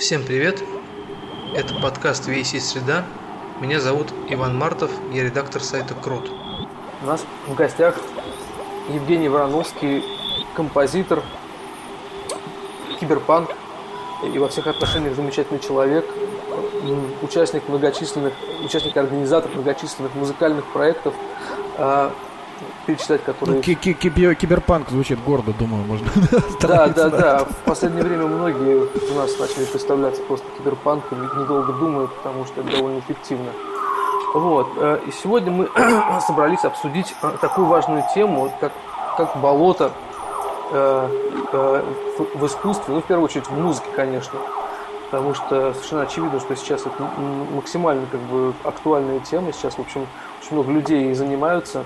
Всем 0.00 0.24
привет! 0.24 0.64
Это 1.54 1.74
подкаст 1.74 2.26
VC 2.26 2.58
Среда. 2.58 3.04
Меня 3.60 3.80
зовут 3.80 4.14
Иван 4.30 4.56
Мартов, 4.56 4.90
я 5.12 5.24
редактор 5.24 5.62
сайта 5.62 5.92
Крут. 5.92 6.32
У 7.02 7.06
нас 7.06 7.22
в 7.46 7.54
гостях 7.54 8.00
Евгений 8.88 9.28
Вороновский, 9.28 10.02
композитор, 10.56 11.22
киберпанк 12.98 13.50
и 14.24 14.38
во 14.38 14.48
всех 14.48 14.68
отношениях 14.68 15.14
замечательный 15.14 15.60
человек, 15.60 16.06
участник 17.20 17.68
многочисленных, 17.68 18.32
участник 18.64 18.96
организатор 18.96 19.50
многочисленных 19.52 20.14
музыкальных 20.14 20.64
проектов, 20.72 21.14
а, 21.76 22.10
перечислять 22.86 23.22
которые... 23.24 23.56
Ну, 23.56 23.62
киберпанк 23.62 24.90
звучит 24.90 25.22
гордо, 25.22 25.52
думаю, 25.52 25.84
можно. 25.84 26.06
Да, 26.60 26.88
да, 26.88 27.08
да. 27.08 27.44
В 27.44 27.56
последнее 27.64 28.04
время 28.04 28.26
многие 28.26 28.86
у 29.10 29.14
нас 29.14 29.38
начали 29.38 29.64
представляться 29.64 30.22
просто 30.22 30.46
киберпанком, 30.58 31.22
недолго 31.22 31.72
думают, 31.72 32.14
потому 32.16 32.44
что 32.44 32.60
это 32.60 32.70
довольно 32.70 32.98
эффективно. 33.00 33.50
Вот. 34.34 34.68
Э, 34.76 35.00
и 35.06 35.10
сегодня 35.10 35.50
мы 35.50 35.68
собрались 36.26 36.64
обсудить 36.64 37.14
э, 37.22 37.32
такую 37.40 37.66
важную 37.66 38.04
тему, 38.14 38.52
как, 38.60 38.72
как 39.16 39.36
болото 39.38 39.92
э, 40.70 41.08
в 42.34 42.46
искусстве, 42.46 42.94
ну, 42.94 43.00
в 43.00 43.04
первую 43.04 43.24
очередь, 43.24 43.46
в 43.46 43.58
музыке, 43.58 43.88
конечно. 43.94 44.38
Потому 45.10 45.34
что 45.34 45.72
совершенно 45.74 46.02
очевидно, 46.02 46.38
что 46.38 46.54
сейчас 46.54 46.82
это 46.82 47.02
максимально 47.52 48.06
как 48.06 48.20
бы 48.20 48.54
актуальная 48.62 49.18
тема. 49.18 49.52
Сейчас, 49.52 49.74
в 49.74 49.80
общем, 49.80 50.06
очень 50.40 50.54
много 50.54 50.70
людей 50.70 51.12
занимаются 51.14 51.84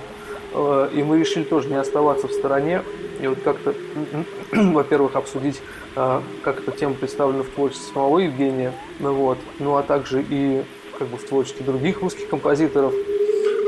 и 0.54 1.02
мы 1.02 1.18
решили 1.18 1.42
тоже 1.42 1.68
не 1.68 1.76
оставаться 1.76 2.28
в 2.28 2.32
стороне. 2.32 2.82
И 3.20 3.26
вот 3.26 3.38
как-то, 3.42 3.74
во-первых, 4.52 5.16
обсудить, 5.16 5.60
э, 5.96 6.20
как 6.42 6.60
эта 6.60 6.70
тема 6.72 6.94
представлена 6.94 7.42
в 7.42 7.48
творчестве 7.48 7.92
самого 7.92 8.18
Евгения, 8.18 8.72
ну, 9.00 9.12
вот, 9.14 9.38
ну 9.58 9.76
а 9.76 9.82
также 9.82 10.24
и 10.28 10.62
как 10.98 11.08
бы 11.08 11.16
в 11.16 11.24
творчестве 11.24 11.64
других 11.64 12.00
русских 12.00 12.28
композиторов, 12.28 12.92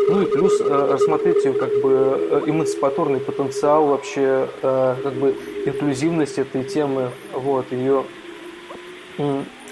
ну 0.08 0.22
и 0.22 0.26
плюс 0.26 0.60
э, 0.60 0.64
рассмотреть 0.92 1.42
как 1.42 1.80
бы 1.80 2.42
эмансипаторный 2.46 3.20
потенциал 3.20 3.86
вообще, 3.86 4.48
как 4.60 5.12
бы 5.14 5.34
инклюзивность 5.64 6.38
этой 6.38 6.64
темы, 6.64 7.10
вот, 7.32 7.72
ее 7.72 8.04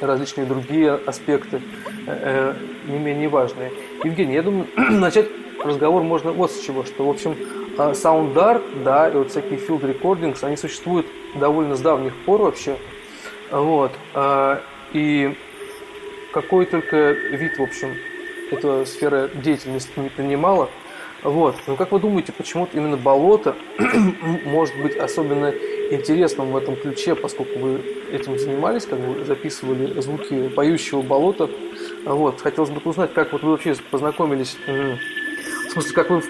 различные 0.00 0.46
другие 0.46 0.92
аспекты 0.92 1.60
не 2.86 2.98
менее 2.98 3.28
важные. 3.28 3.70
Евгений, 4.02 4.34
я 4.34 4.42
думаю, 4.42 4.66
начать 4.76 5.28
разговор 5.62 6.02
можно 6.02 6.32
вот 6.32 6.50
с 6.50 6.60
чего, 6.60 6.84
что, 6.84 7.04
в 7.06 7.10
общем, 7.10 7.36
а, 7.78 7.92
Sound 7.92 8.34
Art, 8.34 8.62
да, 8.82 9.08
и 9.08 9.12
вот 9.12 9.30
всякие 9.30 9.58
field 9.58 9.82
recordings, 9.82 10.42
они 10.42 10.56
существуют 10.56 11.06
довольно 11.34 11.76
с 11.76 11.80
давних 11.80 12.14
пор 12.24 12.42
вообще, 12.42 12.76
вот, 13.50 13.92
а, 14.14 14.62
и 14.92 15.36
какой 16.32 16.66
только 16.66 17.12
вид, 17.12 17.58
в 17.58 17.62
общем, 17.62 17.94
эта 18.50 18.84
сфера 18.84 19.28
деятельности 19.28 19.92
не 19.98 20.08
принимала, 20.08 20.68
вот. 21.24 21.56
Но 21.66 21.76
как 21.76 21.90
вы 21.90 22.00
думаете, 22.00 22.32
почему 22.32 22.68
именно 22.72 22.98
болото 22.98 23.56
может 24.44 24.76
быть 24.76 24.94
особенно 24.96 25.54
интересным 25.90 26.52
в 26.52 26.56
этом 26.56 26.76
ключе, 26.76 27.14
поскольку 27.14 27.58
вы 27.58 27.80
этим 28.12 28.38
занимались, 28.38 28.84
как 28.84 29.00
бы 29.00 29.24
записывали 29.24 29.98
звуки 30.00 30.48
поющего 30.48 31.00
болота. 31.00 31.48
Вот. 32.04 32.42
Хотелось 32.42 32.70
бы 32.70 32.80
узнать, 32.84 33.14
как 33.14 33.32
вот 33.32 33.42
вы 33.42 33.52
вообще 33.52 33.74
познакомились 33.90 34.56
смысле, 35.74 35.92
как 35.92 36.10
вы 36.10 36.22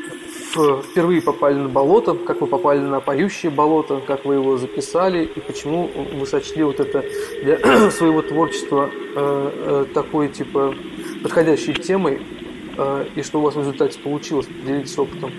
впервые 0.85 1.21
попали 1.21 1.55
на 1.55 1.69
болото, 1.69 2.15
как 2.15 2.41
вы 2.41 2.47
попали 2.47 2.79
на 2.79 3.01
поющее 3.01 3.51
болото, 3.51 4.01
как 4.07 4.25
вы 4.25 4.35
его 4.35 4.57
записали 4.57 5.25
и 5.25 5.41
почему 5.41 5.91
вы 6.15 6.27
сочли 6.27 6.63
вот 6.63 6.81
это 6.81 7.05
для 7.43 7.91
своего 7.91 8.23
творчества 8.23 8.91
э, 8.93 9.15
э, 9.17 9.87
такой 9.93 10.29
типа 10.29 10.75
подходящей 11.23 11.75
темой 11.75 12.23
э, 12.77 13.07
и 13.17 13.23
что 13.23 13.41
у 13.41 13.43
вас 13.43 13.55
в 13.55 13.59
результате 13.59 13.99
получилось, 13.99 14.47
поделитесь 14.47 14.97
опытом. 14.97 15.33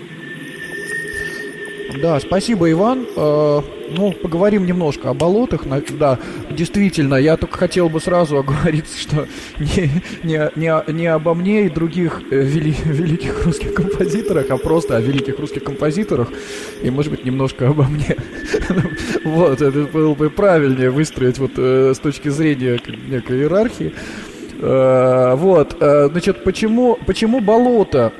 Да, 1.93 2.19
спасибо, 2.19 2.69
Иван. 2.71 3.05
Э, 3.15 3.61
ну, 3.95 4.11
поговорим 4.11 4.65
немножко 4.65 5.11
о 5.11 5.13
болотах. 5.13 5.65
Да, 5.99 6.19
действительно, 6.49 7.15
я 7.15 7.37
только 7.37 7.57
хотел 7.57 7.89
бы 7.89 7.99
сразу 7.99 8.37
оговориться, 8.37 8.99
что 8.99 9.27
не, 9.59 9.89
не, 10.23 10.51
не, 10.55 10.91
не 10.91 11.07
обо 11.07 11.33
мне 11.33 11.65
и 11.65 11.69
других 11.69 12.21
э, 12.31 12.41
вели, 12.41 12.75
великих 12.85 13.45
русских 13.45 13.73
композиторах, 13.73 14.49
а 14.49 14.57
просто 14.57 14.97
о 14.97 15.01
великих 15.01 15.39
русских 15.39 15.63
композиторах. 15.63 16.29
И, 16.81 16.89
может 16.89 17.11
быть, 17.11 17.23
немножко 17.23 17.67
обо 17.69 17.83
мне. 17.83 18.15
Вот, 19.23 19.61
это 19.61 19.81
было 19.81 20.13
бы 20.13 20.29
правильнее 20.29 20.89
выстроить 20.89 21.39
вот 21.39 21.51
э, 21.57 21.93
с 21.95 21.99
точки 21.99 22.29
зрения 22.29 22.79
некой 23.07 23.39
иерархии. 23.39 23.93
Вот, 24.57 25.75
значит, 25.79 26.43
почему, 26.43 26.97
почему 27.05 27.41
болото? 27.41 28.13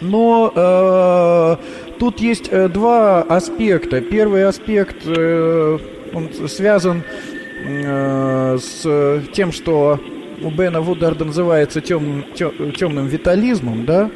Но 0.00 1.58
тут 2.00 2.18
есть 2.18 2.48
э, 2.50 2.68
два 2.68 3.22
аспекта. 3.22 4.00
Первый 4.00 4.44
аспект, 4.44 4.96
э, 5.04 5.78
он 6.12 6.48
связан 6.48 7.04
э, 7.64 8.58
с 8.58 9.22
тем, 9.32 9.52
что 9.52 10.00
у 10.42 10.50
Бена 10.50 10.80
Вударда 10.80 11.26
называется 11.26 11.82
тем, 11.82 12.24
тем, 12.34 12.72
темным 12.72 13.06
витализмом, 13.06 13.84
да? 13.84 14.10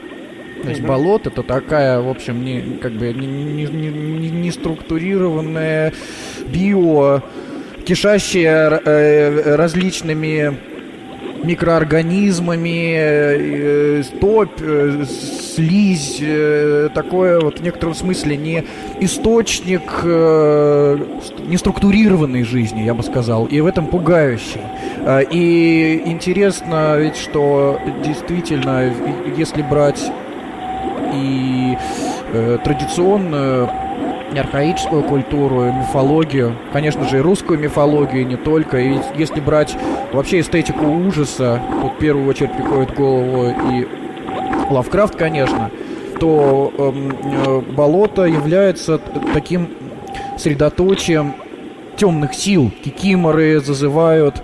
То 0.63 0.71
есть 0.71 0.81
болото 0.81 1.29
это 1.29 1.43
такая, 1.43 2.01
в 2.01 2.09
общем, 2.09 2.43
не, 2.43 2.79
как 2.81 2.93
бы 2.93 3.13
не, 3.13 3.27
не, 3.27 3.67
не, 3.67 4.31
не 4.31 4.51
структурированная 4.51 5.93
био, 6.47 7.23
кишащая 7.85 8.81
э, 8.83 9.57
различными 9.57 10.59
микроорганизмами, 11.45 12.95
э, 12.97 14.03
топь, 14.21 14.61
э, 14.61 15.05
слизь, 15.55 16.19
э, 16.21 16.89
такое 16.95 17.41
вот 17.41 17.61
в 17.61 17.63
некотором 17.63 17.95
смысле 17.95 18.37
не 18.37 18.65
источник 19.01 19.83
неструктурированной 21.47 22.43
жизни, 22.43 22.83
я 22.83 22.95
бы 22.95 23.03
сказал, 23.03 23.47
и 23.47 23.61
в 23.61 23.67
этом 23.67 23.87
пугающий. 23.87 24.61
И 25.31 26.03
интересно 26.07 26.97
ведь, 26.99 27.17
что 27.17 27.79
действительно, 28.05 28.93
если 29.37 29.63
брать 29.63 30.03
и 31.13 31.77
традиционную 32.65 33.69
архаическую 34.41 35.03
культуру, 35.03 35.65
мифологию, 35.73 36.57
конечно 36.73 37.05
же, 37.05 37.19
и 37.19 37.21
русскую 37.21 37.59
мифологию, 37.59 38.27
не 38.27 38.37
только. 38.37 38.79
И 38.79 38.99
если 39.17 39.41
брать 39.41 39.77
вообще 40.13 40.41
эстетику 40.41 40.87
ужаса, 40.87 41.61
тут 41.83 41.93
в 41.93 41.99
первую 41.99 42.29
очередь 42.29 42.53
приходит 42.53 42.91
в 42.91 42.95
голову 42.95 43.49
и 43.71 43.87
Лавкрафт, 44.71 45.15
конечно, 45.17 45.71
то 46.19 46.73
эм, 46.79 47.13
э, 47.23 47.61
болото 47.73 48.25
является 48.25 48.99
таким 49.33 49.69
средоточием 50.39 51.35
темных 51.97 52.35
сил. 52.35 52.71
Кикиморы 52.83 53.61
зазывают 53.61 54.43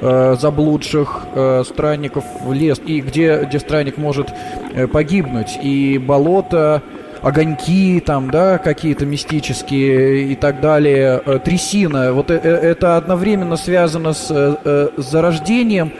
э, 0.00 0.36
заблудших 0.38 1.26
э, 1.34 1.62
странников 1.64 2.24
в 2.44 2.52
лес, 2.52 2.80
и 2.84 3.00
где, 3.00 3.44
где 3.44 3.58
странник 3.58 3.96
может 3.96 4.32
э, 4.74 4.86
погибнуть. 4.86 5.58
И 5.62 5.98
болото 5.98 6.82
огоньки 7.22 8.00
там, 8.00 8.30
да, 8.30 8.58
какие-то 8.58 9.06
мистические 9.06 10.32
и 10.32 10.34
так 10.36 10.60
далее, 10.60 11.20
э, 11.24 11.38
трясина. 11.38 12.12
Вот 12.12 12.30
э, 12.30 12.40
э, 12.42 12.48
это 12.48 12.96
одновременно 12.96 13.56
связано 13.56 14.12
с, 14.12 14.28
с 14.28 14.90
зарождением 14.96 15.92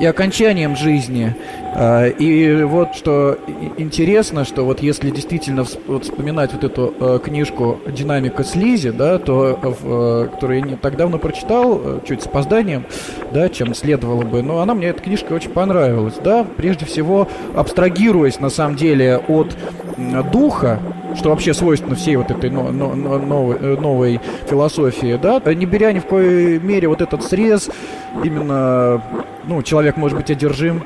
и 0.00 0.06
окончанием 0.06 0.76
жизни. 0.76 1.34
А, 1.74 2.06
и 2.06 2.62
вот 2.64 2.94
что 2.94 3.38
интересно, 3.78 4.44
что 4.44 4.64
вот 4.64 4.80
если 4.80 5.10
действительно 5.10 5.64
вот 5.86 6.04
вспоминать 6.04 6.52
вот 6.52 6.64
эту 6.64 7.20
книжку 7.24 7.80
«Динамика 7.86 8.44
слизи», 8.44 8.90
да, 8.90 9.18
то, 9.18 9.58
в, 9.62 10.28
которую 10.28 10.60
я 10.60 10.66
не 10.66 10.76
так 10.76 10.96
давно 10.96 11.18
прочитал, 11.18 12.02
чуть 12.06 12.22
с 12.22 12.26
опозданием, 12.26 12.84
да, 13.32 13.48
чем 13.48 13.74
следовало 13.74 14.22
бы, 14.22 14.42
но 14.42 14.60
она 14.60 14.74
мне, 14.74 14.88
эта 14.88 15.02
книжка 15.02 15.32
очень 15.32 15.50
понравилась, 15.50 16.14
да, 16.22 16.44
прежде 16.56 16.84
всего 16.84 17.28
абстрагируясь 17.54 18.40
на 18.40 18.50
самом 18.50 18.76
деле 18.76 19.18
от 19.28 19.56
духа, 20.32 20.80
что 21.16 21.30
вообще 21.30 21.54
свойственно 21.54 21.94
всей 21.94 22.16
вот 22.16 22.30
этой 22.30 22.50
но, 22.50 22.70
но, 22.70 22.94
новой, 22.94 23.56
э, 23.60 23.76
новой 23.78 24.20
философии, 24.48 25.18
да, 25.20 25.40
не 25.54 25.66
беря 25.66 25.92
ни 25.92 25.98
в 25.98 26.06
коей 26.06 26.58
мере 26.58 26.88
вот 26.88 27.00
этот 27.00 27.22
срез, 27.22 27.70
именно, 28.24 29.02
ну, 29.44 29.62
человек 29.62 29.96
может 29.96 30.16
быть 30.18 30.30
одержим 30.30 30.84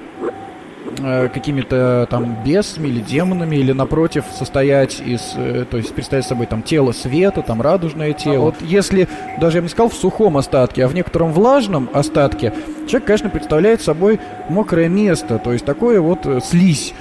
э, 0.99 1.29
какими-то 1.29 2.07
там 2.11 2.43
бесами 2.45 2.89
или 2.89 3.01
демонами, 3.01 3.57
или 3.57 3.73
напротив 3.73 4.25
состоять 4.37 5.01
из, 5.01 5.35
э, 5.37 5.65
то 5.71 5.77
есть 5.77 5.95
представить 5.95 6.27
собой 6.27 6.47
там 6.47 6.63
тело 6.63 6.93
света, 6.93 7.43
там 7.43 7.63
радужное 7.63 8.13
тело. 8.13 8.37
А 8.37 8.41
вот 8.41 8.55
если, 8.61 9.09
даже 9.41 9.59
я 9.59 9.63
бы 9.63 9.67
не 9.67 9.71
сказал 9.71 9.89
в 9.91 9.95
сухом 9.95 10.37
остатке, 10.37 10.85
а 10.85 10.89
в 10.89 10.95
некотором 10.95 11.33
влажном 11.33 11.89
остатке, 11.93 12.53
человек, 12.87 13.07
конечно, 13.07 13.31
представляет 13.31 13.81
собой 13.83 14.21
мокрое 14.49 14.89
место, 14.89 15.39
то 15.39 15.53
есть 15.53 15.65
такое 15.65 16.01
вот 16.01 16.27
слизь 16.45 16.95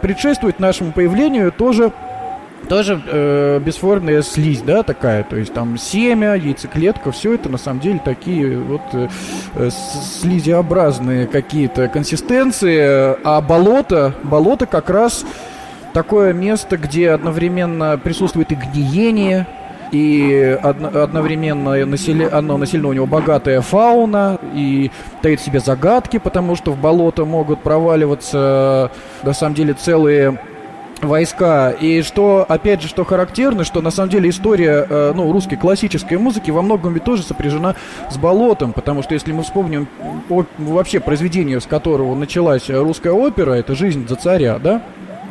предшествует 0.00 0.60
нашему 0.60 0.92
появлению 0.92 1.52
тоже 1.52 1.92
тоже 2.68 3.00
э, 3.06 3.60
бесформенная 3.64 4.22
слизь, 4.22 4.62
да, 4.62 4.82
такая, 4.82 5.22
то 5.24 5.36
есть 5.36 5.52
там 5.54 5.78
семя, 5.78 6.34
яйцеклетка, 6.34 7.12
все 7.12 7.34
это 7.34 7.48
на 7.48 7.58
самом 7.58 7.80
деле 7.80 8.00
такие 8.04 8.58
вот 8.58 8.82
э, 8.92 9.08
э 9.54 9.70
слизиобразные 10.20 11.26
какие-то 11.26 11.88
консистенции, 11.88 13.16
а 13.24 13.40
болото, 13.40 14.14
болото 14.22 14.66
как 14.66 14.90
раз 14.90 15.24
такое 15.92 16.32
место, 16.32 16.76
где 16.76 17.10
одновременно 17.10 17.98
присутствует 17.98 18.52
и 18.52 18.54
гниение, 18.54 19.46
и 19.90 20.58
одновременно 20.62 21.86
населе, 21.86 22.28
оно 22.28 22.58
населено 22.58 22.88
у 22.88 22.92
него 22.92 23.06
богатая 23.06 23.60
фауна, 23.60 24.38
и 24.54 24.90
таит 25.22 25.40
себе 25.40 25.60
загадки, 25.60 26.18
потому 26.18 26.56
что 26.56 26.72
в 26.72 26.78
болото 26.78 27.24
могут 27.24 27.62
проваливаться, 27.62 28.90
на 29.22 29.32
самом 29.32 29.54
деле, 29.54 29.72
целые 29.74 30.38
войска. 31.02 31.70
И 31.70 32.02
что, 32.02 32.44
опять 32.48 32.82
же, 32.82 32.88
что 32.88 33.04
характерно, 33.04 33.64
что 33.64 33.80
на 33.80 33.90
самом 33.90 34.10
деле 34.10 34.30
история 34.30 34.86
э, 34.88 35.12
ну, 35.14 35.32
русской 35.32 35.56
классической 35.56 36.18
музыки 36.18 36.50
во 36.50 36.62
многом 36.62 36.94
ведь 36.94 37.04
тоже 37.04 37.22
сопряжена 37.22 37.74
с 38.10 38.16
болотом, 38.16 38.72
потому 38.72 39.02
что 39.02 39.14
если 39.14 39.32
мы 39.32 39.42
вспомним 39.42 39.88
о, 40.28 40.44
вообще 40.58 41.00
произведение, 41.00 41.60
с 41.60 41.66
которого 41.66 42.14
началась 42.14 42.68
русская 42.68 43.12
опера, 43.12 43.52
это 43.52 43.74
«Жизнь 43.74 44.08
за 44.08 44.16
царя», 44.16 44.58
да? 44.58 44.82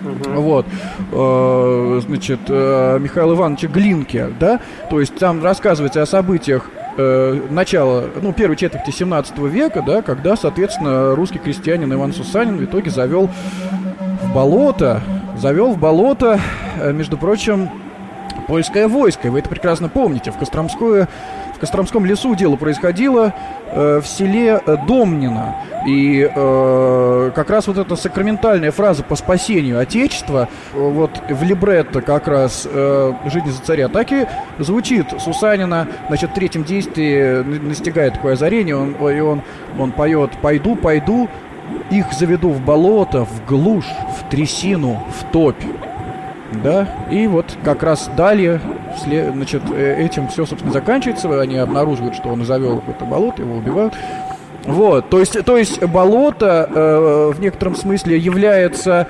Угу. 0.01 0.41
Вот, 0.41 0.65
э, 1.11 2.01
значит, 2.05 2.39
э, 2.47 2.99
Михаила 2.99 3.33
Ивановича 3.33 3.67
Глинки, 3.67 4.27
да, 4.39 4.59
то 4.89 4.99
есть 4.99 5.15
там 5.15 5.43
рассказывается 5.43 6.03
о 6.03 6.05
событиях 6.05 6.69
э, 6.97 7.41
начала, 7.49 8.05
ну, 8.21 8.31
первой 8.31 8.55
четверти 8.57 8.91
17 8.91 9.37
века, 9.39 9.83
да, 9.85 10.01
когда, 10.01 10.35
соответственно, 10.35 11.15
русский 11.15 11.39
крестьянин 11.39 11.91
Иван 11.93 12.13
Сусанин 12.13 12.57
в 12.57 12.63
итоге 12.63 12.91
завел 12.91 13.29
в 14.21 14.33
болото, 14.33 15.01
завел 15.37 15.71
в 15.73 15.77
болото, 15.77 16.39
э, 16.79 16.91
между 16.91 17.17
прочим, 17.17 17.69
польское 18.47 18.87
войско. 18.87 19.27
И 19.27 19.31
вы 19.31 19.39
это 19.39 19.49
прекрасно 19.49 19.89
помните. 19.89 20.31
В 20.31 20.37
Костромское 20.37 21.07
в 21.57 21.59
Костромском 21.59 22.05
лесу 22.05 22.35
дело 22.35 22.55
происходило 22.55 23.33
э, 23.71 23.99
в 23.99 24.05
селе 24.05 24.61
э, 24.63 24.77
Домнино. 24.87 25.55
И 25.87 26.29
э, 26.31 27.31
как 27.33 27.49
раз 27.49 27.65
вот 27.65 27.79
эта 27.79 27.95
сакраментальная 27.95 28.69
фраза 28.69 29.01
по 29.01 29.15
спасению 29.15 29.79
Отечества, 29.79 30.49
э, 30.75 30.77
вот 30.77 31.19
в 31.27 31.41
либретто 31.41 32.03
как 32.03 32.27
раз 32.27 32.67
э, 32.71 33.13
«Жизнь 33.25 33.49
за 33.49 33.59
царя» 33.63 33.87
так 33.87 34.11
и 34.11 34.27
звучит 34.59 35.07
Сусанина, 35.19 35.87
значит, 36.09 36.29
в 36.29 36.33
третьем 36.35 36.63
действии 36.63 37.41
настигает 37.41 38.13
такое 38.13 38.33
озарение, 38.33 38.75
он, 38.75 38.91
и 39.09 39.19
он, 39.19 39.41
он 39.79 39.93
поет 39.93 40.29
«Пойду, 40.43 40.75
пойду, 40.75 41.27
их 41.89 42.11
заведу 42.13 42.49
в 42.49 42.61
болото, 42.61 43.25
в 43.25 43.45
глушь, 43.45 43.91
в 44.17 44.29
трясину, 44.29 45.01
в 45.09 45.31
топь». 45.31 45.63
Да, 46.63 46.87
и 47.11 47.27
вот 47.27 47.57
как 47.63 47.83
раз 47.83 48.09
далее, 48.15 48.61
значит, 49.03 49.61
э, 49.69 50.05
этим 50.05 50.29
все, 50.29 50.45
собственно, 50.45 50.71
заканчивается. 50.71 51.41
Они 51.41 51.57
обнаруживают, 51.57 52.15
что 52.15 52.29
он 52.29 52.45
завел 52.45 52.81
это 52.87 53.03
болото, 53.03 53.41
его 53.41 53.57
убивают. 53.57 53.93
Вот, 54.65 55.09
то 55.09 55.19
есть, 55.19 55.43
то 55.45 55.57
есть 55.57 55.83
болото 55.83 56.69
э, 56.73 57.31
в 57.35 57.39
некотором 57.41 57.75
смысле 57.75 58.17
является 58.17 59.07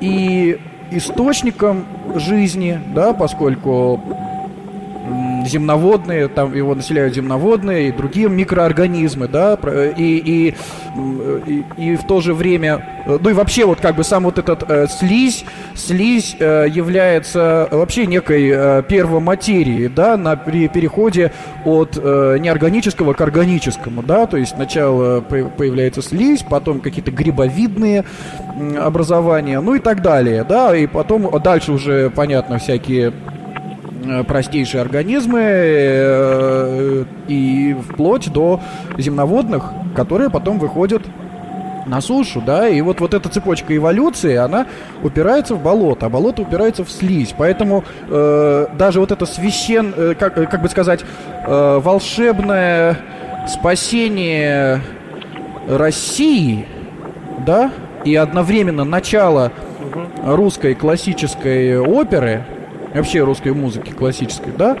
и 0.00 0.58
источником 0.90 1.84
жизни, 2.14 2.80
да, 2.94 3.12
поскольку 3.12 4.00
земноводные, 5.46 6.28
там 6.28 6.54
его 6.54 6.74
населяют 6.74 7.14
земноводные 7.14 7.88
и 7.88 7.92
другие 7.92 8.28
микроорганизмы, 8.28 9.28
да, 9.28 9.54
и, 9.96 10.16
и, 10.16 10.54
и, 11.46 11.64
и 11.76 11.96
в 11.96 12.06
то 12.06 12.20
же 12.20 12.34
время, 12.34 13.04
ну 13.06 13.30
и 13.30 13.32
вообще 13.32 13.64
вот 13.64 13.80
как 13.80 13.96
бы 13.96 14.04
сам 14.04 14.24
вот 14.24 14.38
этот 14.38 14.64
э, 14.68 14.86
слизь, 14.88 15.44
слизь 15.74 16.36
э, 16.38 16.66
является 16.68 17.68
вообще 17.70 18.06
некой 18.06 18.50
э, 18.50 18.82
первоматерией, 18.88 19.88
да, 19.88 20.16
на 20.16 20.36
при 20.36 20.68
переходе 20.68 21.32
от 21.64 21.98
э, 22.00 22.38
неорганического 22.40 23.12
к 23.12 23.20
органическому, 23.20 24.02
да, 24.02 24.26
то 24.26 24.36
есть 24.36 24.52
сначала 24.52 25.20
появляется 25.20 26.02
слизь, 26.02 26.42
потом 26.48 26.80
какие-то 26.80 27.10
грибовидные 27.10 28.04
образования, 28.80 29.60
ну 29.60 29.74
и 29.74 29.78
так 29.78 30.02
далее, 30.02 30.44
да, 30.44 30.74
и 30.76 30.86
потом 30.86 31.30
дальше 31.42 31.72
уже, 31.72 32.10
понятно, 32.10 32.58
всякие 32.58 33.12
Э, 33.12 33.43
простейшие 34.26 34.80
организмы 34.80 35.40
э, 35.42 37.04
и 37.28 37.76
вплоть 37.88 38.32
до 38.32 38.60
земноводных, 38.98 39.72
которые 39.94 40.30
потом 40.30 40.58
выходят 40.58 41.02
на 41.86 42.00
сушу, 42.00 42.40
да, 42.40 42.68
и 42.68 42.80
вот, 42.80 43.00
вот 43.00 43.14
эта 43.14 43.28
цепочка 43.28 43.76
эволюции, 43.76 44.36
она 44.36 44.66
упирается 45.02 45.54
в 45.54 45.62
болото, 45.62 46.06
а 46.06 46.08
болото 46.08 46.42
упирается 46.42 46.84
в 46.84 46.90
слизь, 46.90 47.34
поэтому 47.36 47.84
э, 48.08 48.66
даже 48.76 49.00
вот 49.00 49.12
это 49.12 49.26
священ, 49.26 49.92
э, 49.96 50.14
как, 50.18 50.34
как 50.34 50.62
бы 50.62 50.68
сказать, 50.68 51.04
э, 51.46 51.80
волшебное 51.82 52.98
спасение 53.48 54.80
России, 55.68 56.66
да, 57.46 57.70
и 58.04 58.14
одновременно 58.16 58.84
начало 58.84 59.52
русской 60.24 60.74
классической 60.74 61.78
оперы, 61.78 62.44
вообще 62.98 63.20
русской 63.22 63.52
музыки 63.52 63.90
классической, 63.90 64.52
да, 64.56 64.78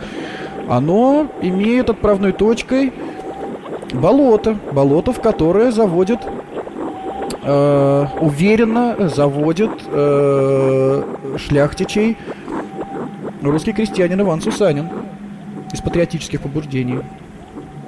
оно 0.68 1.28
имеет 1.42 1.90
отправной 1.90 2.32
точкой 2.32 2.92
болото, 3.92 4.56
болото, 4.72 5.12
в 5.12 5.20
которое 5.20 5.70
заводит 5.70 6.20
э, 7.42 8.06
уверенно 8.20 9.08
заводит 9.08 9.70
э, 9.86 11.02
шляхтичей 11.38 12.16
русский 13.42 13.72
крестьянин 13.72 14.20
Иван 14.20 14.40
Сусанин 14.40 14.88
из 15.72 15.80
патриотических 15.80 16.40
побуждений. 16.40 17.00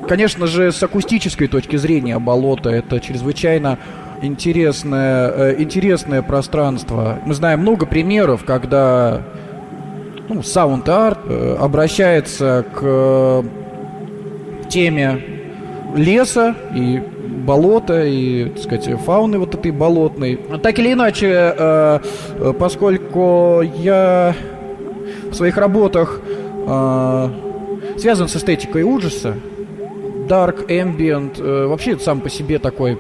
Конечно 0.09 0.47
же, 0.47 0.71
с 0.71 0.83
акустической 0.83 1.49
точки 1.49 1.77
зрения 1.77 2.19
болото 2.19 2.71
это 2.71 3.01
чрезвычайно 3.01 3.79
интересное, 4.23 5.31
э, 5.31 5.55
интересное 5.59 6.23
пространство. 6.23 7.19
Мы 7.25 7.35
знаем 7.35 7.61
много 7.61 7.87
примеров, 7.87 8.45
когда 8.45 9.23
ну, 10.29 10.43
саунд-арт 10.43 11.19
э, 11.29 11.57
обращается 11.59 12.65
к 12.75 12.81
э, 12.83 13.43
теме 14.69 15.21
леса 15.95 16.55
и 16.75 17.01
болота 17.45 18.05
и, 18.05 18.47
так 18.47 18.63
сказать, 18.63 19.01
фауны 19.03 19.39
вот 19.39 19.55
этой 19.55 19.71
болотной. 19.71 20.37
Так 20.63 20.79
или 20.79 20.93
иначе, 20.93 21.55
э, 21.57 22.01
поскольку 22.59 23.63
я 23.63 24.35
в 25.31 25.35
своих 25.35 25.57
работах 25.57 26.21
связан 27.97 28.29
с 28.29 28.37
эстетикой 28.37 28.83
ужаса, 28.83 29.35
dark 30.29 30.67
ambient, 30.69 31.69
вообще 31.69 31.97
сам 31.99 32.21
по 32.21 32.29
себе 32.29 32.59
такой 32.59 32.99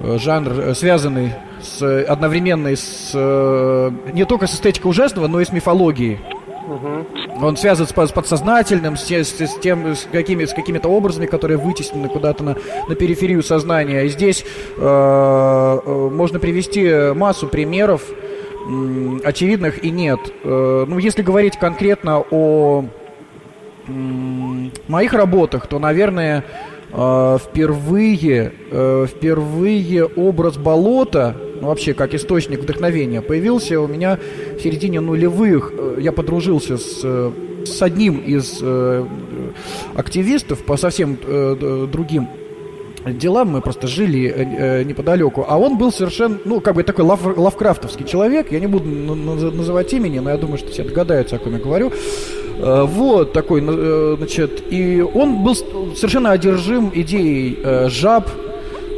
жанр, 0.00 0.74
связанный 0.74 1.32
с, 1.66 2.04
одновременно 2.04 2.68
с, 2.68 3.10
э, 3.14 3.90
не 4.12 4.24
только 4.24 4.46
с 4.46 4.54
эстетикой 4.54 4.90
ужасного, 4.90 5.26
но 5.26 5.40
и 5.40 5.44
с 5.44 5.52
мифологией. 5.52 6.20
Угу. 6.66 7.46
Он 7.46 7.56
связан 7.56 7.86
с, 7.86 7.90
с 7.90 8.12
подсознательным, 8.12 8.96
с, 8.96 9.08
с, 9.08 9.40
с 9.40 9.58
тем, 9.60 9.94
с, 9.94 10.08
какими, 10.10 10.44
с 10.44 10.52
какими-то 10.52 10.88
образами, 10.88 11.26
которые 11.26 11.58
вытеснены 11.58 12.08
куда-то 12.08 12.42
на, 12.42 12.56
на 12.88 12.94
периферию 12.94 13.42
сознания. 13.42 14.02
И 14.04 14.08
здесь 14.08 14.44
э, 14.76 14.80
э, 14.80 16.08
можно 16.12 16.38
привести 16.38 17.12
массу 17.14 17.46
примеров, 17.46 18.02
э, 18.10 19.18
очевидных 19.24 19.84
и 19.84 19.90
нет. 19.90 20.18
Э, 20.42 20.84
ну, 20.88 20.98
если 20.98 21.22
говорить 21.22 21.56
конкретно 21.56 22.24
о 22.30 22.84
э, 23.86 23.92
моих 24.88 25.12
работах, 25.12 25.68
то, 25.68 25.78
наверное, 25.78 26.44
э, 26.92 27.38
впервые, 27.44 28.52
э, 28.72 29.06
впервые 29.08 30.04
образ 30.04 30.56
болота 30.56 31.36
ну, 31.60 31.68
вообще 31.68 31.94
как 31.94 32.14
источник 32.14 32.60
вдохновения, 32.60 33.22
появился 33.22 33.80
у 33.80 33.86
меня 33.86 34.18
в 34.58 34.62
середине 34.62 35.00
нулевых. 35.00 35.72
Э, 35.76 35.96
я 36.00 36.12
подружился 36.12 36.76
с, 36.76 37.00
э, 37.02 37.30
с 37.64 37.82
одним 37.82 38.18
из 38.18 38.58
э, 38.60 39.06
активистов 39.94 40.62
по 40.64 40.76
совсем 40.76 41.16
другим 41.90 42.28
делам, 43.06 43.50
мы 43.50 43.60
просто 43.60 43.86
жили 43.86 44.84
неподалеку, 44.84 45.44
а 45.48 45.58
он 45.58 45.78
был 45.78 45.92
совершенно, 45.92 46.38
ну, 46.44 46.60
как 46.60 46.74
бы 46.74 46.82
такой 46.82 47.04
лав, 47.04 47.20
лавкрафтовский 47.24 48.04
человек, 48.04 48.50
я 48.50 48.60
не 48.60 48.66
буду 48.66 48.88
называть 48.88 49.92
имени, 49.92 50.18
но 50.18 50.30
я 50.30 50.36
думаю, 50.36 50.58
что 50.58 50.70
все 50.70 50.82
догадаются, 50.82 51.36
о 51.36 51.38
ком 51.38 51.54
я 51.54 51.58
говорю. 51.60 51.92
Вот 52.58 53.32
такой, 53.32 53.60
значит, 53.60 54.62
и 54.70 55.00
он 55.02 55.44
был 55.44 55.54
совершенно 55.54 56.32
одержим 56.32 56.90
идеей 56.94 57.88
жаб, 57.88 58.28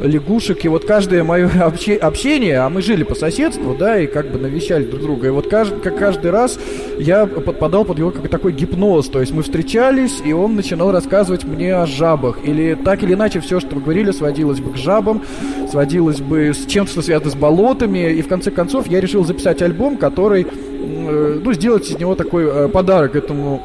лягушек. 0.00 0.64
И 0.64 0.68
вот 0.68 0.84
каждое 0.84 1.24
мое 1.24 1.48
общение, 2.00 2.58
а 2.58 2.68
мы 2.68 2.82
жили 2.82 3.02
по 3.02 3.14
соседству, 3.14 3.74
да, 3.78 4.00
и 4.00 4.06
как 4.06 4.30
бы 4.30 4.38
навещали 4.38 4.84
друг 4.84 5.02
друга. 5.02 5.28
И 5.28 5.30
вот 5.30 5.48
каждый, 5.48 5.80
как 5.80 5.98
каждый 5.98 6.30
раз 6.30 6.58
я 6.98 7.26
подпадал 7.26 7.84
под 7.84 7.98
его 7.98 8.10
как 8.10 8.28
такой 8.28 8.52
гипноз. 8.52 9.08
То 9.08 9.20
есть 9.20 9.32
мы 9.32 9.42
встречались, 9.42 10.20
и 10.24 10.32
он 10.32 10.56
начинал 10.56 10.92
рассказывать 10.92 11.44
мне 11.44 11.74
о 11.74 11.86
жабах. 11.86 12.38
Или 12.44 12.74
так 12.74 13.02
или 13.02 13.14
иначе 13.14 13.40
все, 13.40 13.60
что 13.60 13.76
мы 13.76 13.82
говорили, 13.82 14.10
сводилось 14.10 14.60
бы 14.60 14.72
к 14.72 14.76
жабам, 14.76 15.22
сводилось 15.70 16.20
бы 16.20 16.52
с 16.54 16.66
чем-то, 16.66 16.92
что 16.92 17.02
связано 17.02 17.30
с 17.30 17.34
болотами. 17.34 18.12
И 18.12 18.22
в 18.22 18.28
конце 18.28 18.50
концов 18.50 18.86
я 18.88 19.00
решил 19.00 19.24
записать 19.24 19.62
альбом, 19.62 19.96
который, 19.96 20.46
э, 20.46 21.40
ну, 21.42 21.52
сделать 21.52 21.90
из 21.90 21.98
него 21.98 22.14
такой 22.14 22.44
э, 22.44 22.68
подарок 22.68 23.16
этому 23.16 23.62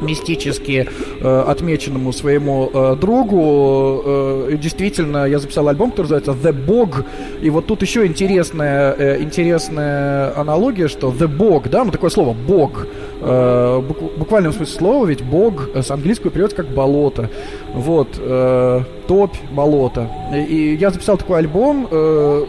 мистически 0.00 0.88
э, 1.20 1.44
отмеченному 1.46 2.12
своему 2.12 2.70
э, 2.72 2.96
другу. 2.96 4.02
Э, 4.04 4.56
действительно, 4.60 5.26
я 5.26 5.38
записал 5.38 5.68
альбом, 5.68 5.90
который 5.90 6.06
называется 6.06 6.32
The 6.32 6.66
Bog. 6.66 7.04
И 7.42 7.50
вот 7.50 7.66
тут 7.66 7.82
еще 7.82 8.06
интересная, 8.06 8.94
э, 8.96 9.22
интересная 9.22 10.38
аналогия, 10.38 10.88
что 10.88 11.08
The 11.08 11.28
Bog, 11.28 11.68
да, 11.68 11.84
ну 11.84 11.90
такое 11.90 12.10
слово 12.10 12.34
Бог. 12.34 12.86
Э, 13.22 13.82
буквальном 14.16 14.52
смысле 14.52 14.74
слова, 14.74 15.06
ведь 15.06 15.22
Бог 15.22 15.68
с 15.74 15.90
английского 15.90 16.30
переводится 16.30 16.62
как 16.62 16.72
болото. 16.72 17.30
Вот, 17.74 18.08
э, 18.18 18.82
топь, 19.06 19.36
болото. 19.52 20.08
И, 20.34 20.38
и 20.40 20.76
я 20.76 20.90
записал 20.90 21.18
такой 21.18 21.38
альбом, 21.38 21.86
э, 21.90 22.44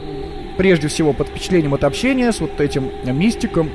прежде 0.58 0.88
всего 0.88 1.14
под 1.14 1.28
впечатлением 1.28 1.74
от 1.74 1.84
общения 1.84 2.32
с 2.32 2.40
вот 2.40 2.60
этим 2.62 2.90
мистиком 3.04 3.70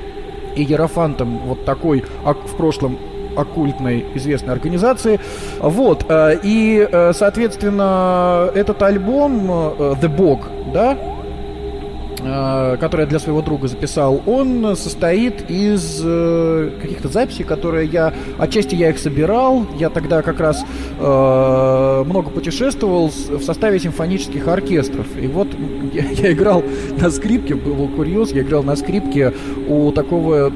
и 0.55 0.63
Ерофантом, 0.63 1.39
вот 1.47 1.65
такой 1.65 2.05
в 2.25 2.57
прошлом 2.57 2.99
оккультной 3.37 4.05
известной 4.15 4.55
организации. 4.55 5.21
Вот. 5.61 6.07
Э, 6.09 6.39
и, 6.43 6.87
э, 6.91 7.13
соответственно, 7.13 8.51
этот 8.55 8.83
альбом 8.83 9.51
э, 9.51 9.95
The 10.01 10.17
Bog, 10.17 10.41
да, 10.73 10.97
который 12.81 13.03
я 13.03 13.07
для 13.07 13.21
своего 13.21 13.41
друга 13.41 13.69
записал, 13.69 14.21
он 14.27 14.75
состоит 14.75 15.49
из 15.49 15.99
каких-то 16.81 17.07
записей, 17.07 17.45
которые 17.45 17.87
я... 17.87 18.13
Отчасти 18.37 18.75
я 18.75 18.91
их 18.91 18.99
собирал. 18.99 19.65
Я 19.79 19.91
тогда 19.91 20.23
как 20.23 20.41
раз 20.41 20.65
много 20.99 22.31
путешествовал 22.31 23.11
в 23.11 23.43
составе 23.45 23.79
симфонических 23.79 24.49
оркестров. 24.49 25.07
И 25.17 25.29
вот 25.29 25.47
я 25.93 26.33
играл 26.33 26.65
на 26.99 27.11
скрипке, 27.11 27.55
был 27.55 27.87
курьез, 27.87 28.33
я 28.33 28.43
играл 28.43 28.65
на 28.65 28.75
скрипке 28.75 29.33
у 29.69 29.93
такого 29.93 30.51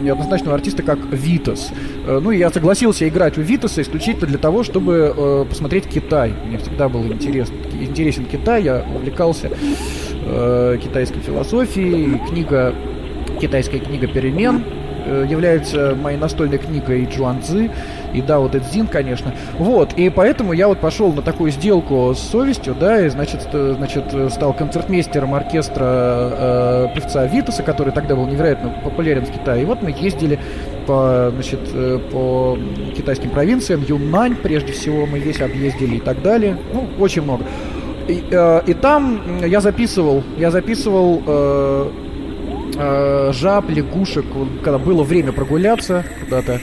неоднозначного 0.00 0.56
артиста, 0.56 0.82
как 0.82 0.98
Витас. 1.10 1.70
Э, 2.06 2.20
ну, 2.22 2.30
и 2.30 2.38
я 2.38 2.50
согласился 2.50 3.08
играть 3.08 3.38
у 3.38 3.42
Витаса 3.42 3.82
исключительно 3.82 4.26
для 4.26 4.38
того, 4.38 4.62
чтобы 4.62 5.14
э, 5.16 5.44
посмотреть 5.48 5.86
Китай. 5.86 6.32
Мне 6.46 6.58
всегда 6.58 6.88
был 6.88 7.04
интересен, 7.04 7.54
интересен 7.80 8.24
Китай, 8.24 8.62
я 8.62 8.84
увлекался 8.94 9.50
э, 10.24 10.78
китайской 10.82 11.20
философией. 11.20 12.18
Книга, 12.28 12.74
китайская 13.40 13.78
книга 13.78 14.06
«Перемен» 14.06 14.64
является 15.28 15.94
моей 15.94 16.18
настольной 16.18 16.58
книгой 16.58 17.04
Джуан 17.04 17.42
Цзы 17.42 17.70
и 18.12 18.22
Дао 18.22 18.48
Дэ 18.48 18.60
Цзин, 18.60 18.86
конечно. 18.86 19.32
Вот, 19.58 19.92
и 19.94 20.10
поэтому 20.10 20.52
я 20.52 20.68
вот 20.68 20.78
пошел 20.78 21.12
на 21.12 21.22
такую 21.22 21.50
сделку 21.50 22.12
с 22.14 22.18
совестью, 22.18 22.74
да, 22.78 23.04
и, 23.04 23.08
значит, 23.08 23.48
э, 23.52 23.74
значит 23.76 24.04
стал 24.30 24.52
концертмейстером 24.52 25.34
оркестра 25.34 25.84
э, 25.84 26.86
певца 26.94 27.26
Витаса, 27.26 27.62
который 27.62 27.92
тогда 27.92 28.16
был 28.16 28.26
невероятно 28.26 28.74
популярен 28.82 29.24
в 29.24 29.30
Китае. 29.30 29.62
И 29.62 29.64
вот 29.64 29.82
мы 29.82 29.94
ездили 29.98 30.38
по, 30.86 31.30
значит, 31.32 31.60
э, 31.72 31.98
по 32.10 32.58
китайским 32.96 33.30
провинциям, 33.30 33.84
Юннань, 33.86 34.36
прежде 34.36 34.72
всего, 34.72 35.06
мы 35.06 35.18
весь 35.18 35.40
объездили 35.40 35.96
и 35.96 36.00
так 36.00 36.22
далее. 36.22 36.56
Ну, 36.72 36.86
очень 36.98 37.22
много. 37.22 37.44
И, 38.08 38.24
э, 38.30 38.62
и 38.66 38.74
там 38.74 39.44
я 39.44 39.60
записывал, 39.60 40.22
я 40.38 40.50
записывал 40.50 41.22
э, 41.26 41.90
э, 42.80 43.32
жаб, 43.32 43.68
лягушек, 43.68 44.24
когда 44.62 44.78
было 44.78 45.02
время 45.02 45.32
прогуляться 45.32 46.04
куда-то 46.24 46.60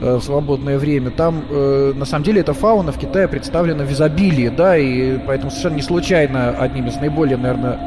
э, 0.00 0.16
в 0.16 0.22
свободное 0.22 0.78
время, 0.78 1.10
там 1.10 1.44
э, 1.50 1.92
на 1.94 2.04
самом 2.04 2.24
деле 2.24 2.40
эта 2.40 2.54
фауна 2.54 2.92
в 2.92 2.98
Китае 2.98 3.28
представлена 3.28 3.84
в 3.84 3.92
изобилии, 3.92 4.48
да, 4.48 4.76
и 4.76 5.18
поэтому 5.18 5.50
совершенно 5.50 5.76
не 5.76 5.82
случайно 5.82 6.50
одним 6.50 6.86
из 6.86 6.96
наиболее, 6.96 7.36
наверное, 7.36 7.78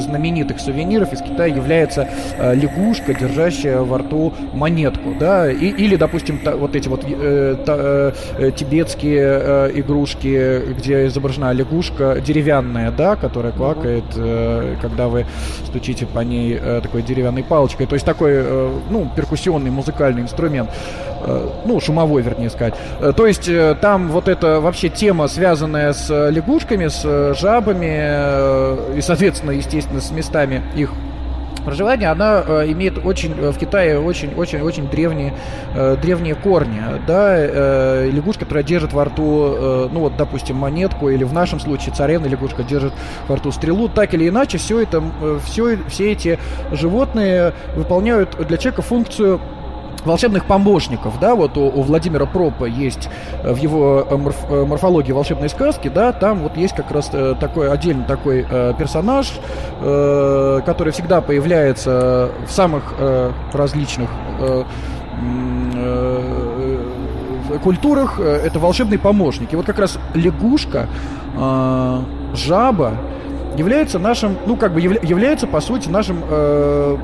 знаменитых 0.00 0.60
сувениров. 0.60 1.12
Из 1.12 1.20
Китая 1.20 1.54
является 1.54 2.08
э, 2.38 2.54
лягушка, 2.54 3.14
держащая 3.14 3.80
во 3.80 3.98
рту 3.98 4.32
монетку, 4.52 5.14
да, 5.18 5.50
и, 5.50 5.66
или, 5.66 5.96
допустим, 5.96 6.38
та, 6.38 6.56
вот 6.56 6.76
эти 6.76 6.88
вот 6.88 7.04
э, 7.06 7.56
та, 7.64 8.12
э, 8.38 8.50
тибетские 8.54 9.40
э, 9.42 9.70
игрушки, 9.74 10.62
где 10.78 11.06
изображена 11.06 11.52
лягушка 11.52 12.20
деревянная, 12.20 12.90
да, 12.90 13.16
которая 13.16 13.52
квакает, 13.52 14.04
э, 14.16 14.76
когда 14.80 15.08
вы 15.08 15.26
стучите 15.64 16.06
по 16.06 16.20
ней 16.20 16.58
э, 16.60 16.80
такой 16.82 17.02
деревянной 17.02 17.42
палочкой, 17.42 17.86
то 17.86 17.94
есть 17.94 18.06
такой, 18.06 18.32
э, 18.34 18.78
ну, 18.90 19.08
перкуссионный 19.14 19.70
музыкальный 19.70 20.22
инструмент, 20.22 20.70
ну, 21.64 21.80
шумовой, 21.80 22.22
вернее 22.22 22.50
сказать. 22.50 22.74
Э, 23.00 23.12
то 23.16 23.26
есть 23.26 23.48
э, 23.48 23.76
там 23.80 24.08
вот 24.08 24.28
эта 24.28 24.60
вообще 24.60 24.88
тема, 24.88 25.28
связанная 25.28 25.92
с 25.92 26.30
лягушками, 26.30 26.88
с 26.88 27.34
жабами 27.34 27.90
э, 27.90 28.94
и, 28.98 29.00
соответственно, 29.00 29.52
естественно, 29.52 30.00
с 30.00 30.10
местами 30.10 30.62
их 30.74 30.90
проживания, 31.66 32.10
она 32.10 32.42
э, 32.46 32.72
имеет 32.72 33.04
очень 33.04 33.34
э, 33.36 33.50
в 33.50 33.58
Китае 33.58 34.00
очень 34.00 34.32
очень 34.34 34.62
очень 34.62 34.88
древние 34.88 35.34
э, 35.74 35.96
древние 36.00 36.36
корни, 36.36 36.80
да, 37.06 37.34
э, 37.36 38.10
лягушка, 38.10 38.44
которая 38.44 38.64
держит 38.64 38.92
во 38.92 39.04
рту, 39.04 39.54
э, 39.56 39.88
ну 39.92 40.00
вот, 40.00 40.16
допустим, 40.16 40.56
монетку 40.56 41.10
или 41.10 41.24
в 41.24 41.32
нашем 41.32 41.58
случае 41.58 41.92
царевна 41.94 42.26
лягушка 42.26 42.62
держит 42.62 42.94
во 43.26 43.36
рту 43.36 43.50
стрелу, 43.50 43.88
так 43.88 44.14
или 44.14 44.28
иначе, 44.28 44.58
все 44.58 44.80
это, 44.80 45.02
э, 45.20 45.38
все, 45.44 45.78
все 45.88 46.12
эти 46.12 46.38
животные 46.70 47.52
выполняют 47.74 48.36
для 48.46 48.56
человека 48.56 48.82
функцию 48.82 49.40
волшебных 50.04 50.46
помощников, 50.46 51.18
да, 51.20 51.34
вот 51.34 51.56
у, 51.56 51.62
у 51.62 51.82
Владимира 51.82 52.26
Пропа 52.26 52.64
есть 52.64 53.08
э, 53.42 53.52
в 53.52 53.56
его 53.56 54.06
э, 54.08 54.16
морф, 54.16 54.36
э, 54.48 54.64
морфологии 54.64 55.12
волшебной 55.12 55.48
сказки, 55.48 55.88
да, 55.88 56.12
там 56.12 56.40
вот 56.40 56.56
есть 56.56 56.74
как 56.74 56.90
раз 56.90 57.10
такой 57.40 57.70
отдельный 57.70 58.04
такой 58.04 58.44
персонаж, 58.78 59.32
который 59.80 60.92
всегда 60.92 61.20
появляется 61.20 62.30
в 62.46 62.52
самых 62.52 62.94
различных 63.52 64.08
культурах, 67.62 68.18
это 68.20 68.58
волшебный 68.58 68.98
помощник. 68.98 69.52
И 69.52 69.56
вот 69.56 69.66
как 69.66 69.78
раз 69.78 69.98
лягушка, 70.14 70.88
жаба 72.34 72.94
является 73.56 73.98
нашим, 73.98 74.36
ну 74.46 74.56
как 74.56 74.72
бы 74.72 74.80
является 74.80 75.46
по 75.46 75.60
сути 75.60 75.88
нашим 75.88 76.22
э, 76.28 76.96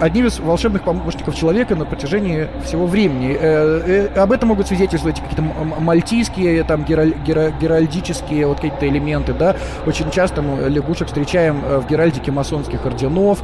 одним 0.00 0.26
из 0.26 0.38
волшебных 0.38 0.82
помощников 0.82 1.34
человека 1.34 1.76
на 1.76 1.84
протяжении 1.84 2.48
всего 2.64 2.86
времени. 2.86 3.36
Э, 3.38 4.08
э, 4.14 4.20
об 4.20 4.32
этом 4.32 4.50
могут 4.50 4.68
свидетельствовать 4.68 5.20
какие-то 5.20 5.42
мальтийские, 5.42 6.64
там, 6.64 6.84
геральдические 6.84 8.46
вот 8.46 8.56
какие-то 8.56 8.88
элементы, 8.88 9.32
да. 9.32 9.56
Очень 9.86 10.10
часто 10.10 10.42
мы 10.42 10.68
лягушек 10.68 11.08
встречаем 11.08 11.62
э, 11.64 11.78
в 11.78 11.86
геральдике 11.86 12.32
масонских 12.32 12.84
орденов 12.84 13.42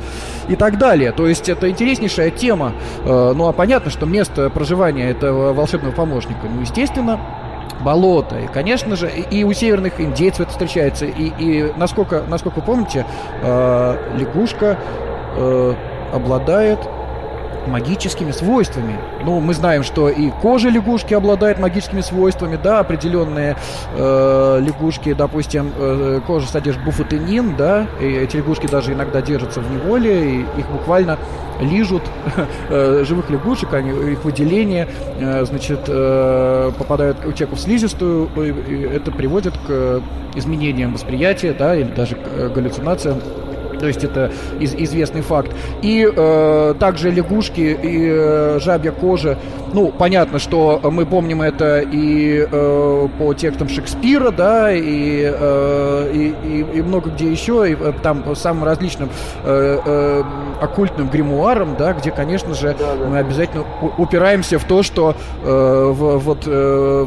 и 0.48 0.56
так 0.56 0.78
далее. 0.78 1.12
То 1.12 1.26
есть 1.26 1.48
это 1.48 1.70
интереснейшая 1.70 2.30
тема. 2.30 2.72
Ну, 3.04 3.48
а 3.48 3.52
понятно, 3.52 3.90
что 3.90 4.06
место 4.06 4.50
проживания 4.50 5.10
этого 5.10 5.52
волшебного 5.52 5.92
помощника, 5.92 6.40
ну, 6.52 6.60
естественно, 6.60 7.20
болото. 7.80 8.38
И, 8.38 8.46
конечно 8.46 8.96
же, 8.96 9.10
и 9.10 9.44
у 9.44 9.52
северных 9.52 10.00
индейцев 10.00 10.40
это 10.40 10.50
встречается. 10.50 11.06
И, 11.06 11.32
и 11.38 11.72
насколько, 11.76 12.22
насколько 12.28 12.60
вы 12.60 12.62
помните, 12.62 13.06
э, 13.42 13.96
лягушка 14.18 14.78
э, 15.36 15.74
обладает 16.12 16.78
магическими 17.66 18.30
свойствами. 18.32 18.98
Ну, 19.24 19.40
мы 19.40 19.54
знаем, 19.54 19.82
что 19.82 20.08
и 20.08 20.30
кожа 20.30 20.68
лягушки 20.68 21.14
обладает 21.14 21.58
магическими 21.58 22.00
свойствами, 22.00 22.58
да, 22.62 22.80
определенные 22.80 23.56
э, 23.96 24.60
лягушки, 24.60 25.12
допустим, 25.12 25.72
э, 25.76 26.20
кожа 26.26 26.46
содержит 26.46 26.84
буфотенин, 26.84 27.56
да, 27.56 27.86
и 28.00 28.06
эти 28.06 28.36
лягушки 28.36 28.66
даже 28.66 28.92
иногда 28.92 29.22
держатся 29.22 29.60
в 29.60 29.70
неволе, 29.70 30.36
и 30.36 30.40
их 30.58 30.68
буквально 30.70 31.18
лижут 31.60 32.02
э, 32.68 33.04
живых 33.06 33.30
лягушек, 33.30 33.72
они, 33.74 33.90
их 34.12 34.24
выделения, 34.24 34.88
э, 35.18 35.44
значит, 35.44 35.80
э, 35.88 36.72
попадают 36.78 37.18
у 37.24 37.32
человека 37.32 37.56
в 37.56 37.60
слизистую, 37.60 38.28
и 38.68 38.82
это 38.82 39.10
приводит 39.10 39.54
к 39.66 40.02
изменениям 40.34 40.94
восприятия, 40.94 41.54
да, 41.56 41.76
или 41.76 41.88
даже 41.88 42.16
к 42.16 42.52
галлюцинациям 42.52 43.20
То 43.82 43.88
есть 43.88 44.04
это 44.04 44.30
из, 44.60 44.76
известный 44.76 45.22
факт. 45.22 45.50
И 45.82 46.08
э, 46.08 46.74
также 46.78 47.10
лягушки 47.10 47.76
и 47.82 48.08
э, 48.12 48.60
жабья 48.60 48.92
кожа. 48.92 49.36
Ну, 49.72 49.88
понятно, 49.88 50.38
что 50.38 50.80
мы 50.84 51.04
помним 51.04 51.42
это 51.42 51.80
и 51.80 52.46
э, 52.48 53.08
по 53.18 53.34
текстам 53.34 53.68
Шекспира, 53.68 54.30
да, 54.30 54.72
и, 54.72 55.22
э, 55.24 56.10
и, 56.14 56.34
и, 56.44 56.78
и 56.78 56.82
много 56.82 57.10
где 57.10 57.28
еще, 57.28 57.68
и 57.68 57.74
э, 57.74 57.92
там 58.04 58.22
по 58.22 58.36
самым 58.36 58.62
различным 58.62 59.10
э, 59.42 59.80
э, 59.84 60.22
оккультным 60.60 61.08
гримуарам, 61.08 61.74
да, 61.76 61.92
где, 61.92 62.12
конечно 62.12 62.54
же, 62.54 62.76
да, 62.78 62.94
да. 62.94 63.08
мы 63.08 63.18
обязательно 63.18 63.64
упираемся 63.98 64.60
в 64.60 64.64
то, 64.64 64.84
что 64.84 65.16
э, 65.42 65.92
в, 65.92 66.18
вот 66.18 66.44
э, 66.46 67.06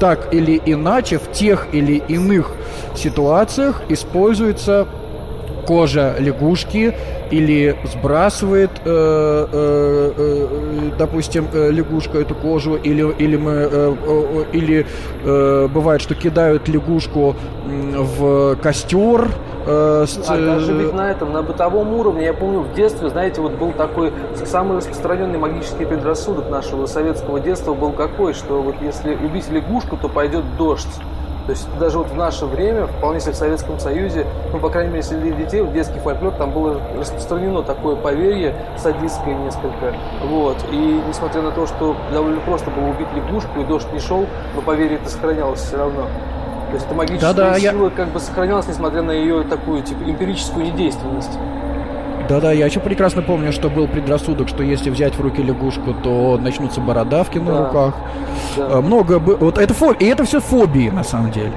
так 0.00 0.34
или 0.34 0.60
иначе 0.66 1.20
в 1.20 1.30
тех 1.30 1.68
или 1.70 2.02
иных 2.08 2.50
ситуациях 2.96 3.82
используется 3.88 4.88
кожа 5.66 6.14
лягушки 6.18 6.94
или 7.30 7.76
сбрасывает, 7.84 8.70
э, 8.84 9.46
э, 9.52 10.12
э, 10.16 10.90
допустим, 10.98 11.48
лягушка 11.52 12.18
эту 12.18 12.34
кожу, 12.34 12.76
или, 12.76 13.10
или, 13.18 13.36
мы, 13.36 13.52
э, 13.52 13.94
э, 14.06 14.44
или 14.52 14.86
э, 15.24 15.68
бывает, 15.68 16.02
что 16.02 16.14
кидают 16.14 16.68
лягушку 16.68 17.34
в 17.66 18.56
костер. 18.56 19.28
Э, 19.66 20.04
с... 20.06 20.18
А 20.28 20.36
даже 20.36 20.72
ведь 20.74 20.92
на 20.92 21.10
этом, 21.10 21.32
на 21.32 21.42
бытовом 21.42 21.92
уровне, 21.94 22.26
я 22.26 22.34
помню, 22.34 22.60
в 22.60 22.74
детстве, 22.74 23.08
знаете, 23.08 23.40
вот 23.40 23.52
был 23.52 23.72
такой 23.72 24.12
самый 24.44 24.78
распространенный 24.78 25.38
магический 25.38 25.84
предрассудок 25.84 26.50
нашего 26.50 26.86
советского 26.86 27.40
детства 27.40 27.74
был 27.74 27.92
какой, 27.92 28.34
что 28.34 28.60
вот 28.62 28.76
если 28.82 29.14
убить 29.14 29.48
лягушку, 29.50 29.96
то 29.96 30.08
пойдет 30.08 30.44
дождь. 30.58 30.88
То 31.46 31.50
есть 31.50 31.66
даже 31.78 31.98
вот 31.98 32.08
в 32.08 32.14
наше 32.14 32.46
время, 32.46 32.86
вполне 32.86 33.18
себе 33.18 33.32
в 33.32 33.36
Советском 33.36 33.78
Союзе, 33.80 34.26
ну, 34.52 34.60
по 34.60 34.68
крайней 34.68 34.90
мере, 34.90 35.02
среди 35.02 35.32
детей, 35.32 35.60
в 35.60 35.72
детский 35.72 35.98
фольклор, 35.98 36.32
там 36.34 36.52
было 36.52 36.80
распространено 36.96 37.62
такое 37.62 37.96
поверье 37.96 38.54
садистское 38.78 39.34
несколько. 39.34 39.94
Вот. 40.24 40.56
И 40.70 41.02
несмотря 41.08 41.42
на 41.42 41.50
то, 41.50 41.66
что 41.66 41.96
довольно 42.12 42.40
просто 42.42 42.70
было 42.70 42.90
убить 42.90 43.08
лягушку, 43.14 43.60
и 43.60 43.64
дождь 43.64 43.92
не 43.92 43.98
шел, 43.98 44.26
но 44.54 44.62
поверье 44.62 44.98
это 44.98 45.08
сохранялось 45.08 45.60
все 45.60 45.78
равно. 45.78 46.02
То 46.68 46.74
есть 46.74 46.86
эта 46.86 46.94
магическая 46.94 47.34
да, 47.34 47.50
да, 47.50 47.58
сила 47.58 47.84
я... 47.84 47.90
как 47.90 48.08
бы 48.08 48.20
сохранялась, 48.20 48.68
несмотря 48.68 49.02
на 49.02 49.10
ее 49.10 49.42
такую, 49.42 49.82
типа, 49.82 50.04
эмпирическую 50.04 50.64
недейственность. 50.66 51.38
Да-да, 52.28 52.52
я 52.52 52.66
еще 52.66 52.80
прекрасно 52.80 53.22
помню, 53.22 53.52
что 53.52 53.68
был 53.68 53.88
предрассудок, 53.88 54.48
что 54.48 54.62
если 54.62 54.90
взять 54.90 55.14
в 55.14 55.20
руки 55.20 55.42
лягушку, 55.42 55.94
то 55.94 56.38
начнутся 56.40 56.80
бородавки 56.80 57.38
на 57.38 57.52
да. 57.52 57.66
руках. 57.66 57.94
Да. 58.56 58.68
А, 58.70 58.80
много... 58.80 59.18
Вот 59.18 59.58
это, 59.58 59.74
фо... 59.74 59.92
И 59.92 60.04
это 60.04 60.24
все 60.24 60.40
фобии, 60.40 60.90
на 60.90 61.04
самом 61.04 61.30
деле. 61.30 61.52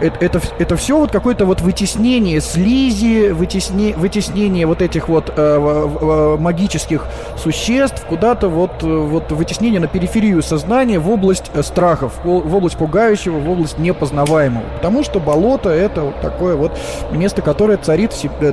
Это, 0.00 0.24
это, 0.24 0.40
это 0.58 0.76
все 0.76 0.98
вот 0.98 1.10
какое-то 1.10 1.46
вот 1.46 1.60
вытеснение 1.60 2.40
слизи, 2.40 3.30
вытесне, 3.30 3.94
вытеснение 3.96 4.66
вот 4.66 4.82
этих 4.82 5.08
вот 5.08 5.30
э, 5.30 5.32
э, 5.36 6.36
магических 6.38 7.06
существ 7.36 8.04
куда-то 8.06 8.48
вот, 8.48 8.82
э, 8.82 8.86
вот 8.86 9.32
вытеснение 9.32 9.80
на 9.80 9.88
периферию 9.88 10.42
сознания 10.42 10.98
в 10.98 11.10
область 11.10 11.50
э, 11.54 11.62
страхов, 11.62 12.14
в 12.24 12.54
область 12.54 12.76
пугающего, 12.76 13.38
в 13.38 13.50
область 13.50 13.78
непознаваемого. 13.78 14.64
Потому 14.76 15.02
что 15.02 15.20
болото 15.20 15.70
это 15.70 16.02
вот 16.02 16.20
такое 16.20 16.56
вот 16.56 16.72
место, 17.10 17.42
которое 17.42 17.78
царит 17.78 18.12
в 18.12 18.16
себе, 18.16 18.52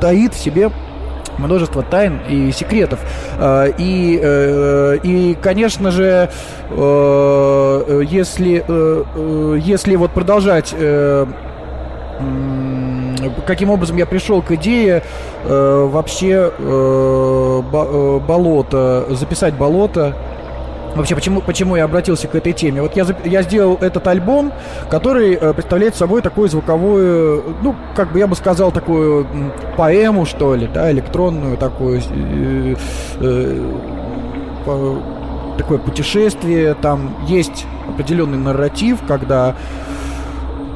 таит 0.00 0.34
в 0.34 0.38
себе 0.38 0.70
множество 1.38 1.82
тайн 1.82 2.20
и 2.28 2.52
секретов. 2.52 3.00
А, 3.38 3.66
и, 3.66 4.18
э, 4.22 4.98
и 5.02 5.36
конечно 5.40 5.90
же, 5.90 6.30
э, 6.70 8.02
если, 8.08 8.64
э, 8.66 9.58
если 9.60 9.96
вот 9.96 10.12
продолжать 10.12 10.74
каким 13.46 13.70
образом 13.70 13.98
я 13.98 14.06
пришел 14.06 14.40
к 14.40 14.52
идее 14.52 15.02
вообще 15.44 16.50
болото, 18.26 19.04
записать 19.10 19.52
болото 19.52 20.14
Вообще, 20.96 21.14
почему, 21.14 21.42
почему 21.42 21.76
я 21.76 21.84
обратился 21.84 22.26
к 22.26 22.34
этой 22.34 22.52
теме? 22.54 22.80
Вот 22.80 22.96
я, 22.96 23.06
я 23.24 23.42
сделал 23.42 23.76
этот 23.80 24.06
альбом, 24.06 24.52
который 24.88 25.34
э, 25.34 25.52
представляет 25.52 25.94
собой 25.94 26.22
такую 26.22 26.48
звуковую, 26.48 27.56
ну, 27.62 27.76
как 27.94 28.12
бы 28.12 28.18
я 28.18 28.26
бы 28.26 28.34
сказал, 28.34 28.72
такую 28.72 29.26
поэму, 29.76 30.24
что 30.24 30.54
ли, 30.54 30.66
да, 30.72 30.90
электронную 30.90 31.58
такую, 31.58 32.00
э, 32.00 32.74
э, 33.20 34.96
такое 35.58 35.78
путешествие. 35.78 36.74
Там 36.74 37.14
есть 37.28 37.66
определенный 37.88 38.38
нарратив, 38.38 39.00
когда, 39.06 39.54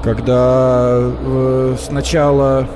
когда 0.03 0.99
э, 1.01 1.77
сначала 1.81 2.69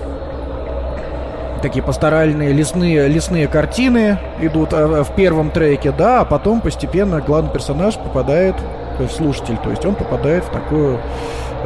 такие 1.64 1.82
пасторальные 1.82 2.52
лесные, 2.52 3.08
лесные 3.08 3.48
картины 3.48 4.18
идут 4.38 4.74
а, 4.74 5.02
в 5.02 5.14
первом 5.14 5.50
треке, 5.50 5.92
да, 5.92 6.20
а 6.20 6.24
потом 6.26 6.60
постепенно 6.60 7.22
главный 7.22 7.50
персонаж 7.50 7.96
попадает, 7.96 8.54
то 8.98 9.02
есть 9.02 9.16
слушатель, 9.16 9.56
то 9.56 9.70
есть 9.70 9.82
он 9.86 9.94
попадает 9.94 10.44
в 10.44 10.50
такую 10.50 11.00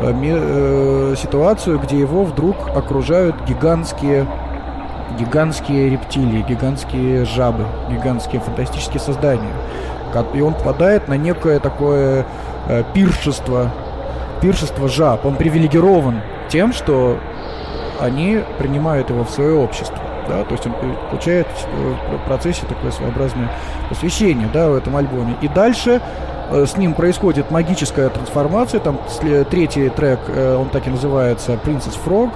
э, 0.01 0.15
э, 0.23 1.15
ситуацию, 1.21 1.81
где 1.81 1.99
его 1.99 2.23
вдруг 2.23 2.57
окружают 2.77 3.45
гигантские 3.45 4.29
гигантские 5.19 5.91
рептилии, 5.91 6.45
гигантские 6.49 7.25
жабы, 7.25 7.65
гигантские 7.91 8.41
фантастические 8.41 9.01
создания. 9.01 9.51
И 10.33 10.41
он 10.41 10.55
попадает 10.55 11.09
на 11.09 11.15
некое 11.15 11.59
такое 11.59 12.25
э, 12.69 12.85
пиршество, 12.95 13.73
пиршество 14.41 14.89
жаб. 14.89 15.27
Он 15.27 15.35
привилегирован 15.35 16.21
тем, 16.49 16.73
что 16.73 17.19
они 18.01 18.41
принимают 18.59 19.11
его 19.11 19.25
в 19.25 19.31
свое 19.31 19.55
общество. 19.55 19.99
Да, 20.29 20.45
то 20.45 20.53
есть 20.53 20.67
он 20.67 20.75
получает 21.11 21.47
в 22.13 22.27
процессе 22.27 22.67
такое 22.67 22.91
своеобразное 22.91 23.51
посвящение 23.89 24.49
да, 24.53 24.69
в 24.69 24.75
этом 24.75 24.95
альбоме. 24.97 25.37
И 25.41 25.49
дальше 25.49 26.03
э, 26.51 26.67
с 26.67 26.77
ним 26.77 26.93
происходит 26.93 27.51
магическая 27.51 28.11
трансформация. 28.11 28.81
Там 28.81 29.01
третий 29.51 29.89
трек, 29.89 30.21
э, 30.29 30.55
он 30.55 30.69
так 30.69 30.87
и 30.87 30.91
называется 30.91 31.55
Princess 31.55 31.97
Frog. 32.05 32.31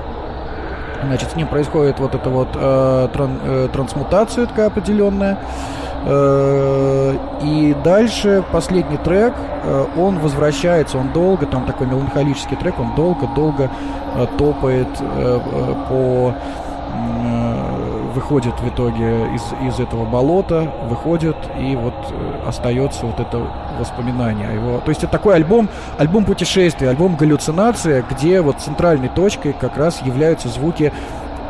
Значит, 1.03 1.31
с 1.31 1.37
ним 1.37 1.49
происходит 1.49 1.99
вот 1.99 2.15
эта 2.15 2.31
вот 2.31 2.49
э, 2.55 3.09
тран, 3.12 3.38
э, 3.43 3.69
трансмутация 3.73 4.47
такая 4.47 4.69
определенная. 4.69 5.38
Э, 6.05 7.17
и 7.43 7.77
дальше 7.85 8.45
последний 8.51 8.97
трек, 8.97 9.35
э, 9.62 9.85
он 9.97 10.19
возвращается, 10.19 10.99
он 10.99 11.12
долго, 11.12 11.47
там 11.47 11.65
такой 11.65 11.87
меланхолический 11.87 12.57
трек, 12.57 12.79
он 12.81 12.95
долго-долго 12.97 13.71
э, 14.15 14.27
топает 14.37 14.88
по 15.88 16.35
выходит 18.12 18.55
в 18.61 18.68
итоге 18.68 19.35
из, 19.35 19.42
из 19.66 19.81
этого 19.81 20.05
болота, 20.05 20.70
выходит, 20.88 21.37
и 21.59 21.77
вот 21.77 21.94
остается 22.46 23.07
вот 23.07 23.20
это 23.20 23.46
воспоминание 23.79 24.48
о 24.48 24.53
его. 24.53 24.81
То 24.81 24.90
есть 24.90 25.03
это 25.03 25.12
такой 25.12 25.35
альбом, 25.35 25.68
альбом 25.98 26.25
путешествия, 26.25 26.90
альбом 26.90 27.16
галлюцинация, 27.16 28.05
где 28.11 28.40
вот 28.40 28.61
центральной 28.61 29.09
точкой 29.09 29.53
как 29.53 29.77
раз 29.77 30.03
являются 30.03 30.48
звуки 30.48 30.92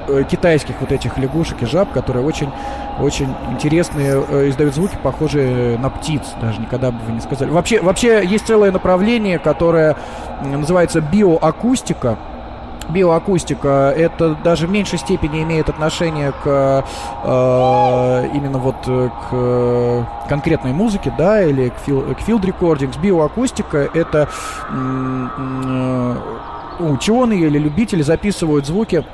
Э, 0.08 0.24
китайских 0.28 0.80
вот 0.80 0.90
этих 0.90 1.16
лягушек 1.16 1.62
и 1.62 1.66
жаб, 1.66 1.92
которые 1.92 2.24
очень, 2.24 2.50
очень 3.00 3.32
интересные, 3.52 4.22
э, 4.28 4.48
издают 4.48 4.74
звуки, 4.74 4.96
похожие 5.00 5.78
на 5.78 5.90
птиц, 5.90 6.22
даже 6.40 6.60
никогда 6.60 6.90
бы 6.90 6.98
вы 7.06 7.12
не 7.12 7.20
сказали. 7.20 7.50
Вообще, 7.50 7.80
вообще 7.80 8.24
есть 8.24 8.46
целое 8.46 8.72
направление, 8.72 9.38
которое 9.38 9.96
называется 10.42 11.00
биоакустика. 11.00 12.18
Биоакустика 12.88 13.92
это 13.96 14.34
даже 14.34 14.66
в 14.66 14.70
меньшей 14.70 14.98
степени 14.98 15.42
имеет 15.42 15.68
отношение 15.68 16.32
к 16.32 16.84
э, 17.24 18.28
именно 18.34 18.58
вот 18.58 18.76
к 18.84 20.28
конкретной 20.28 20.72
музыке, 20.72 21.12
да, 21.16 21.42
или 21.42 21.68
к, 21.68 21.74
фил, 21.84 22.02
к 22.02 22.20
field 22.28 22.42
recordings. 22.42 23.00
Биоакустика 23.00 23.88
это 23.94 24.28
э, 24.70 26.16
ученые 26.80 27.46
или 27.46 27.58
любители 27.58 28.02
записывают 28.02 28.66
звуки 28.66 29.04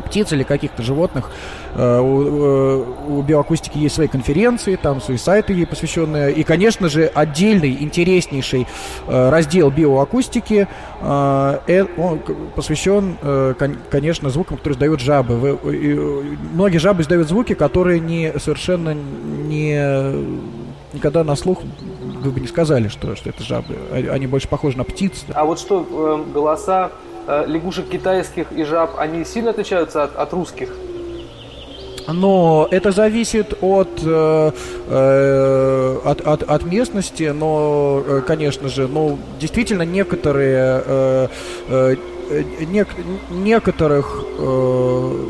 птиц 0.00 0.32
или 0.32 0.42
каких-то 0.42 0.82
животных. 0.82 1.30
Э, 1.74 2.00
у, 2.00 3.18
у 3.18 3.22
биоакустики 3.22 3.78
есть 3.78 3.94
свои 3.94 4.08
конференции, 4.08 4.76
там 4.76 5.00
свои 5.00 5.16
сайты 5.16 5.52
ей 5.52 5.66
посвященные. 5.66 6.32
И, 6.32 6.42
конечно 6.42 6.88
же, 6.88 7.06
отдельный, 7.06 7.76
интереснейший 7.80 8.66
э, 9.06 9.30
раздел 9.30 9.70
биоакустики 9.70 10.68
э, 11.00 11.86
он 11.96 12.20
посвящен, 12.54 13.16
конечно, 13.90 14.30
звукам, 14.30 14.56
которые 14.56 14.74
издают 14.76 15.00
жабы. 15.00 15.58
Многие 16.52 16.78
жабы 16.78 17.02
издают 17.02 17.28
звуки, 17.28 17.54
которые 17.54 18.00
не, 18.00 18.32
совершенно 18.38 18.94
не 18.94 19.74
никогда 20.92 21.24
на 21.24 21.34
слух 21.34 21.58
вы 22.22 22.30
бы 22.30 22.40
не 22.40 22.46
сказали, 22.46 22.88
что, 22.88 23.16
что 23.16 23.30
это 23.30 23.42
жабы. 23.42 23.76
Они 23.92 24.26
больше 24.26 24.48
похожи 24.48 24.78
на 24.78 24.84
птиц. 24.84 25.24
А 25.34 25.44
вот 25.44 25.58
что, 25.58 26.24
голоса 26.32 26.90
Э, 26.90 27.13
лягушек 27.26 27.88
китайских 27.88 28.52
и 28.52 28.64
жаб, 28.64 28.98
они 28.98 29.24
сильно 29.24 29.50
отличаются 29.50 30.04
от, 30.04 30.16
от 30.16 30.32
русских? 30.32 30.70
но 32.12 32.68
это 32.70 32.90
зависит 32.92 33.54
от, 33.60 33.88
э, 34.04 34.52
э, 34.88 35.98
от, 36.04 36.20
от, 36.20 36.42
от 36.42 36.64
местности, 36.64 37.32
но, 37.34 38.02
э, 38.06 38.20
конечно 38.26 38.68
же, 38.68 38.88
ну, 38.88 39.18
действительно, 39.40 39.82
некоторые, 39.82 40.82
э, 40.84 41.28
э, 41.68 41.96
нек, 42.66 42.88
некоторых 43.30 44.24
э, 44.38 45.26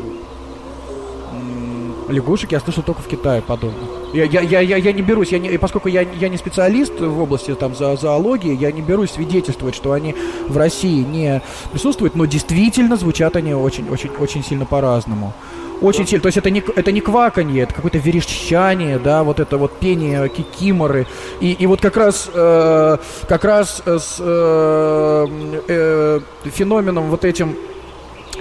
лягушек 2.09 2.51
я 2.51 2.59
слышал 2.59 2.83
только 2.83 3.01
в 3.01 3.07
Китае 3.07 3.41
подобно. 3.41 3.87
Я, 4.15 4.23
я, 4.23 4.61
я, 4.61 4.77
я, 4.77 4.91
не 4.93 5.01
берусь, 5.01 5.29
я 5.29 5.39
не, 5.39 5.57
поскольку 5.57 5.89
я, 5.89 6.01
я 6.01 6.29
не 6.29 6.37
специалист 6.37 6.97
в 6.99 7.21
области 7.21 7.53
там, 7.53 7.75
за, 7.75 7.97
зоологии, 7.97 8.55
я 8.55 8.71
не 8.71 8.81
берусь 8.81 9.11
свидетельствовать, 9.11 9.75
что 9.75 9.91
они 9.91 10.15
в 10.47 10.55
России 10.55 11.03
не 11.03 11.41
присутствуют, 11.73 12.15
но 12.15 12.25
действительно 12.25 12.95
звучат 12.95 13.35
они 13.35 13.53
очень, 13.53 13.89
очень, 13.89 14.11
очень 14.17 14.41
сильно 14.41 14.65
по-разному. 14.65 15.33
Очень 15.81 16.07
сильно. 16.07 16.21
То 16.21 16.27
есть 16.27 16.37
это 16.37 16.49
не, 16.49 16.63
это 16.75 16.93
не 16.93 17.01
кваканье, 17.01 17.63
это 17.63 17.73
какое-то 17.73 17.97
верещание, 17.97 18.97
да, 18.99 19.23
вот 19.23 19.41
это 19.41 19.57
вот 19.57 19.77
пение 19.79 20.29
кикиморы. 20.29 21.07
И, 21.41 21.51
и 21.51 21.65
вот 21.65 21.81
как 21.81 21.97
раз, 21.97 22.29
э, 22.33 22.97
как 23.27 23.43
раз 23.43 23.83
с 23.85 24.15
э, 24.19 25.27
э, 25.67 26.19
феноменом 26.45 27.09
вот 27.09 27.25
этим 27.25 27.57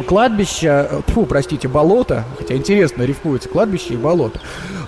кладбища, 0.06 1.02
фу, 1.08 1.26
простите, 1.26 1.68
болото, 1.68 2.24
хотя 2.38 2.54
интересно 2.54 3.02
рифмуется, 3.02 3.48
кладбище 3.48 3.94
и 3.94 3.96
болото. 3.96 4.40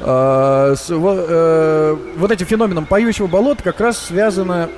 Э, 0.07 0.75
с, 0.77 0.87
э, 0.89 1.97
вот 2.17 2.31
этим 2.31 2.47
феноменом 2.47 2.87
поющего 2.87 3.27
болота 3.27 3.65
как 3.65 3.81
раз 3.81 3.99
связано 3.99 4.69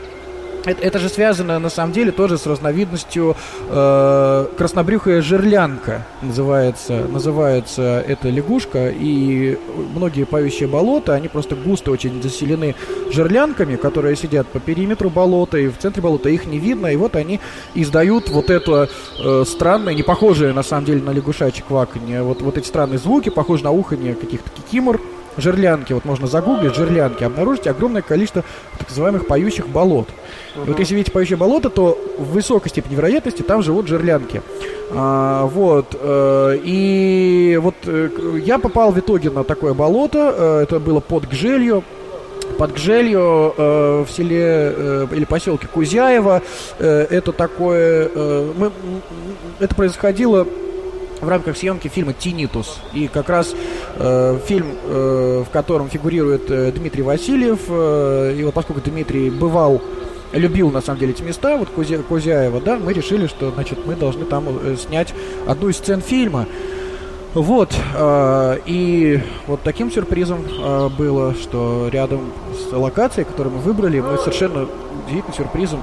это, 0.64 0.82
это 0.82 0.98
же 0.98 1.08
связано 1.08 1.58
на 1.58 1.70
самом 1.70 1.92
деле 1.92 2.12
тоже 2.12 2.38
с 2.38 2.46
разновидностью 2.46 3.36
э, 3.68 4.46
краснобрюхая 4.56 5.22
жерлянка 5.22 6.06
называется, 6.22 7.06
называется 7.08 8.04
эта 8.06 8.28
лягушка. 8.28 8.90
И 8.90 9.58
многие 9.94 10.24
поющие 10.24 10.68
болота 10.68 11.14
они 11.14 11.28
просто 11.28 11.56
густо 11.56 11.90
очень 11.90 12.22
заселены 12.22 12.74
жерлянками, 13.10 13.76
которые 13.76 14.16
сидят 14.16 14.46
по 14.48 14.60
периметру 14.60 15.10
болота 15.10 15.58
и 15.58 15.68
в 15.68 15.78
центре 15.78 16.02
болота 16.02 16.28
их 16.28 16.46
не 16.46 16.58
видно. 16.58 16.88
И 16.88 16.96
вот 16.96 17.16
они 17.16 17.40
издают 17.74 18.28
вот 18.28 18.50
это 18.50 18.88
э, 19.18 19.44
странное, 19.46 19.94
не 19.94 20.02
похожее 20.02 20.52
на 20.52 20.62
самом 20.62 20.84
деле 20.84 21.02
на 21.02 21.10
лягушачье 21.10 21.64
кваканье, 21.66 22.22
вот 22.22 22.42
вот 22.42 22.58
эти 22.58 22.66
странные 22.66 22.98
звуки, 22.98 23.28
похожие 23.28 23.64
на 23.64 23.72
уханье 23.72 24.14
каких-то 24.14 24.50
кикимор 24.50 25.00
жерлянки, 25.40 25.92
вот 25.92 26.04
можно 26.04 26.26
загуглить 26.26 26.74
жерлянки, 26.74 27.24
обнаружите 27.24 27.70
огромное 27.70 28.02
количество 28.02 28.44
так 28.78 28.88
называемых 28.88 29.26
поющих 29.26 29.68
болот. 29.68 30.08
Uh-huh. 30.56 30.66
И 30.66 30.68
вот 30.68 30.78
если 30.78 30.94
видите 30.94 31.12
поющее 31.12 31.36
болото, 31.36 31.70
то 31.70 31.98
в 32.18 32.32
высокой 32.32 32.68
степени 32.68 32.94
вероятности 32.94 33.42
там 33.42 33.62
живут 33.62 33.88
жерлянки. 33.88 34.42
А, 34.90 35.46
вот. 35.46 35.96
Э, 36.00 36.58
и 36.62 37.58
вот 37.60 37.74
э, 37.84 38.08
я 38.44 38.58
попал 38.58 38.90
в 38.90 38.98
итоге 38.98 39.30
на 39.30 39.44
такое 39.44 39.74
болото. 39.74 40.34
Э, 40.36 40.60
это 40.62 40.80
было 40.80 41.00
под 41.00 41.28
Гжелью 41.28 41.84
под 42.56 42.74
Гжелью 42.74 43.54
э, 43.56 44.04
в 44.06 44.10
селе 44.10 44.72
э, 44.76 45.06
или 45.12 45.24
поселке 45.24 45.66
Кузяево. 45.66 46.42
Э, 46.78 47.06
это 47.10 47.32
такое... 47.32 48.10
Э, 48.12 48.52
мы, 48.56 48.72
это 49.60 49.74
происходило 49.74 50.46
в 51.20 51.28
рамках 51.28 51.56
съемки 51.56 51.88
фильма 51.88 52.12
«Тинитус». 52.12 52.78
И 52.92 53.08
как 53.08 53.28
раз 53.28 53.54
э, 53.96 54.38
фильм, 54.46 54.66
э, 54.84 55.44
в 55.46 55.50
котором 55.50 55.88
фигурирует 55.88 56.50
э, 56.50 56.72
Дмитрий 56.72 57.02
Васильев, 57.02 57.60
э, 57.68 58.36
и 58.38 58.44
вот 58.44 58.54
поскольку 58.54 58.80
Дмитрий 58.80 59.30
бывал 59.30 59.80
любил 60.32 60.70
на 60.70 60.80
самом 60.80 61.00
деле 61.00 61.12
эти 61.12 61.22
места, 61.22 61.56
вот 61.56 61.68
Кузя, 61.70 61.98
Кузяева, 61.98 62.60
да, 62.60 62.76
мы 62.76 62.92
решили, 62.92 63.26
что, 63.26 63.50
значит, 63.50 63.86
мы 63.86 63.96
должны 63.96 64.24
там 64.24 64.44
э, 64.48 64.76
снять 64.76 65.14
одну 65.46 65.68
из 65.68 65.76
сцен 65.76 66.00
фильма. 66.00 66.46
Вот, 67.34 67.74
э, 67.94 68.58
и 68.66 69.20
вот 69.46 69.60
таким 69.62 69.90
сюрпризом 69.90 70.44
э, 70.46 70.88
было, 70.96 71.34
что 71.34 71.88
рядом 71.90 72.32
с 72.52 72.72
локацией, 72.72 73.26
которую 73.26 73.56
мы 73.56 73.60
выбрали, 73.62 74.00
мы 74.00 74.18
совершенно 74.18 74.66
удивительным 75.06 75.34
сюрпризом 75.34 75.82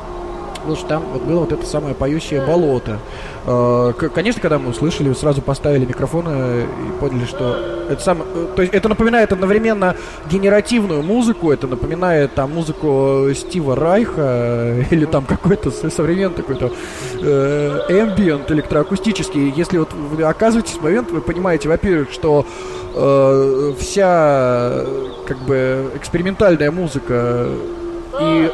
потому 0.65 0.78
что 0.78 0.88
там 0.88 1.04
вот 1.13 1.21
было 1.21 1.39
вот 1.41 1.51
это 1.51 1.65
самое 1.65 1.93
поющее 1.93 2.41
болото. 2.41 2.97
Э, 3.45 3.93
конечно, 4.13 4.41
когда 4.41 4.58
мы 4.58 4.71
услышали, 4.71 5.13
сразу 5.13 5.41
поставили 5.41 5.86
микрофоны 5.86 6.63
и 6.63 6.99
поняли, 6.99 7.25
что 7.25 7.86
это 7.88 8.01
сам, 8.01 8.21
э, 8.21 8.47
то 8.56 8.62
есть 8.63 8.73
это 8.73 8.89
напоминает 8.89 9.32
одновременно 9.32 9.95
генеративную 10.30 11.04
музыку, 11.04 11.51
это 11.51 11.67
напоминает 11.67 12.34
там 12.34 12.54
музыку 12.54 13.28
Стива 13.36 13.75
Райха 13.75 14.13
э, 14.17 14.84
или 14.89 15.06
там 15.06 15.25
какой-то 15.25 15.69
современный 15.71 16.36
такой-то 16.36 16.71
эмбиент 17.19 18.51
электроакустический. 18.51 19.54
Если 19.56 19.78
вот 19.78 19.93
вы 19.93 20.23
оказываетесь 20.23 20.73
в 20.73 20.82
момент, 20.82 21.12
вы 21.12 21.21
понимаете, 21.21 21.69
во-первых, 21.69 22.12
что 22.12 22.45
э, 22.95 23.73
вся 23.80 24.86
как 25.28 25.38
бы 25.39 25.91
экспериментальная 25.95 26.71
музыка 26.71 27.47
и 28.19 28.51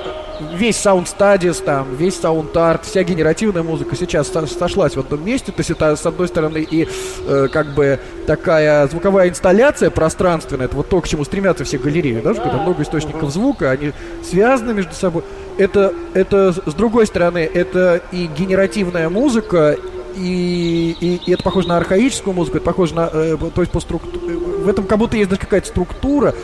весь 0.55 0.77
Studies, 0.85 1.63
там, 1.63 1.95
весь 1.95 2.19
Art, 2.21 2.81
вся 2.83 3.03
генеративная 3.03 3.63
музыка 3.63 3.95
сейчас 3.95 4.31
сошлась 4.57 4.95
в 4.95 4.99
одном 4.99 5.25
месте. 5.25 5.51
То 5.51 5.59
есть 5.59 5.71
это, 5.71 5.95
с 5.95 6.05
одной 6.05 6.27
стороны, 6.27 6.59
и 6.59 6.87
э, 7.27 7.47
как 7.51 7.73
бы 7.73 7.99
такая 8.27 8.87
звуковая 8.87 9.29
инсталляция 9.29 9.89
пространственная, 9.89 10.65
это 10.65 10.75
вот 10.75 10.89
то, 10.89 11.01
к 11.01 11.07
чему 11.07 11.23
стремятся 11.23 11.63
все 11.63 11.77
галереи, 11.77 12.21
да, 12.23 12.33
когда 12.33 12.57
много 12.57 12.83
источников 12.83 13.31
звука, 13.31 13.71
они 13.71 13.93
связаны 14.23 14.73
между 14.73 14.93
собой. 14.93 15.23
Это, 15.57 15.93
это, 16.13 16.53
с 16.53 16.73
другой 16.73 17.07
стороны, 17.07 17.39
это 17.39 18.01
и 18.11 18.27
генеративная 18.27 19.09
музыка, 19.09 19.77
и, 20.15 20.95
и, 20.99 21.21
и 21.25 21.33
это 21.33 21.43
похоже 21.43 21.67
на 21.67 21.77
архаическую 21.77 22.33
музыку, 22.33 22.57
это 22.57 22.65
похоже 22.65 22.95
на, 22.95 23.09
э, 23.11 23.37
то 23.53 23.61
есть 23.61 23.71
по 23.71 23.79
структуре, 23.79 24.35
в 24.35 24.67
этом 24.67 24.85
как 24.85 24.97
будто 24.97 25.17
есть 25.17 25.29
даже 25.29 25.41
какая-то 25.41 25.67
структура, 25.67 26.35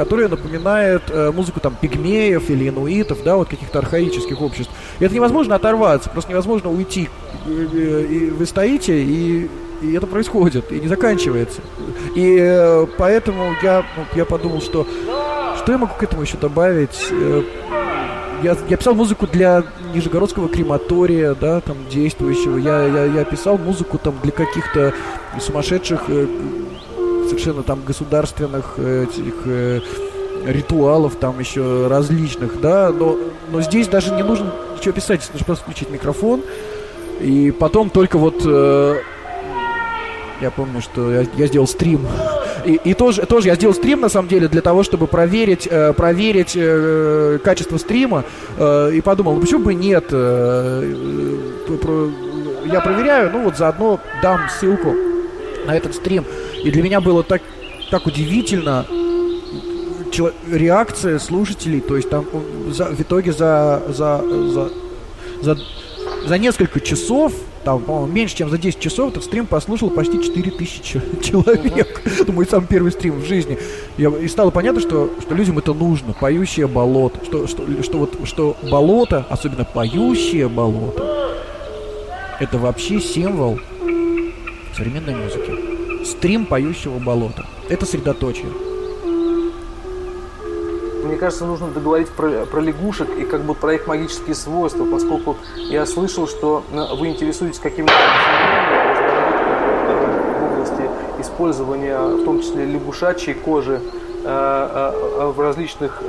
которая 0.00 0.28
напоминает 0.28 1.02
э, 1.10 1.30
музыку 1.30 1.60
там 1.60 1.76
пигмеев 1.78 2.48
или 2.48 2.70
инуитов, 2.70 3.22
да, 3.22 3.36
вот 3.36 3.48
каких-то 3.48 3.80
архаических 3.80 4.40
обществ. 4.40 4.72
И 4.98 5.04
это 5.04 5.14
невозможно 5.14 5.56
оторваться, 5.56 6.08
просто 6.08 6.30
невозможно 6.30 6.70
уйти. 6.70 7.10
И, 7.46 7.50
и 7.50 8.30
вы 8.30 8.46
стоите, 8.46 8.98
и, 8.98 9.50
и 9.82 9.92
это 9.92 10.06
происходит, 10.06 10.72
и 10.72 10.80
не 10.80 10.88
заканчивается. 10.88 11.60
И 12.16 12.38
э, 12.40 12.86
поэтому 12.96 13.54
я, 13.62 13.84
ну, 13.94 14.04
я 14.16 14.24
подумал, 14.24 14.62
что 14.62 14.86
что 15.58 15.72
я 15.72 15.76
могу 15.76 15.92
к 15.92 16.02
этому 16.02 16.22
еще 16.22 16.38
добавить? 16.38 16.98
Э, 17.10 17.42
я, 18.42 18.56
я 18.70 18.76
писал 18.78 18.94
музыку 18.94 19.26
для 19.26 19.64
Нижегородского 19.94 20.48
крематория, 20.48 21.34
да, 21.34 21.60
там 21.60 21.76
действующего. 21.90 22.56
Я, 22.56 22.86
я, 22.86 23.04
я 23.04 23.24
писал 23.26 23.58
музыку 23.58 23.98
там 23.98 24.14
для 24.22 24.32
каких-то 24.32 24.94
сумасшедших 25.38 26.04
э, 26.08 26.26
совершенно 27.30 27.62
там 27.62 27.82
государственных 27.84 28.74
э, 28.76 29.04
этих 29.04 29.34
э, 29.46 29.80
ритуалов 30.46 31.16
там 31.16 31.38
еще 31.38 31.86
различных, 31.88 32.60
да, 32.60 32.90
но, 32.90 33.16
но 33.50 33.60
здесь 33.62 33.88
даже 33.88 34.12
не 34.14 34.22
нужно 34.22 34.52
ничего 34.76 34.92
писать, 34.92 35.28
нужно 35.32 35.46
просто 35.46 35.64
включить 35.64 35.90
микрофон, 35.90 36.42
и 37.20 37.50
потом 37.50 37.90
только 37.90 38.18
вот 38.18 38.42
э, 38.44 39.00
я 40.40 40.50
помню, 40.50 40.80
что 40.80 41.12
я, 41.12 41.26
я 41.36 41.46
сделал 41.46 41.66
стрим. 41.66 42.06
И, 42.64 42.74
и 42.84 42.94
тоже, 42.94 43.26
тоже 43.26 43.48
я 43.48 43.54
сделал 43.54 43.74
стрим, 43.74 44.00
на 44.00 44.08
самом 44.08 44.28
деле, 44.28 44.48
для 44.48 44.62
того, 44.62 44.82
чтобы 44.82 45.06
проверить, 45.06 45.68
э, 45.70 45.92
проверить 45.92 46.52
э, 46.54 47.38
качество 47.42 47.76
стрима. 47.78 48.24
Э, 48.56 48.90
и 48.92 49.00
подумал, 49.00 49.34
ну 49.34 49.40
почему 49.40 49.64
бы 49.64 49.74
нет? 49.74 50.06
Э, 50.10 50.82
э, 51.68 51.76
про, 51.76 52.10
я 52.66 52.80
проверяю, 52.80 53.30
ну 53.32 53.44
вот 53.44 53.56
заодно 53.56 54.00
дам 54.22 54.40
ссылку 54.48 54.94
на 55.66 55.76
этот 55.76 55.94
стрим. 55.94 56.24
И 56.64 56.70
для 56.70 56.82
меня 56.82 57.00
было 57.00 57.22
так, 57.22 57.42
так 57.90 58.06
удивительно 58.06 58.86
реакция 60.50 61.18
слушателей, 61.18 61.80
то 61.80 61.96
есть 61.96 62.10
там 62.10 62.26
за, 62.68 62.86
в 62.86 63.00
итоге 63.00 63.32
за, 63.32 63.82
за, 63.88 64.22
за, 64.22 64.70
за, 65.40 65.58
за 66.26 66.38
несколько 66.38 66.80
часов, 66.80 67.32
там, 67.64 67.80
по-моему, 67.82 68.12
меньше, 68.12 68.36
чем 68.36 68.50
за 68.50 68.58
10 68.58 68.80
часов 68.80 69.12
этот 69.12 69.24
стрим 69.24 69.46
послушал 69.46 69.90
почти 69.90 70.22
4000 70.22 71.00
человек. 71.22 72.02
Это 72.20 72.32
мой 72.32 72.46
самый 72.46 72.66
первый 72.66 72.90
стрим 72.90 73.20
в 73.20 73.24
жизни. 73.24 73.58
Я, 73.98 74.08
и 74.08 74.28
стало 74.28 74.50
понятно, 74.50 74.80
что, 74.80 75.10
что 75.20 75.34
людям 75.34 75.58
это 75.58 75.74
нужно, 75.74 76.14
поющее 76.14 76.66
болото. 76.66 77.24
Что, 77.24 77.46
что, 77.46 77.64
что, 77.82 77.98
вот, 77.98 78.18
что 78.24 78.56
болото, 78.70 79.26
особенно 79.28 79.64
поющее 79.64 80.48
болото, 80.48 81.36
это 82.40 82.58
вообще 82.58 83.00
символ 83.00 83.60
современной 84.74 85.14
музыки 85.14 85.69
стрим 86.04 86.46
поющего 86.46 86.98
болота. 86.98 87.46
Это 87.68 87.86
средоточие. 87.86 88.48
Мне 91.04 91.16
кажется, 91.16 91.44
нужно 91.44 91.68
договорить 91.68 92.08
про, 92.08 92.46
про 92.46 92.60
лягушек 92.60 93.08
и 93.18 93.24
как 93.24 93.42
бы 93.42 93.54
про 93.54 93.74
их 93.74 93.86
магические 93.86 94.34
свойства, 94.34 94.84
поскольку 94.84 95.36
я 95.56 95.86
слышал, 95.86 96.28
что 96.28 96.62
э, 96.70 96.94
вы 96.94 97.08
интересуетесь 97.08 97.58
какими-то 97.58 97.92
в 99.88 100.52
области 100.52 100.82
использования, 101.20 101.98
в 101.98 102.24
том 102.24 102.40
числе 102.42 102.64
лягушачьей 102.66 103.34
кожи 103.34 103.80
э, 104.24 104.92
э, 105.18 105.26
в 105.26 105.40
различных 105.40 106.02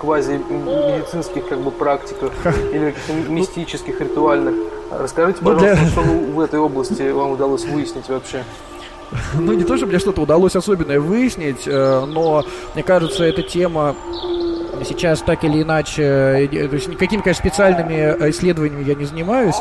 квази-медицинских 0.00 1.48
как 1.48 1.60
бы 1.60 1.70
практиках 1.70 2.32
или 2.72 2.90
каких-то 2.90 3.32
мистических, 3.32 4.00
ритуальных. 4.00 4.54
Расскажите, 4.90 5.38
ну, 5.42 5.54
пожалуйста, 5.54 5.86
что 5.86 6.00
в 6.00 6.40
этой 6.40 6.60
области 6.60 7.10
вам 7.10 7.32
удалось 7.32 7.64
выяснить 7.64 8.08
вообще? 8.08 8.42
ну, 9.34 9.52
не 9.52 9.64
то, 9.64 9.76
чтобы 9.76 9.90
мне 9.90 9.98
что-то 9.98 10.22
удалось 10.22 10.56
особенное 10.56 11.00
выяснить, 11.00 11.66
э, 11.66 12.04
но, 12.06 12.44
мне 12.74 12.82
кажется, 12.82 13.24
эта 13.24 13.42
тема 13.42 13.94
сейчас 14.84 15.22
так 15.22 15.42
или 15.42 15.62
иначе, 15.62 16.02
э, 16.02 16.68
то 16.68 16.74
есть 16.74 16.88
никакими, 16.88 17.22
конечно, 17.22 17.48
специальными 17.48 17.94
исследованиями 18.30 18.84
я 18.84 18.94
не 18.94 19.04
занимаюсь, 19.04 19.56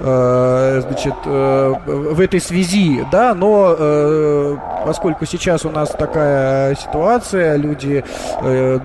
э, 0.00 0.82
значит, 0.86 1.14
в 1.24 2.20
этой 2.20 2.40
связи, 2.40 3.04
да, 3.10 3.34
но 3.34 4.58
поскольку 4.84 5.26
сейчас 5.26 5.64
у 5.64 5.70
нас 5.70 5.90
такая 5.90 6.74
ситуация, 6.74 7.56
люди 7.56 8.04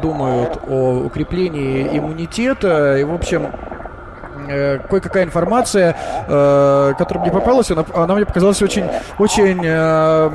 думают 0.02 0.60
о 0.68 1.04
укреплении 1.06 1.98
иммунитета, 1.98 2.98
и, 2.98 3.04
в 3.04 3.14
общем, 3.14 3.48
э, 4.48 4.80
кое-какая 4.90 5.24
информация, 5.24 5.96
э, 6.28 6.94
которая 6.98 7.24
мне 7.24 7.32
попалась, 7.32 7.72
она, 7.72 7.86
она 7.94 8.16
мне 8.16 8.26
показалась 8.26 8.62
очень, 8.62 8.86
очень 9.18 9.62
э, 9.64 10.30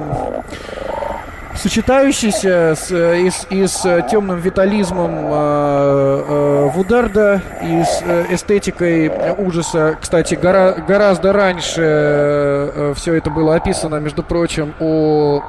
сочетающейся 1.59 2.75
с, 2.77 2.91
и, 2.93 3.31
с, 3.31 3.47
и 3.51 3.67
с 3.67 4.03
темным 4.11 4.39
витализмом 4.39 5.11
э, 5.13 6.25
э, 6.29 6.71
Вударда, 6.75 7.43
и 7.63 7.83
с 7.83 8.03
э, 8.05 8.27
эстетикой 8.31 9.11
ужаса. 9.37 9.97
Кстати, 10.01 10.35
гора, 10.35 10.73
гораздо 10.73 11.33
раньше 11.33 11.83
э, 11.83 12.95
все 12.97 13.15
это 13.15 13.31
было 13.31 13.57
описано, 13.57 13.97
между 13.97 14.23
прочим, 14.23 14.75
у 14.79 15.41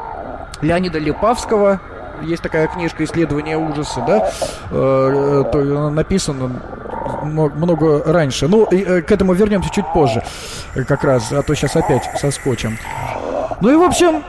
Леонида 0.61 0.99
Липавского, 0.99 1.79
есть 2.23 2.41
такая 2.41 2.67
книжка 2.67 3.03
«Исследование 3.03 3.57
ужаса», 3.57 4.03
да, 4.05 4.31
э, 4.71 5.43
то 5.51 5.89
написана 5.89 6.61
много 7.23 8.03
раньше. 8.05 8.47
Ну, 8.47 8.67
э, 8.71 9.01
к 9.01 9.11
этому 9.11 9.33
вернемся 9.33 9.69
чуть 9.71 9.85
позже, 9.93 10.23
э, 10.75 10.83
как 10.83 11.03
раз, 11.03 11.31
а 11.31 11.41
то 11.41 11.53
сейчас 11.55 11.75
опять 11.75 12.09
соскочим. 12.19 12.77
Ну 13.61 13.69
и, 13.71 13.75
в 13.75 13.81
общем, 13.81 14.23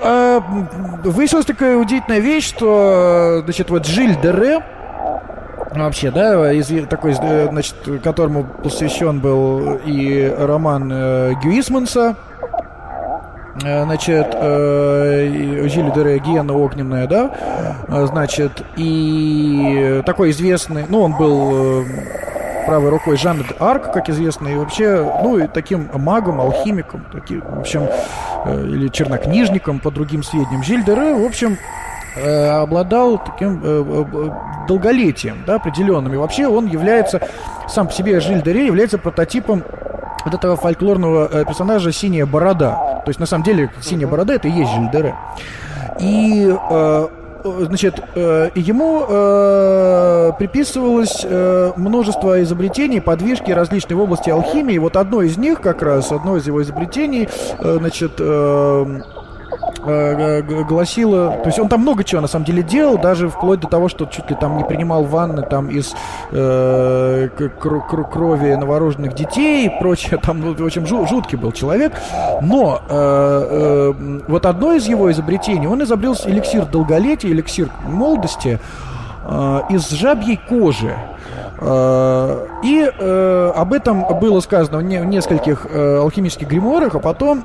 выяснилась 1.05 1.47
такая 1.47 1.77
удивительная 1.77 2.19
вещь, 2.19 2.49
что, 2.49 3.43
значит, 3.45 3.71
вот 3.71 3.87
Жиль 3.87 4.17
Дере, 4.21 4.61
вообще, 5.75 6.11
да, 6.11 6.53
из, 6.53 6.69
такой, 6.89 7.13
значит, 7.13 7.77
которому 8.03 8.45
посвящен 8.45 9.21
был 9.21 9.79
и 9.85 10.35
роман 10.37 10.91
э, 10.93 11.35
Гюисманса, 11.43 12.17
значит, 13.59 14.29
э, 14.33 15.69
Жиль 15.69 15.93
Дере 15.93 16.19
Гиена 16.19 16.55
Огненная, 16.55 17.07
да, 17.07 17.33
значит, 17.89 18.63
и 18.77 20.03
такой 20.07 20.31
известный, 20.31 20.85
ну, 20.89 21.03
он 21.03 21.17
был 21.17 21.85
правой 22.71 22.91
рукой 22.91 23.17
Жанна 23.17 23.45
Арк, 23.59 23.93
как 23.93 24.09
известно, 24.09 24.49
и 24.49 24.55
вообще, 24.55 25.03
ну, 25.25 25.39
и 25.39 25.49
таким 25.49 25.89
магом, 25.93 26.41
алхимиком, 26.41 27.05
таким, 27.13 27.41
в 27.41 27.59
общем, 27.59 27.89
э, 28.45 28.65
или 28.65 28.89
чернокнижником, 28.89 29.81
по 29.81 29.91
другим 29.91 30.23
сведениям. 30.23 30.63
Жильдере, 30.63 31.15
в 31.15 31.25
общем, 31.25 31.59
э, 32.17 32.47
обладал 32.49 33.19
таким 33.19 33.61
э, 33.63 34.31
долголетием, 34.69 35.39
да, 35.47 35.57
определенным. 35.57 36.15
И 36.15 36.17
вообще 36.17 36.47
он 36.47 36.67
является, 36.67 37.21
сам 37.69 37.89
по 37.89 37.93
себе 37.93 38.21
Жильдере 38.21 38.67
является 38.67 38.99
прототипом 38.99 39.65
вот 40.25 40.35
этого 40.35 40.57
фольклорного 40.57 41.45
персонажа 41.45 41.93
«Синяя 41.93 42.27
борода». 42.27 42.90
То 43.05 43.09
есть, 43.09 43.21
на 43.21 43.27
самом 43.27 43.45
деле, 43.45 43.71
«Синяя 43.81 44.09
борода»— 44.09 44.35
это 44.35 44.49
и 44.49 44.51
есть 44.51 44.71
Жильдере. 44.73 45.15
И 46.01 46.55
Э, 47.45 47.65
значит, 47.67 48.03
э, 48.15 48.51
ему 48.55 49.05
э, 49.09 50.33
приписывалось 50.39 51.27
множество 51.77 52.43
изобретений, 52.43 53.01
подвижки 53.01 53.51
различные 53.51 53.97
в 53.97 54.01
области 54.01 54.31
алхимии. 54.31 54.79
Вот 54.79 54.97
одно 54.97 55.23
из 55.23 55.37
них, 55.37 55.61
как 55.61 55.83
раз, 55.83 56.13
одно 56.13 56.37
из 56.37 56.47
его 56.47 56.63
изобретений, 56.63 57.29
значит, 57.61 58.13
Э, 58.19 59.01
гласила, 60.69 61.39
то 61.39 61.47
есть 61.47 61.59
он 61.59 61.69
там 61.69 61.81
много 61.81 62.05
чего 62.05 62.21
на 62.21 62.29
самом 62.29 62.45
деле 62.45 62.63
делал, 62.63 62.99
даже 62.99 63.29
вплоть 63.29 63.61
до 63.61 63.69
того, 63.69 63.89
что 63.89 64.07
чуть 64.07 64.29
ли 64.31 64.37
там 64.39 64.59
не 64.59 64.65
принимал 64.65 65.05
ванны 65.05 65.43
там 65.43 65.69
из 65.69 65.95
э, 66.31 67.29
крови 67.59 68.55
новорожденных 68.55 69.15
детей 69.15 69.67
и 69.67 69.79
прочее, 69.81 70.19
там, 70.23 70.41
ну, 70.41 70.55
в 70.55 70.65
общем, 70.65 70.87
жуткий 70.87 71.39
был 71.39 71.53
человек, 71.53 71.93
но 72.43 72.83
э, 72.89 73.93
э, 73.95 74.21
вот 74.29 74.47
одно 74.47 74.73
из 74.73 74.87
его 74.87 75.11
изобретений, 75.11 75.67
он 75.67 75.83
изобрел 75.83 76.15
эликсир 76.25 76.67
долголетия, 76.67 77.31
эликсир 77.31 77.71
молодости 77.87 78.59
э, 79.25 79.61
из 79.71 79.89
жабьей 79.91 80.39
кожи. 80.49 80.95
Э, 81.59 82.47
и 82.63 82.91
э, 82.91 83.53
об 83.55 83.73
этом 83.73 84.07
было 84.19 84.41
сказано 84.41 84.79
в 84.79 84.83
нескольких 84.83 85.67
э, 85.71 85.99
алхимических 85.99 86.49
гримуарах, 86.49 86.95
а 86.95 86.99
потом 86.99 87.45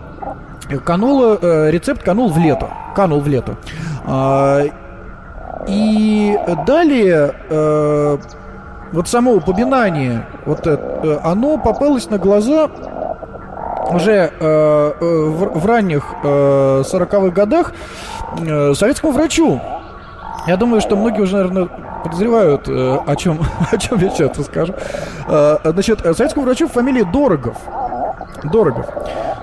канул, 0.84 1.38
э, 1.42 1.72
рецепт 1.72 2.04
канул 2.04 2.30
в 2.30 2.38
лето. 2.38 2.70
Канул 2.96 3.20
в 3.22 3.28
лето. 3.28 3.56
А, 4.06 4.62
и 5.68 6.38
далее 6.66 7.34
э, 7.50 8.18
вот 8.92 9.08
само 9.08 9.34
упоминание, 9.34 10.26
вот 10.46 10.68
это, 10.68 11.22
оно 11.24 11.58
попалось 11.58 12.10
на 12.10 12.18
глаза 12.18 12.70
уже 13.92 14.32
э, 14.40 14.92
в, 15.00 15.60
в 15.60 15.66
ранних 15.66 16.14
э, 16.24 16.84
40-х 16.86 17.30
годах 17.30 17.74
э, 18.40 18.74
советскому 18.74 19.14
врачу. 19.14 19.62
Я 20.48 20.58
думаю, 20.58 20.82
что 20.82 20.96
многие 20.96 21.22
уже, 21.22 21.36
наверное, 21.38 21.70
подозревают, 22.04 22.68
э, 22.68 23.00
о 23.06 23.16
чем, 23.16 23.40
о 23.72 23.78
чем 23.78 24.00
я 24.00 24.10
сейчас 24.10 24.38
расскажу. 24.38 24.74
Э, 25.28 25.58
значит, 25.64 26.02
советскому 26.02 26.46
врачу 26.46 26.68
фамилия 26.68 27.06
Дорогов. 27.06 27.58
Дорогов. 28.44 28.86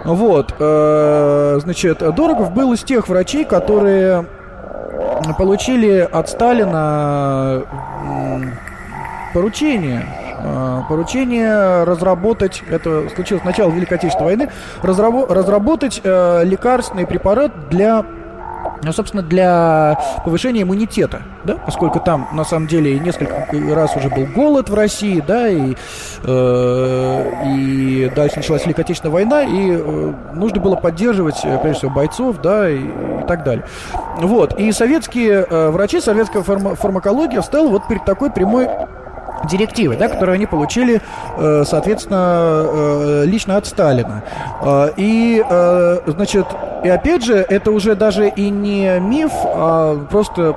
Вот, 0.05 0.55
э, 0.59 1.59
значит, 1.63 1.99
Дорогов 1.99 2.53
был 2.53 2.73
из 2.73 2.83
тех 2.83 3.09
врачей, 3.09 3.45
которые 3.45 4.27
получили 5.39 6.09
от 6.11 6.29
Сталина 6.29 7.63
поручение 9.33 10.05
э, 10.39 10.81
поручение 10.89 11.85
разработать, 11.85 12.63
это 12.69 13.09
случилось 13.15 13.43
с 13.43 13.47
начала 13.47 13.71
Великой 13.71 13.95
Отечественной 13.95 14.37
войны, 14.37 14.51
разработать 14.83 16.01
э, 16.03 16.43
лекарственный 16.45 17.07
препарат 17.07 17.69
для 17.71 18.05
ну, 18.83 18.93
собственно, 18.93 19.23
для 19.23 19.99
повышения 20.25 20.63
иммунитета, 20.63 21.23
да, 21.45 21.55
поскольку 21.55 22.01
там, 22.01 22.29
на 22.33 22.45
самом 22.45 22.67
деле, 22.67 22.99
несколько 22.99 23.47
раз 23.75 23.97
уже 23.97 24.09
был 24.09 24.27
голод 24.27 24.69
в 24.69 24.75
России, 24.75 25.23
да, 25.27 25.49
и, 25.49 25.77
э, 26.25 27.33
и 27.47 28.13
дальше 28.15 28.37
началась 28.37 28.65
Великая 28.65 28.83
Отечественная 28.83 29.13
война, 29.13 29.43
и 29.43 29.71
э, 29.73 30.13
нужно 30.35 30.61
было 30.61 30.77
поддерживать, 30.77 31.41
э, 31.45 31.59
прежде 31.59 31.81
всего, 31.81 31.93
бойцов, 31.93 32.41
да, 32.43 32.69
и, 32.69 32.79
и 32.79 33.25
так 33.29 33.45
далее. 33.45 33.65
Вот, 34.19 34.59
и 34.59 34.73
советские 34.73 35.47
э, 35.49 35.71
врачи, 35.71 36.01
советская 36.01 36.43
фарма 36.43 36.75
фармакология 36.75 37.41
встала 37.41 37.69
вот 37.69 37.87
перед 37.87 38.05
такой 38.05 38.31
прямой 38.31 38.69
директивы, 39.49 39.97
да, 39.97 40.09
которые 40.09 40.35
они 40.35 40.47
получили, 40.47 41.01
э, 41.37 41.65
соответственно, 41.67 42.65
э, 42.65 43.23
лично 43.27 43.57
от 43.57 43.67
Сталина. 43.67 44.23
Э, 44.63 44.91
и, 44.97 45.43
значит, 46.07 46.47
и 46.85 46.89
опять 46.89 47.25
же, 47.25 47.35
это 47.37 47.71
уже 47.71 47.95
даже 47.95 48.29
и 48.29 48.51
не 48.51 48.99
миф, 49.01 49.33
а 49.45 49.97
просто 50.11 50.55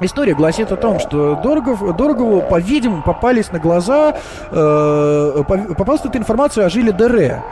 История 0.00 0.34
гласит 0.34 0.72
о 0.72 0.76
том, 0.76 0.98
что 0.98 1.36
Дорогов, 1.42 1.96
Дорогову, 1.96 2.42
по-видимому, 2.42 3.02
попались 3.02 3.50
на 3.50 3.58
глаза, 3.58 4.14
э, 4.50 5.42
попалась 5.46 6.02
эта 6.04 6.18
информация 6.18 6.66
о 6.66 6.68
Жиле 6.68 6.92
Дере. 6.92 7.42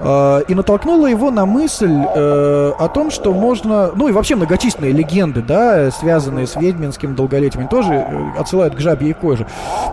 Э, 0.00 0.42
и 0.46 0.54
натолкнула 0.54 1.06
его 1.06 1.30
на 1.30 1.46
мысль 1.46 1.94
э, 2.14 2.72
о 2.78 2.88
том, 2.88 3.10
что 3.10 3.32
можно... 3.32 3.90
Ну 3.94 4.08
и 4.08 4.12
вообще 4.12 4.34
многочисленные 4.36 4.92
легенды, 4.92 5.40
да, 5.40 5.90
связанные 5.90 6.46
с 6.46 6.56
ведьминским 6.56 7.14
долголетием, 7.14 7.68
тоже 7.68 7.94
э, 7.94 8.38
отсылают 8.38 8.74
к 8.74 8.80
жабьей 8.80 9.14
коже. 9.14 9.46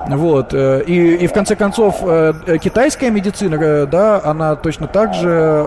Вот. 0.09 0.53
Э, 0.53 0.83
и, 0.85 1.15
и 1.15 1.27
в 1.27 1.33
конце 1.33 1.55
концов, 1.55 1.99
э, 2.01 2.33
китайская 2.61 3.09
медицина, 3.09 3.87
да, 3.87 4.19
она 4.21 4.57
точно 4.57 4.87
так 4.87 5.13
же, 5.13 5.65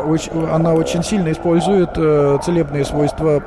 она 0.52 0.74
очень 0.74 1.02
сильно 1.02 1.32
использует 1.32 1.94
целебные 2.44 2.84
свойства 2.84 3.42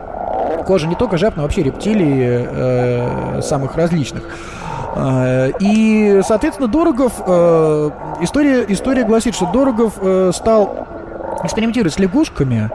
кожа 0.65 0.87
не 0.87 0.95
только 0.95 1.17
жаб, 1.17 1.35
но 1.35 1.43
вообще 1.43 1.63
рептилий 1.63 2.45
э, 2.47 3.41
самых 3.41 3.75
различных. 3.75 4.23
Э, 4.95 5.51
и, 5.59 6.21
соответственно, 6.25 6.67
Дорогов, 6.67 7.13
э, 7.25 7.89
история, 8.21 8.65
история 8.67 9.03
гласит, 9.03 9.35
что 9.35 9.45
Дорогов 9.51 9.93
э, 10.01 10.31
стал 10.33 10.87
экспериментировать 11.43 11.93
с 11.93 11.99
лягушками 11.99 12.69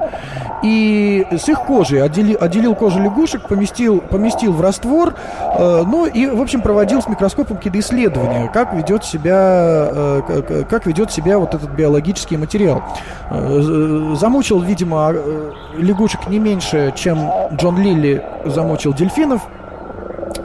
и 0.63 1.27
с 1.31 1.49
их 1.49 1.61
кожей 1.61 2.03
отделил, 2.03 2.39
отделил 2.41 2.75
кожу 2.75 3.01
лягушек, 3.01 3.49
поместил, 3.49 4.01
поместил 4.01 4.53
в 4.53 4.61
раствор, 4.61 5.15
э, 5.41 5.83
ну 5.87 6.07
и, 6.07 6.27
в 6.27 6.41
общем, 6.41 6.61
проводил 6.61 7.03
с 7.03 7.09
микроскопом 7.09 7.57
какие-то 7.57 7.81
исследования, 7.81 8.49
как 8.53 8.73
ведет 8.75 9.05
себя, 9.05 9.89
э, 9.91 10.65
как 10.69 10.87
ведет 10.87 11.11
себя 11.11 11.39
вот 11.39 11.55
этот 11.55 11.71
биологический 11.71 12.37
материал. 12.37 12.83
Э, 13.31 14.15
замучил, 14.15 14.61
видимо, 14.61 15.13
э, 15.13 15.51
лягушек 15.79 16.29
не 16.29 16.39
меньше, 16.39 16.93
чем 16.97 17.19
Джон 17.57 17.79
Лилли 17.79 18.25
замучил 18.45 18.95
дельфинов. 18.95 19.43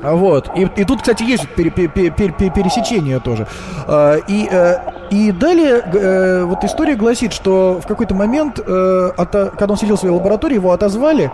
Вот. 0.02 0.50
И, 0.56 0.62
и 0.76 0.84
тут, 0.84 1.02
кстати, 1.02 1.24
есть 1.24 1.48
пере, 1.56 1.70
пере, 1.70 1.90
пере, 1.90 2.32
пересечение 2.50 3.20
тоже. 3.20 3.48
Э, 3.88 4.20
и 4.28 4.48
э, 4.50 4.78
И 5.10 5.32
далее 5.32 5.82
э, 5.86 6.44
вот 6.44 6.64
история 6.64 6.96
гласит, 6.96 7.34
что 7.34 7.80
в 7.82 7.88
какой-то 7.88 8.14
момент, 8.14 8.60
э, 8.60 9.12
ото, 9.18 9.52
когда 9.58 9.74
он 9.74 9.78
сидел 9.78 9.96
в 9.96 10.00
своей 10.00 10.14
лаборатории, 10.14 10.56
его 10.56 10.72
отозвали, 10.72 11.32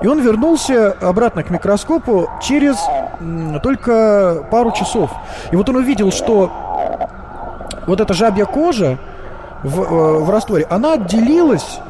и 0.00 0.06
он 0.06 0.20
вернулся 0.20 0.92
обратно 1.00 1.42
к 1.42 1.50
микроскопу 1.50 2.30
через 2.42 2.76
м, 3.20 3.60
только 3.60 4.46
пару 4.50 4.72
часов. 4.72 5.10
И 5.50 5.56
вот 5.56 5.68
он 5.68 5.76
увидел, 5.76 6.10
что 6.12 6.50
вот 7.86 8.00
эта 8.00 8.14
жабья 8.14 8.46
кожа 8.46 8.98
в, 9.62 9.80
э, 9.82 10.18
в 10.20 10.30
растворе, 10.30 10.66
она 10.70 10.94
отделилась 10.94 11.80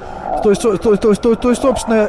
то 0.43 0.51
есть, 0.51 0.63
то, 0.63 0.77
то, 0.77 0.97
то, 0.97 1.35
то, 1.35 1.51
есть 1.51 1.63
собственно, 1.63 2.09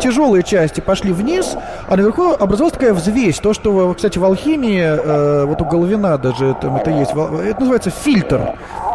тяжелые 0.00 0.42
части 0.42 0.80
пошли 0.80 1.12
вниз, 1.12 1.56
а 1.88 1.96
наверху 1.96 2.32
образовалась 2.32 2.72
такая 2.72 2.92
взвесь. 2.92 3.38
То, 3.38 3.52
что, 3.52 3.94
кстати, 3.94 4.18
в 4.18 4.24
алхимии, 4.24 4.80
э, 4.80 5.44
вот 5.44 5.60
у 5.60 5.64
Головина 5.64 6.18
даже 6.18 6.56
там 6.60 6.76
это 6.76 6.90
есть, 6.90 7.12
это 7.12 7.60
называется 7.60 7.90
фильтр, 7.90 8.54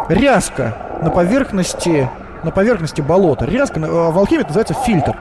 ряска 0.09 0.77
на 1.01 1.09
поверхности, 1.09 2.09
на 2.43 2.51
поверхности 2.51 3.01
болота. 3.01 3.45
Ряска, 3.45 3.79
а 3.83 4.11
в 4.11 4.17
алхимии 4.17 4.41
это 4.41 4.49
называется 4.49 4.73
фильтр. 4.85 5.15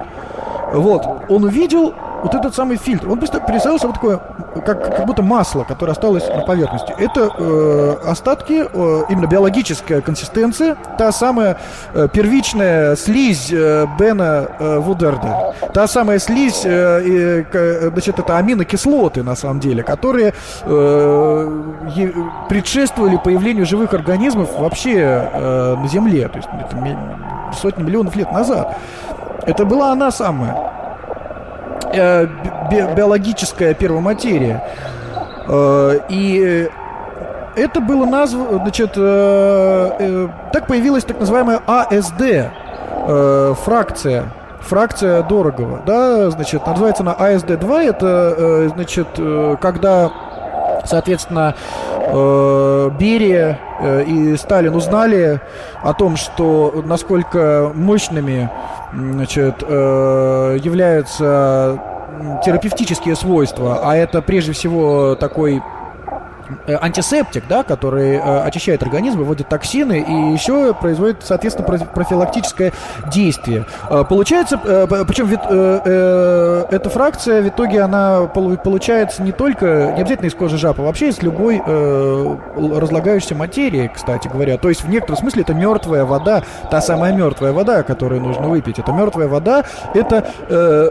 Вот, 0.72 1.07
он 1.28 1.44
увидел 1.44 1.94
вот 2.24 2.34
этот 2.34 2.54
самый 2.54 2.78
фильтр, 2.78 3.10
он 3.10 3.18
представил 3.18 3.78
себе 3.78 3.88
вот 3.88 3.94
такое, 3.94 4.20
как, 4.64 4.96
как 4.96 5.06
будто 5.06 5.22
масло, 5.22 5.64
которое 5.64 5.92
осталось 5.92 6.26
на 6.26 6.40
поверхности. 6.40 6.94
Это 6.96 7.30
э, 7.38 7.96
остатки, 8.06 8.64
э, 8.64 9.02
именно 9.10 9.26
биологическая 9.26 10.00
консистенция, 10.00 10.76
та 10.96 11.12
самая 11.12 11.58
э, 11.92 12.08
первичная 12.10 12.96
слизь 12.96 13.52
э, 13.52 13.87
Бена 13.98 14.48
э, 14.58 14.78
Вудерда. 14.78 15.54
Та 15.74 15.87
самая 15.87 16.18
слизь, 16.18 16.62
э, 16.64 17.44
э, 17.52 17.90
значит, 17.90 18.18
это 18.18 18.38
аминокислоты, 18.38 19.22
на 19.22 19.37
самом 19.37 19.60
деле, 19.60 19.82
которые 19.82 20.32
э, 20.62 21.62
е, 21.94 22.14
предшествовали 22.48 23.20
появлению 23.22 23.66
живых 23.66 23.92
организмов 23.92 24.58
вообще 24.58 25.28
э, 25.30 25.76
на 25.76 25.88
Земле, 25.88 26.28
то 26.28 26.38
есть 26.38 26.48
это 26.48 26.98
сотни 27.54 27.82
миллионов 27.82 28.16
лет 28.16 28.32
назад. 28.32 28.78
Это 29.46 29.66
была 29.66 29.92
она 29.92 30.10
самая 30.10 30.84
э, 31.94 32.26
би 32.70 32.94
биологическая 32.94 33.74
первоматерия. 33.74 34.62
Э, 35.48 36.00
и 36.09 36.68
это 37.57 37.80
было 37.80 38.04
названо, 38.04 38.59
значит, 38.59 38.92
э, 38.96 39.90
э, 39.98 40.28
так 40.52 40.66
появилась 40.66 41.04
так 41.04 41.20
называемая 41.20 41.61
АСД, 41.66 42.20
э, 42.20 43.54
фракция 43.64 44.33
фракция 44.64 45.22
Дорогого, 45.22 45.83
да, 45.87 46.30
значит, 46.30 46.66
называется 46.66 47.02
она 47.02 47.12
АСД-2, 47.12 47.83
это, 47.83 48.35
э, 48.37 48.68
значит, 48.74 49.09
э, 49.18 49.57
когда, 49.61 50.11
соответственно, 50.85 51.54
э, 51.90 52.90
Берия 52.98 53.59
э, 53.73 53.73
и 54.07 54.37
Сталин 54.37 54.75
узнали 54.75 55.40
о 55.83 55.92
том, 55.94 56.16
что 56.16 56.83
насколько 56.85 57.73
мощными 57.75 58.51
значит, 58.92 59.62
э, 59.66 60.59
являются 60.62 61.81
терапевтические 62.44 63.16
свойства, 63.16 63.81
а 63.83 63.97
это 63.97 64.23
прежде 64.23 64.53
всего 64.53 65.14
такой 65.14 65.61
Э, 65.61 65.84
антисептик, 66.66 67.44
да, 67.48 67.62
который 67.62 68.16
э, 68.16 68.40
очищает 68.40 68.83
организм, 68.83 69.18
выводит 69.18 69.48
токсины 69.48 70.00
и 70.00 70.33
еще 70.33 70.74
производит, 70.74 71.18
соответственно, 71.22 71.66
профилактическое 71.66 72.72
действие. 73.12 73.66
Э, 73.90 74.04
получается, 74.09 74.61
э, 74.62 74.87
причем 75.07 75.28
э, 75.33 75.80
э, 75.85 76.64
эта 76.70 76.90
фракция 76.90 77.42
в 77.42 77.48
итоге 77.48 77.80
она 77.83 78.26
получается 78.26 79.22
не 79.22 79.33
только, 79.33 79.92
не 79.94 80.00
обязательно 80.02 80.26
из 80.26 80.35
кожи 80.35 80.59
жаб, 80.59 80.80
а 80.80 80.83
вообще 80.83 81.09
из 81.09 81.22
любой 81.22 81.62
э, 81.64 82.37
разлагающейся 82.57 83.35
материи, 83.35 83.90
кстати 83.92 84.28
говоря. 84.28 84.59
То 84.59 84.68
есть 84.68 84.85
в 84.85 84.88
некотором 84.88 85.18
смысле 85.18 85.42
это 85.42 85.54
мертвая 85.54 86.04
вода, 86.04 86.42
та 86.70 86.80
самая 86.80 87.12
мертвая 87.12 87.52
вода, 87.52 87.83
которую 87.83 88.20
нужно 88.20 88.48
выпить. 88.48 88.78
Это 88.78 88.92
мертвая 88.92 89.28
вода, 89.28 89.64
это 89.94 90.26
э, 90.48 90.90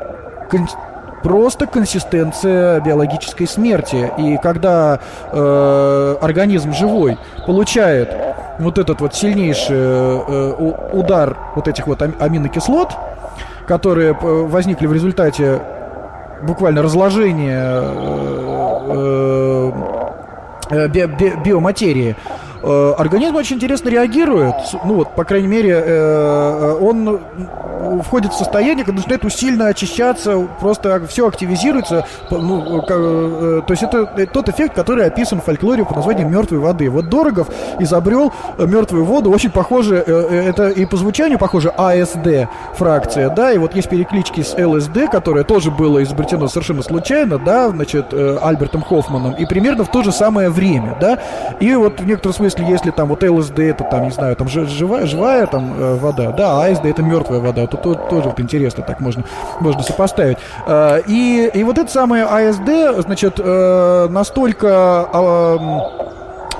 просто 1.24 1.66
консистенция 1.66 2.80
биологической 2.82 3.48
смерти. 3.48 4.12
И 4.18 4.38
когда 4.38 5.00
э, 5.32 6.16
организм 6.22 6.74
живой 6.74 7.18
получает 7.48 8.14
вот 8.60 8.78
этот 8.78 9.02
вот 9.02 9.16
сильнейший 9.16 9.76
э, 9.76 10.74
удар 10.92 11.38
вот 11.56 11.68
этих 11.68 11.88
вот 11.88 12.02
аминокислот, 12.02 12.92
которые 13.66 14.12
э, 14.12 14.16
возникли 14.22 14.86
в 14.86 14.94
результате 14.94 15.62
буквально 16.44 16.82
разложения 16.84 17.82
э, 18.86 19.72
э, 20.70 20.88
би 20.90 21.06
би 21.06 21.34
биоматерии, 21.44 22.16
э, 22.64 22.94
организм 22.98 23.36
очень 23.36 23.58
интересно 23.58 23.90
реагирует. 23.90 24.56
Ну 24.86 24.96
вот, 24.96 25.16
по 25.16 25.24
крайней 25.26 25.48
мере, 25.48 25.84
э, 25.86 26.78
он 26.80 27.20
входит 28.04 28.32
в 28.32 28.38
состояние, 28.38 28.86
когда 28.86 29.00
начинает 29.00 29.26
усиленно 29.26 29.68
очищаться, 29.68 30.48
просто 30.60 31.06
все 31.08 31.28
активизируется. 31.28 32.06
Ну, 32.32 32.82
э, 32.82 33.62
то 33.66 33.72
есть 33.72 33.84
это 33.84 34.06
тот 34.32 34.50
эффект, 34.50 34.74
который 34.76 35.06
описан 35.06 35.42
в 35.42 35.44
фольклоре 35.44 35.84
под 35.84 35.98
названием 35.98 36.32
мертвой 36.32 36.60
воды. 36.60 36.90
Вот 36.90 37.10
Дорогов 37.10 37.50
изобрел 37.80 38.32
мертвую 38.58 39.04
воду, 39.06 39.32
очень 39.32 39.52
похоже, 39.52 39.98
это 39.98 40.70
и 40.70 40.86
по 40.86 40.98
звучанию 40.98 41.38
похоже 41.38 41.70
АСД 41.70 42.48
фракция, 42.76 43.30
да, 43.30 43.52
и 43.52 43.58
вот 43.58 43.76
есть 43.76 43.90
переклички 43.90 44.42
с 44.42 44.56
ЛСД, 44.58 45.10
которое 45.12 45.44
тоже 45.44 45.70
было 45.70 46.02
изобретено 46.04 46.48
совершенно 46.48 46.82
случайно, 46.84 47.38
да, 47.38 47.70
значит, 47.70 48.14
Альбертом 48.14 48.82
Хоффманом, 48.82 49.34
и 49.34 49.46
примерно 49.46 49.84
в 49.84 49.92
то 49.92 50.04
же 50.04 50.12
самое 50.12 50.50
время, 50.50 50.98
да, 51.02 51.20
и 51.60 51.76
вот 51.76 52.00
в 52.00 52.06
некотором 52.06 52.34
смысле 52.34 52.53
если, 52.54 52.72
если 52.72 52.92
там 52.92 53.10
вот 53.10 53.24
ЛСД 53.24 53.60
это 53.60 53.84
там, 53.84 54.04
не 54.04 54.12
знаю, 54.12 54.36
там 54.36 54.48
живая, 54.48 55.06
живая 55.06 55.48
там 55.48 55.74
э, 55.78 55.96
вода, 55.96 56.32
да, 56.32 56.62
а 56.62 56.66
АСД 56.68 56.86
это 56.86 57.02
мертвая 57.02 57.40
вода, 57.40 57.68
то, 57.68 57.78
то 57.78 57.96
тоже 57.96 58.30
вот 58.30 58.40
интересно 58.40 58.84
так 58.84 59.00
можно, 59.00 59.24
можно 59.60 59.82
сопоставить. 59.84 60.38
Э, 60.66 61.02
и, 61.08 61.50
и 61.54 61.64
вот 61.64 61.78
это 61.78 61.92
самое 61.92 62.24
АСД, 62.24 63.02
значит, 63.04 63.40
э, 63.40 64.08
настолько 64.10 65.08
э, 65.14 65.58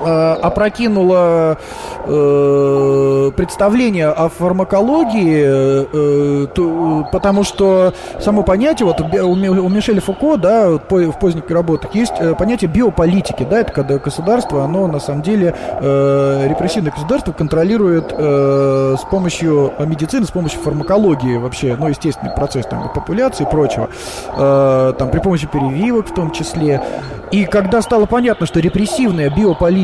опрокинула 0.00 1.58
э, 2.06 3.30
представление 3.36 4.08
о 4.08 4.28
фармакологии, 4.28 5.44
э, 5.46 6.46
то, 6.54 7.08
потому 7.12 7.44
что 7.44 7.94
само 8.20 8.42
понятие, 8.42 8.86
вот 8.86 9.00
у, 9.00 9.34
Мишеля 9.34 10.00
Фуко, 10.00 10.36
да, 10.36 10.70
в 10.70 11.18
поздних 11.18 11.50
работах 11.50 11.94
есть 11.94 12.14
э, 12.18 12.34
понятие 12.34 12.70
биополитики, 12.70 13.46
да, 13.48 13.60
это 13.60 13.72
когда 13.72 13.98
государство, 13.98 14.64
оно 14.64 14.86
на 14.86 15.00
самом 15.00 15.22
деле 15.22 15.54
э, 15.80 16.46
репрессивное 16.48 16.92
государство 16.92 17.32
контролирует 17.32 18.12
э, 18.16 18.96
с 18.98 19.04
помощью 19.04 19.72
медицины, 19.78 20.26
с 20.26 20.30
помощью 20.30 20.60
фармакологии 20.60 21.36
вообще, 21.36 21.76
ну, 21.78 21.88
естественный 21.88 22.32
процесс 22.34 22.66
там 22.66 22.90
популяции 22.92 23.44
и 23.44 23.50
прочего, 23.50 23.88
э, 24.36 24.92
там 24.98 25.10
при 25.10 25.20
помощи 25.20 25.46
перевивок 25.46 26.08
в 26.08 26.14
том 26.14 26.30
числе. 26.30 26.82
И 27.30 27.46
когда 27.46 27.82
стало 27.82 28.06
понятно, 28.06 28.46
что 28.46 28.60
репрессивная 28.60 29.28
биополитика 29.28 29.83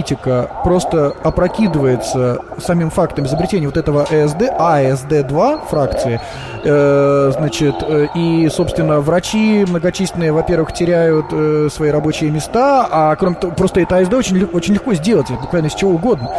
просто 0.64 1.12
опрокидывается 1.22 2.38
самим 2.58 2.90
фактом 2.90 3.26
изобретения 3.26 3.66
вот 3.66 3.76
этого 3.76 4.06
ЭСД, 4.10 4.42
АСД-2 4.42 5.68
фракции, 5.68 6.20
э, 6.64 7.32
значит, 7.36 7.74
э, 7.86 8.06
и, 8.14 8.48
собственно, 8.48 9.00
врачи 9.00 9.64
многочисленные, 9.68 10.32
во-первых, 10.32 10.72
теряют 10.72 11.26
э, 11.32 11.68
свои 11.70 11.90
рабочие 11.90 12.30
места, 12.30 12.86
а 12.90 13.16
кроме 13.16 13.36
того, 13.36 13.52
просто 13.54 13.80
это 13.80 13.98
АСД 13.98 14.14
очень, 14.14 14.44
очень 14.44 14.74
легко 14.74 14.94
сделать, 14.94 15.30
буквально 15.30 15.66
из 15.66 15.74
чего 15.74 15.92
угодно. 15.92 16.30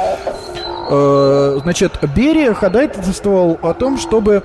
Э, 0.90 1.60
значит, 1.64 1.94
Берия 2.16 2.54
ходатайствовал 2.54 3.58
о 3.62 3.74
том, 3.74 3.98
чтобы 3.98 4.44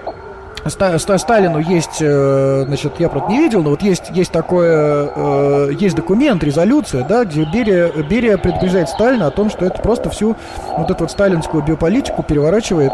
Сталину 0.71 1.59
есть, 1.59 1.99
э, 2.01 2.65
значит, 2.67 2.95
я 2.99 3.09
правда 3.09 3.31
не 3.31 3.39
видел, 3.39 3.63
но 3.63 3.71
вот 3.71 3.83
есть, 3.83 4.11
есть 4.11 4.33
такое, 4.33 5.11
э, 5.15 5.71
есть 5.79 5.97
документ, 5.97 6.43
резолюция, 6.43 7.05
да, 7.05 7.25
где 7.25 7.45
Берия, 7.45 7.91
Берия 8.09 8.39
предупреждает 8.39 8.89
Сталина 8.89 9.27
о 9.27 9.31
том, 9.31 9.51
что 9.51 9.65
это 9.65 9.81
просто 9.81 10.11
всю 10.11 10.37
вот 10.77 10.91
эту 10.91 11.05
вот 11.05 11.11
сталинскую 11.11 11.63
биополитику 11.63 12.23
переворачивает 12.23 12.93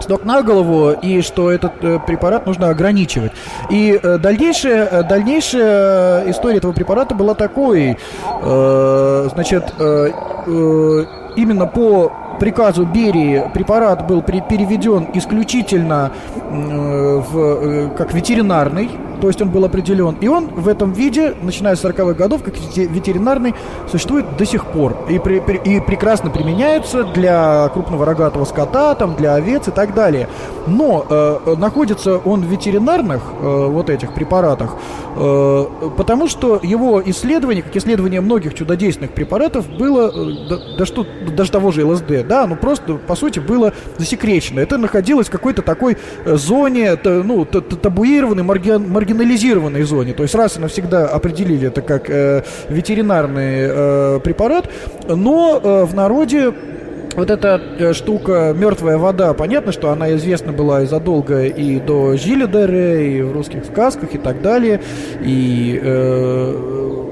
с 0.00 0.08
ног 0.08 0.24
на 0.24 0.42
голову, 0.42 0.90
и 0.90 1.22
что 1.22 1.50
этот 1.50 1.72
э, 1.82 1.98
препарат 2.06 2.46
нужно 2.46 2.68
ограничивать. 2.68 3.32
И 3.70 4.00
дальнейшая, 4.02 5.02
дальнейшая 5.04 6.30
история 6.30 6.58
этого 6.58 6.72
препарата 6.72 7.14
была 7.14 7.34
такой, 7.34 7.98
значит, 8.42 9.72
именно 11.36 11.66
по 11.66 12.12
приказу 12.38 12.84
Берии 12.84 13.50
препарат 13.52 14.06
был 14.06 14.22
переведен 14.22 15.08
исключительно 15.14 16.12
э, 16.34 17.22
в, 17.30 17.38
э, 17.38 17.88
как 17.96 18.12
ветеринарный, 18.12 18.90
то 19.20 19.28
есть 19.28 19.40
он 19.40 19.48
был 19.48 19.64
определен. 19.64 20.16
И 20.20 20.28
он 20.28 20.48
в 20.48 20.68
этом 20.68 20.92
виде, 20.92 21.34
начиная 21.40 21.76
с 21.76 21.84
40-х 21.84 22.12
годов, 22.12 22.42
как 22.42 22.54
ветеринарный, 22.76 23.54
существует 23.90 24.36
до 24.36 24.44
сих 24.44 24.66
пор. 24.66 24.96
И, 25.08 25.18
при, 25.18 25.36
и 25.64 25.80
прекрасно 25.80 26.28
применяется 26.30 27.04
для 27.04 27.68
крупного 27.68 28.04
рогатого 28.04 28.44
скота, 28.44 28.94
там, 28.94 29.16
для 29.16 29.34
овец 29.34 29.68
и 29.68 29.70
так 29.70 29.94
далее. 29.94 30.28
Но 30.66 31.06
э, 31.08 31.54
находится 31.56 32.18
он 32.18 32.42
в 32.42 32.50
ветеринарных 32.50 33.22
э, 33.40 33.66
вот 33.66 33.88
этих 33.88 34.12
препаратах, 34.12 34.76
э, 35.16 35.64
потому 35.96 36.28
что 36.28 36.60
его 36.62 37.02
исследование, 37.04 37.62
как 37.62 37.74
исследование 37.76 38.20
многих 38.20 38.54
чудодейственных 38.54 39.12
препаратов, 39.12 39.68
было, 39.68 40.10
э, 40.14 40.48
да, 40.50 40.58
да 40.78 40.86
что, 40.86 41.06
даже 41.34 41.50
того 41.50 41.70
же 41.70 41.86
ЛСД, 41.86 42.23
да, 42.24 42.46
ну 42.46 42.56
просто, 42.56 42.94
по 42.94 43.14
сути, 43.14 43.38
было 43.38 43.72
засекречено. 43.98 44.60
Это 44.60 44.78
находилось 44.78 45.28
в 45.28 45.30
какой-то 45.30 45.62
такой 45.62 45.96
э, 46.24 46.36
зоне, 46.36 46.96
ну, 47.04 47.44
табуированной, 47.44 48.42
маргинализированной 48.42 49.82
зоне. 49.82 50.12
То 50.14 50.22
есть 50.22 50.34
раз 50.34 50.56
и 50.56 50.60
навсегда 50.60 51.06
определили 51.06 51.68
это 51.68 51.82
как 51.82 52.10
э, 52.10 52.42
ветеринарный 52.68 53.66
э, 53.68 54.20
препарат, 54.22 54.68
но 55.08 55.60
э, 55.62 55.84
в 55.84 55.94
народе 55.94 56.52
вот 57.16 57.30
эта 57.30 57.60
э, 57.78 57.92
штука 57.92 58.54
«Мертвая 58.56 58.98
вода», 58.98 59.34
понятно, 59.34 59.72
что 59.72 59.90
она 59.90 60.14
известна 60.16 60.52
была 60.52 60.82
и 60.82 60.86
задолго 60.86 61.44
и 61.44 61.78
до 61.78 62.16
Жилидере, 62.16 63.18
и 63.18 63.22
в 63.22 63.32
русских 63.32 63.64
сказках, 63.64 64.14
и 64.14 64.18
так 64.18 64.42
далее. 64.42 64.80
И 65.20 65.78
э, 65.82 67.03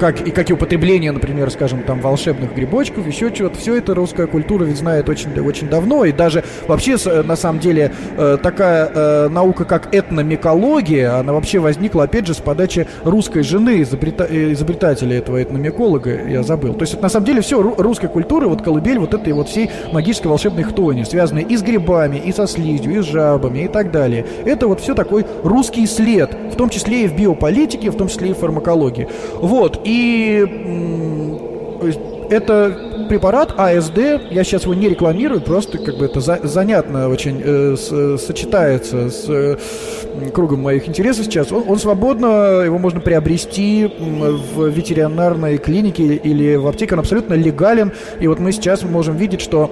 как, 0.00 0.26
и 0.26 0.30
как 0.30 0.48
и 0.50 0.52
употребление, 0.54 1.12
например, 1.12 1.50
скажем, 1.50 1.82
там, 1.82 2.00
волшебных 2.00 2.54
грибочков, 2.54 3.06
еще 3.06 3.30
чего-то. 3.30 3.58
Все 3.58 3.76
это 3.76 3.94
русская 3.94 4.26
культура 4.26 4.64
ведь 4.64 4.78
знает 4.78 5.08
очень, 5.08 5.38
очень 5.40 5.68
давно. 5.68 6.04
И 6.06 6.12
даже 6.12 6.42
вообще, 6.66 6.96
на 7.22 7.36
самом 7.36 7.60
деле, 7.60 7.92
э, 8.16 8.38
такая 8.42 8.90
э, 8.92 9.28
наука, 9.28 9.64
как 9.64 9.94
этномикология, 9.94 11.18
она 11.18 11.34
вообще 11.34 11.58
возникла, 11.58 12.04
опять 12.04 12.26
же, 12.26 12.34
с 12.34 12.38
подачи 12.38 12.88
русской 13.04 13.42
жены, 13.42 13.82
изобрета 13.82 14.26
изобретателя 14.30 15.18
этого 15.18 15.42
этномиколога, 15.42 16.26
я 16.26 16.42
забыл. 16.42 16.74
То 16.74 16.82
есть, 16.82 16.94
это, 16.94 17.02
на 17.02 17.08
самом 17.10 17.26
деле, 17.26 17.42
все 17.42 17.60
русская 17.60 18.08
культура, 18.08 18.48
вот 18.48 18.62
колыбель 18.62 18.98
вот 18.98 19.12
этой 19.12 19.34
вот 19.34 19.48
всей 19.50 19.70
магической 19.92 20.30
волшебной 20.30 20.62
хтони, 20.62 21.04
связанной 21.04 21.42
и 21.42 21.56
с 21.56 21.62
грибами, 21.62 22.16
и 22.16 22.32
со 22.32 22.46
слизью, 22.46 22.98
и 22.98 23.02
с 23.02 23.04
жабами, 23.04 23.64
и 23.64 23.68
так 23.68 23.90
далее. 23.90 24.24
Это 24.46 24.66
вот 24.66 24.80
все 24.80 24.94
такой 24.94 25.26
русский 25.44 25.86
след, 25.86 26.34
в 26.52 26.56
том 26.56 26.70
числе 26.70 27.04
и 27.04 27.08
в 27.08 27.14
биополитике, 27.14 27.90
в 27.90 27.96
том 27.96 28.08
числе 28.08 28.30
и 28.30 28.32
в 28.32 28.38
фармакологии. 28.38 29.06
Вот, 29.40 29.80
и 29.90 30.46
это 32.30 33.06
препарат 33.08 33.54
АСД, 33.58 33.98
я 34.30 34.44
сейчас 34.44 34.62
его 34.62 34.74
не 34.74 34.88
рекламирую, 34.88 35.40
просто 35.40 35.78
как 35.78 35.98
бы 35.98 36.04
это 36.04 36.20
за, 36.20 36.38
занятно 36.44 37.08
очень 37.08 37.42
э, 37.44 37.74
с, 37.76 38.18
сочетается 38.24 39.10
с 39.10 39.24
э, 39.28 39.56
кругом 40.32 40.62
моих 40.62 40.88
интересов 40.88 41.24
сейчас. 41.24 41.50
Он, 41.50 41.64
он 41.66 41.78
свободно, 41.80 42.62
его 42.62 42.78
можно 42.78 43.00
приобрести 43.00 43.92
в 43.98 44.68
ветеринарной 44.68 45.58
клинике 45.58 46.14
или 46.14 46.54
в 46.54 46.68
аптеке, 46.68 46.94
он 46.94 47.00
абсолютно 47.00 47.34
легален. 47.34 47.92
И 48.20 48.28
вот 48.28 48.38
мы 48.38 48.52
сейчас 48.52 48.84
можем 48.84 49.16
видеть, 49.16 49.40
что 49.40 49.68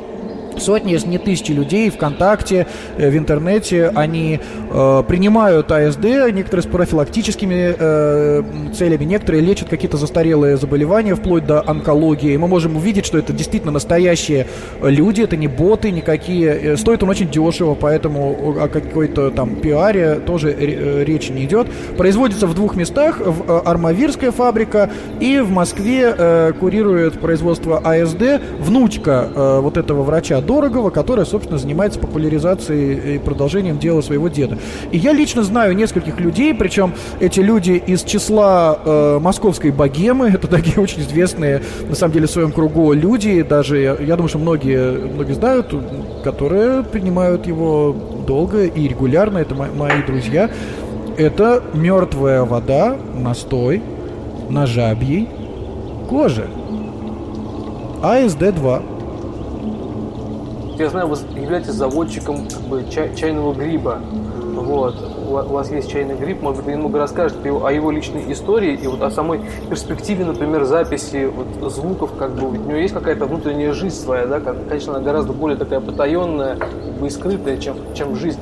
сотни, 0.60 0.92
если 0.92 1.08
не 1.08 1.18
тысячи 1.18 1.52
людей 1.52 1.90
ВКонтакте, 1.90 2.66
э, 2.96 3.10
в 3.10 3.16
интернете, 3.16 3.90
они 3.94 4.40
э, 4.70 5.02
принимают 5.06 5.70
АСД, 5.70 6.04
некоторые 6.32 6.62
с 6.62 6.66
профилактическими 6.66 7.74
э, 7.78 8.42
целями, 8.74 9.04
некоторые 9.04 9.42
лечат 9.42 9.68
какие-то 9.68 9.96
застарелые 9.96 10.56
заболевания, 10.56 11.14
вплоть 11.14 11.46
до 11.46 11.62
онкологии. 11.68 12.32
И 12.32 12.36
мы 12.36 12.48
можем 12.48 12.76
увидеть, 12.76 13.06
что 13.06 13.18
это 13.18 13.32
действительно 13.32 13.72
настоящие 13.72 14.46
люди, 14.82 15.22
это 15.22 15.36
не 15.36 15.48
боты 15.48 15.90
никакие. 15.90 16.48
Э, 16.48 16.76
стоит 16.76 17.02
он 17.02 17.10
очень 17.10 17.30
дешево, 17.30 17.74
поэтому 17.74 18.56
о 18.60 18.68
какой-то 18.68 19.30
там 19.30 19.56
пиаре 19.56 20.16
тоже 20.16 20.50
э, 20.50 21.04
речи 21.04 21.32
не 21.32 21.44
идет. 21.44 21.68
Производится 21.96 22.46
в 22.46 22.54
двух 22.54 22.76
местах, 22.76 23.20
в 23.20 23.60
Армавирская 23.60 24.30
фабрика 24.30 24.90
и 25.20 25.40
в 25.40 25.50
Москве 25.50 26.14
э, 26.16 26.52
курирует 26.58 27.18
производство 27.20 27.78
АСД 27.78 28.40
внучка 28.58 29.28
э, 29.34 29.60
вот 29.60 29.76
этого 29.76 30.02
врача 30.02 30.40
Дорогова, 30.48 30.88
которая, 30.88 31.26
собственно, 31.26 31.58
занимается 31.58 32.00
популяризацией 32.00 33.16
и 33.16 33.18
продолжением 33.18 33.78
дела 33.78 34.00
своего 34.00 34.28
деда. 34.28 34.58
И 34.90 34.96
я 34.96 35.12
лично 35.12 35.42
знаю 35.42 35.76
нескольких 35.76 36.18
людей, 36.18 36.54
причем 36.54 36.94
эти 37.20 37.40
люди 37.40 37.72
из 37.72 38.02
числа 38.02 38.78
э, 38.82 39.18
московской 39.20 39.70
богемы, 39.70 40.28
это 40.34 40.48
такие 40.48 40.80
очень 40.80 41.02
известные, 41.02 41.62
на 41.86 41.94
самом 41.94 42.14
деле, 42.14 42.26
в 42.26 42.30
своем 42.30 42.52
кругу 42.52 42.94
люди, 42.94 43.42
даже, 43.42 43.78
я, 43.78 43.96
я 44.00 44.16
думаю, 44.16 44.30
что 44.30 44.38
многие, 44.38 45.12
многие 45.12 45.34
знают, 45.34 45.74
которые 46.24 46.82
принимают 46.82 47.46
его 47.46 47.94
долго 48.26 48.64
и 48.64 48.88
регулярно, 48.88 49.38
это 49.38 49.54
мои, 49.54 49.70
мои 49.70 50.02
друзья. 50.02 50.50
Это 51.18 51.62
мертвая 51.74 52.44
вода, 52.44 52.96
настой 53.14 53.82
на 54.48 54.66
жабьей 54.66 55.28
коже. 56.08 56.46
АСД-2 58.02 58.97
я 60.78 60.90
знаю, 60.90 61.08
вы 61.08 61.16
являетесь 61.38 61.72
заводчиком 61.72 62.48
как 62.48 62.62
бы, 62.62 62.84
чай, 62.90 63.14
чайного 63.14 63.52
гриба. 63.52 64.00
Вот. 64.54 64.96
У 65.28 65.52
вас 65.52 65.70
есть 65.70 65.90
чайный 65.90 66.16
гриб, 66.16 66.40
может 66.40 66.58
быть, 66.58 66.66
вы 66.66 66.72
немного 66.72 66.98
расскажете 66.98 67.50
о 67.50 67.70
его 67.70 67.90
личной 67.90 68.32
истории 68.32 68.74
и 68.74 68.86
вот 68.86 69.02
о 69.02 69.10
самой 69.10 69.40
перспективе, 69.68 70.24
например, 70.24 70.64
записи 70.64 71.26
вот, 71.26 71.70
звуков, 71.70 72.12
как 72.18 72.34
бы 72.34 72.48
у 72.48 72.54
него 72.54 72.78
есть 72.78 72.94
какая-то 72.94 73.26
внутренняя 73.26 73.72
жизнь 73.72 73.94
своя, 73.94 74.26
да, 74.26 74.40
конечно, 74.40 74.94
она 74.94 75.04
гораздо 75.04 75.32
более 75.32 75.58
такая 75.58 75.80
потаенная 75.80 76.56
как 76.56 76.70
бы, 76.98 77.06
и 77.06 77.10
скрытая, 77.10 77.58
чем, 77.58 77.76
чем 77.94 78.16
жизнь 78.16 78.40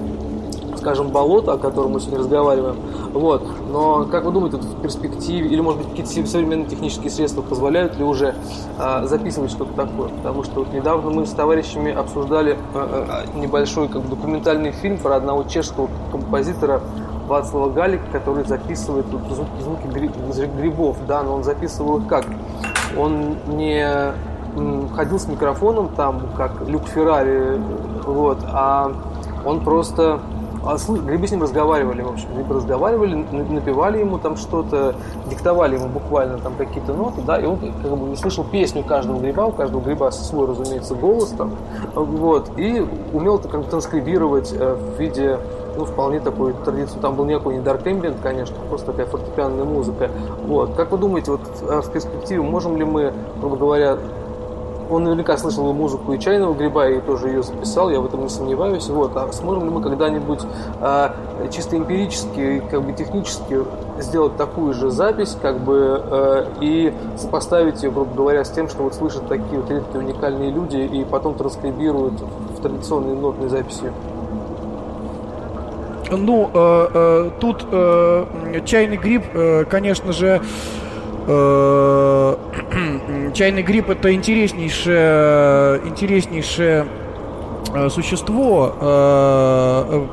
скажем, 0.87 1.09
болото, 1.09 1.55
о 1.55 1.59
котором 1.59 1.93
мы 1.93 2.01
сегодня 2.01 2.21
разговариваем. 2.21 2.77
Вот. 3.13 3.43
Но 3.73 4.05
как 4.05 4.25
вы 4.25 4.31
думаете, 4.31 4.59
в 4.59 4.83
перспективе, 4.83 5.49
или 5.49 5.61
может 5.61 5.81
быть 5.81 5.91
какие-то 5.91 6.31
современные 6.31 6.69
технические 6.69 7.11
средства 7.11 7.43
позволяют 7.43 7.99
ли 7.99 8.05
уже 8.05 8.37
а, 8.79 9.05
записывать 9.05 9.51
что-то 9.51 9.73
такое? 9.73 10.11
Потому 10.11 10.45
что 10.45 10.61
вот 10.61 10.73
недавно 10.73 11.11
мы 11.11 11.27
с 11.27 11.31
товарищами 11.31 11.93
обсуждали 11.93 12.57
а, 12.73 13.25
небольшой 13.35 13.89
как 13.89 14.09
документальный 14.09 14.71
фильм 14.71 14.99
про 14.99 15.17
одного 15.17 15.43
чешского 15.43 15.91
композитора 16.13 16.81
Вацлава 17.27 17.69
Галика, 17.71 18.05
который 18.13 18.45
записывает 18.45 19.07
вот, 19.07 19.23
звуки, 19.35 19.61
звуки 19.63 20.57
грибов, 20.57 20.99
да, 21.09 21.25
но 21.25 21.35
он 21.35 21.43
записывал 21.43 21.99
их 21.99 22.07
как? 22.07 22.27
Он 22.97 23.35
не 23.49 24.15
ходил 24.95 25.19
с 25.19 25.27
микрофоном 25.27 25.89
там, 25.97 26.29
как 26.37 26.69
Люк 26.69 26.87
Феррари, 26.87 27.61
вот, 28.07 28.39
а 28.45 28.93
он 29.45 29.61
просто 29.61 30.21
а 30.67 30.77
грибы 31.05 31.27
с 31.27 31.31
ним 31.31 31.43
разговаривали, 31.43 32.03
в 32.03 32.09
общем, 32.09 32.29
грибы 32.35 32.55
разговаривали, 32.55 33.15
напевали 33.15 33.99
ему 33.99 34.19
там 34.19 34.37
что-то, 34.37 34.95
диктовали 35.29 35.77
ему 35.77 35.89
буквально 35.89 36.39
там 36.39 36.55
какие-то 36.57 36.93
ноты, 36.93 37.21
да, 37.23 37.39
и 37.39 37.47
он 37.47 37.59
как 37.59 37.97
бы 37.97 38.17
слышал 38.17 38.45
песню 38.45 38.83
каждого 38.83 39.19
гриба, 39.21 39.47
у 39.47 39.53
каждого 39.53 39.81
гриба 39.81 40.11
свой, 40.11 40.49
разумеется, 40.49 40.95
голос 40.95 41.31
там, 41.31 41.53
вот, 41.95 42.51
и 42.57 42.87
умел 43.13 43.39
это 43.39 43.49
как 43.49 43.63
бы 43.63 43.71
транскрибировать 43.71 44.53
э, 44.53 44.75
в 44.75 45.01
виде 45.01 45.39
ну, 45.77 45.85
вполне 45.85 46.21
такой 46.21 46.55
традицию. 46.65 47.01
Там 47.01 47.17
был 47.17 47.25
никакой 47.25 47.57
не 47.57 47.61
Dark 47.63 47.85
Ambient, 47.85 48.17
конечно, 48.23 48.57
просто 48.69 48.93
такая 48.93 49.07
фортепианная 49.07 49.65
музыка. 49.65 50.11
Вот. 50.47 50.75
Как 50.75 50.91
вы 50.91 50.99
думаете, 50.99 51.33
вот 51.33 51.41
э, 51.63 51.81
в 51.81 51.93
перспективе 51.93 52.41
можем 52.41 52.77
ли 52.77 52.85
мы, 52.85 53.13
грубо 53.41 53.57
говоря, 53.57 53.99
он 54.91 55.05
наверняка 55.05 55.37
слышал 55.37 55.73
музыку 55.73 56.13
и 56.13 56.19
чайного 56.19 56.55
гриба, 56.55 56.89
и 56.89 57.01
тоже 57.01 57.29
ее 57.29 57.43
записал, 57.43 57.91
я 57.91 58.01
в 58.01 58.07
этом 58.07 58.23
не 58.23 58.29
сомневаюсь. 58.29 58.89
Вот. 58.89 59.17
А 59.17 59.33
сможем 59.33 59.65
ли 59.65 59.71
мы 59.71 59.83
когда-нибудь 59.83 60.41
а, 60.81 61.15
чисто 61.51 61.77
эмпирически, 61.77 62.63
как 62.71 62.83
бы 62.83 62.93
технически 62.93 63.59
сделать 63.99 64.37
такую 64.37 64.75
же 64.75 64.91
запись, 64.91 65.37
как 65.41 65.61
бы, 65.61 66.01
а, 66.05 66.49
и 66.61 66.93
сопоставить 67.17 67.83
ее, 67.83 67.91
грубо 67.91 68.15
говоря, 68.15 68.45
с 68.45 68.51
тем, 68.51 68.69
что 68.69 68.85
вот 68.85 68.95
слышат 68.95 69.29
такие 69.29 69.61
вот 69.61 69.71
редкие 69.71 70.01
уникальные 70.01 70.51
люди, 70.51 70.77
и 70.77 71.05
потом 71.05 71.35
транскрибируют 71.35 72.15
в 72.57 72.63
традиционной 72.63 73.17
нотной 73.17 73.49
записи? 73.49 73.93
Ну, 76.09 76.49
э, 76.55 76.89
э, 76.95 77.31
тут 77.41 77.67
э, 77.73 78.61
чайный 78.65 78.97
гриб, 78.97 79.25
э, 79.35 79.65
конечно 79.65 80.13
же, 80.13 80.41
Э, 80.41 80.86
чайный 83.35 83.63
гриб 83.63 83.91
это 83.91 84.15
интереснейшее, 84.15 85.81
интереснейшее 85.85 86.87
э, 87.75 87.89
существо, 87.89 88.77
э, 88.81 90.07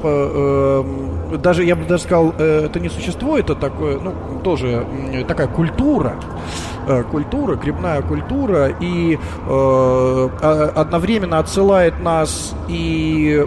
даже 1.38 1.66
я 1.66 1.76
бы 1.76 1.86
даже 1.86 2.02
сказал, 2.04 2.32
это 2.32 2.80
не 2.80 2.90
существо, 2.90 3.38
это 3.38 3.54
такое, 3.54 4.00
ну, 4.00 4.16
тоже 4.44 4.88
такая 5.28 5.46
культура, 5.48 6.16
культура, 7.12 7.58
грибная 7.58 8.02
культура, 8.02 8.70
и 8.80 9.20
одновременно 9.48 11.38
отсылает 11.40 12.02
нас 12.02 12.56
и 12.68 13.46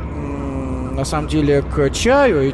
на 0.93 1.05
самом 1.05 1.29
деле 1.29 1.63
к 1.63 1.91
чаю, 1.91 2.49
и, 2.49 2.53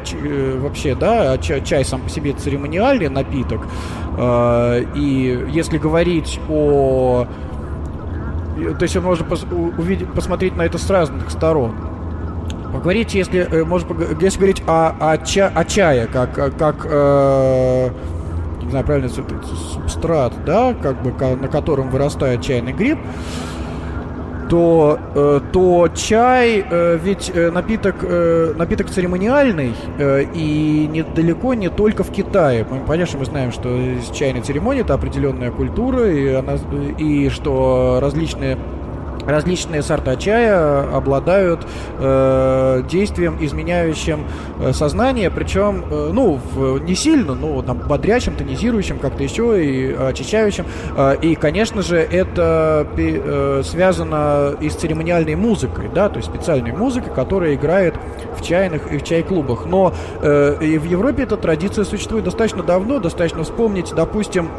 вообще, 0.59 0.95
да, 0.95 1.37
чай, 1.37 1.61
чай 1.63 1.85
сам 1.85 2.01
по 2.01 2.09
себе 2.09 2.33
церемониальный 2.33 3.07
напиток, 3.09 3.61
Э, 3.61 4.02
и 4.17 5.47
если 5.51 5.77
говорить 5.77 6.39
о... 6.49 7.27
То 8.77 8.83
есть 8.83 8.95
можно 9.01 9.25
пос, 9.25 9.45
увидеть, 9.51 10.11
посмотреть 10.13 10.55
на 10.55 10.61
это 10.63 10.77
с 10.77 10.89
разных 10.89 11.31
сторон. 11.31 11.73
Поговорить, 12.71 13.13
если, 13.13 13.47
э, 13.49 13.63
может, 13.63 13.87
если 14.19 14.37
говорить 14.37 14.63
о, 14.67 14.95
о, 14.99 15.17
ча, 15.19 15.51
о 15.53 15.63
чае, 15.63 16.07
как, 16.07 16.33
как 16.57 16.87
э, 16.89 17.89
не 18.63 18.69
знаю, 18.69 18.85
правильно, 18.85 19.09
субстрат, 19.09 20.33
да, 20.45 20.73
как 20.81 21.01
бы, 21.03 21.11
на 21.35 21.47
котором 21.47 21.89
вырастает 21.89 22.41
чайный 22.41 22.73
гриб, 22.73 22.97
то, 24.49 24.99
э, 25.15 25.39
то 25.51 25.87
чай 25.95 26.65
э, 26.69 26.97
ведь 27.01 27.31
э, 27.33 27.51
напиток, 27.51 27.95
напиток 28.57 28.89
церемониальный 28.89 29.73
и 29.99 30.89
недалеко 30.91 31.53
не 31.53 31.69
только 31.69 32.03
в 32.03 32.11
Китае. 32.11 32.65
Мы, 32.69 32.79
конечно, 32.85 33.19
мы 33.19 33.25
знаем, 33.25 33.51
что 33.51 33.69
чайная 34.13 34.41
церемония 34.41 34.81
это 34.81 34.93
определенная 34.93 35.51
культура, 35.51 36.09
и, 36.09 36.33
она, 36.33 36.55
и 36.97 37.29
что 37.29 37.99
различные 38.01 38.57
различные 39.27 39.81
сорта 39.81 40.15
чая 40.15 40.95
обладают 40.95 41.65
э, 41.99 42.83
действием, 42.89 43.37
изменяющим 43.39 44.25
э, 44.59 44.73
сознание, 44.73 45.29
причем, 45.29 45.83
э, 45.89 46.09
ну, 46.13 46.39
в, 46.53 46.79
не 46.79 46.95
сильно, 46.95 47.35
но 47.35 47.61
там 47.61 47.79
бодрящим, 47.79 48.35
тонизирующим, 48.35 48.99
как-то 48.99 49.23
еще 49.23 49.63
и 49.63 49.93
очищающим. 49.93 50.65
Э, 50.95 51.15
и, 51.21 51.35
конечно 51.35 51.81
же, 51.81 51.97
это 51.97 52.87
э, 52.97 53.61
связано 53.63 54.55
и 54.59 54.69
с 54.69 54.75
церемониальной 54.75 55.35
музыкой, 55.35 55.89
да, 55.93 56.09
то 56.09 56.17
есть 56.17 56.29
специальной 56.29 56.71
музыкой, 56.71 57.13
которая 57.13 57.55
играет 57.55 57.95
в 58.37 58.43
чайных 58.43 58.91
и 58.91 58.97
в 58.97 59.03
чай-клубах. 59.03 59.65
Но 59.65 59.93
э, 60.21 60.57
и 60.61 60.77
в 60.77 60.85
Европе 60.85 61.23
эта 61.23 61.37
традиция 61.37 61.85
существует 61.85 62.25
достаточно 62.25 62.63
давно, 62.63 62.99
достаточно 62.99 63.43
вспомнить, 63.43 63.93
допустим, 63.95 64.49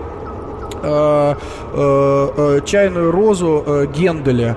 Э, 0.85 1.35
э, 1.73 2.29
э, 2.37 2.61
чайную 2.65 3.11
розу 3.11 3.65
Генделя. 3.97 4.57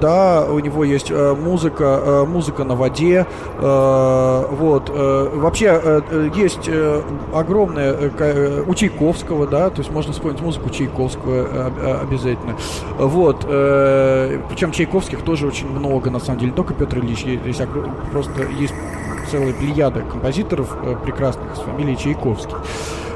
Да, 0.00 0.44
у 0.50 0.58
него 0.58 0.82
есть 0.82 1.12
музыка, 1.12 2.24
музыка 2.26 2.64
на 2.64 2.74
воде. 2.74 3.26
Вот. 3.56 4.90
Вообще 4.90 6.02
есть 6.34 6.68
огромная 7.32 8.10
у 8.66 8.74
Чайковского, 8.74 9.46
да, 9.46 9.70
то 9.70 9.78
есть 9.78 9.92
можно 9.92 10.12
вспомнить 10.12 10.40
музыку 10.40 10.70
Чайковского 10.70 11.70
обязательно. 12.02 12.56
Вот. 12.98 13.42
Причем 13.42 14.72
Чайковских 14.72 15.22
тоже 15.22 15.46
очень 15.46 15.70
много, 15.70 16.10
на 16.10 16.18
самом 16.18 16.40
деле. 16.40 16.50
Не 16.50 16.56
только 16.56 16.74
Петр 16.74 16.98
Ильич, 16.98 17.22
есть 17.22 17.62
просто 18.10 18.42
есть 18.58 18.74
целая 19.30 19.52
плеяда 19.52 20.00
композиторов 20.00 20.76
прекрасных 21.04 21.56
с 21.56 21.60
фамилией 21.60 21.96
Чайковский. 21.96 22.54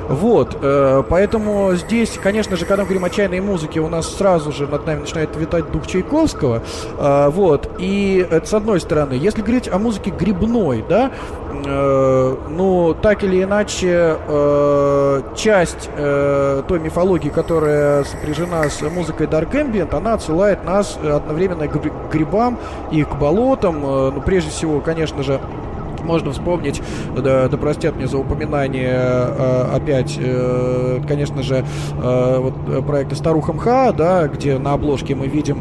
Вот, 0.09 0.59
э, 0.61 1.03
поэтому 1.09 1.75
здесь, 1.75 2.19
конечно 2.23 2.57
же, 2.57 2.67
когда 2.67 2.83
мы 2.83 2.89
говорим 2.89 3.05
о 3.05 3.11
чайной 3.11 3.41
музыке, 3.41 3.81
у 3.81 3.89
нас 3.89 4.15
сразу 4.15 4.53
же 4.53 4.67
над 4.67 4.87
нами 4.87 5.01
начинает 5.01 5.35
витать 5.37 5.71
дух 5.71 5.87
Чайковского, 5.87 6.63
э, 6.99 7.29
вот, 7.31 7.71
и 7.79 8.27
это 8.31 8.47
с 8.47 8.53
одной 8.53 8.81
стороны. 8.81 9.15
Если 9.15 9.43
говорить 9.43 9.69
о 9.69 9.79
музыке 9.79 10.11
грибной, 10.11 10.85
да, 10.89 11.13
э, 11.65 12.37
ну, 12.51 12.95
так 13.01 13.23
или 13.25 13.43
иначе, 13.43 14.17
э, 14.27 15.23
часть 15.37 15.89
э, 15.97 16.63
той 16.67 16.81
мифологии, 16.81 17.31
которая 17.31 18.05
сопряжена 18.05 18.69
с 18.69 18.83
музыкой 18.83 19.29
Dark 19.29 19.53
Ambient, 19.53 19.97
она 19.97 20.15
отсылает 20.15 20.65
нас 20.65 20.99
одновременно 21.03 21.69
к 21.69 22.13
грибам 22.13 22.59
и 22.91 23.05
к 23.05 23.15
болотам, 23.15 23.77
э, 23.85 24.11
ну, 24.15 24.21
прежде 24.21 24.51
всего, 24.51 24.81
конечно 24.81 25.23
же, 25.23 25.41
можно 26.05 26.32
вспомнить, 26.32 26.82
да, 27.16 27.48
да 27.48 27.57
простят 27.57 27.96
мне 27.96 28.07
за 28.07 28.18
упоминание 28.18 28.94
э, 28.94 29.70
опять, 29.74 30.18
э, 30.18 31.00
конечно 31.07 31.42
же, 31.42 31.64
э, 32.03 32.38
вот 32.38 32.86
проекта 32.86 33.14
«Старуха 33.14 33.53
МХА», 33.53 33.92
да, 33.92 34.28
где 34.28 34.59
на 34.59 34.72
обложке 34.74 35.14
мы 35.14 35.26
видим 35.26 35.59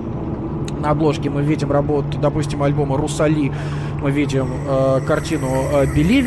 на 0.82 0.92
обложке 0.92 1.30
мы 1.30 1.44
видим 1.44 1.72
работу, 1.72 2.18
допустим, 2.18 2.64
альбома 2.64 2.98
«Русали», 2.98 3.52
мы 4.02 4.10
видим 4.10 4.50
э, 4.68 5.00
картину 5.06 5.48
э, 5.72 5.86
Бели, 5.86 6.22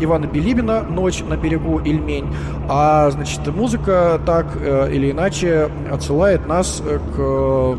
Ивана 0.00 0.26
Белибина 0.26 0.82
«Ночь 0.82 1.22
на 1.26 1.36
берегу 1.36 1.78
Ильмень», 1.78 2.26
а, 2.68 3.10
значит, 3.10 3.46
музыка 3.54 4.20
так 4.26 4.46
э, 4.60 4.92
или 4.92 5.12
иначе 5.12 5.70
отсылает 5.90 6.48
нас 6.48 6.82
к 7.16 7.78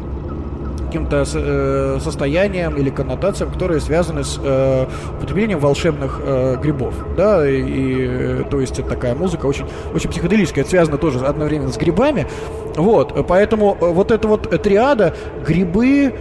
каким-то 0.92 1.24
э, 1.34 2.00
состоянием 2.02 2.76
или 2.76 2.90
коннотациям, 2.90 3.50
которые 3.50 3.80
связаны 3.80 4.26
с 4.26 4.38
э, 4.44 4.88
употреблением 5.18 5.60
волшебных 5.60 6.20
э, 6.22 6.58
грибов, 6.62 6.94
да, 7.16 7.50
и, 7.50 7.62
и 7.62 8.44
то 8.50 8.60
есть 8.60 8.78
это 8.78 8.90
такая 8.90 9.16
музыка 9.16 9.46
очень, 9.46 9.66
очень 9.94 10.10
психоделическая, 10.10 10.64
это 10.64 10.70
связано 10.70 10.98
тоже 10.98 11.20
одновременно 11.26 11.72
с 11.72 11.78
грибами, 11.78 12.28
вот, 12.76 13.26
поэтому 13.26 13.74
вот 13.80 14.12
эта 14.12 14.28
вот 14.28 14.50
триада 14.62 15.16
грибы, 15.48 16.14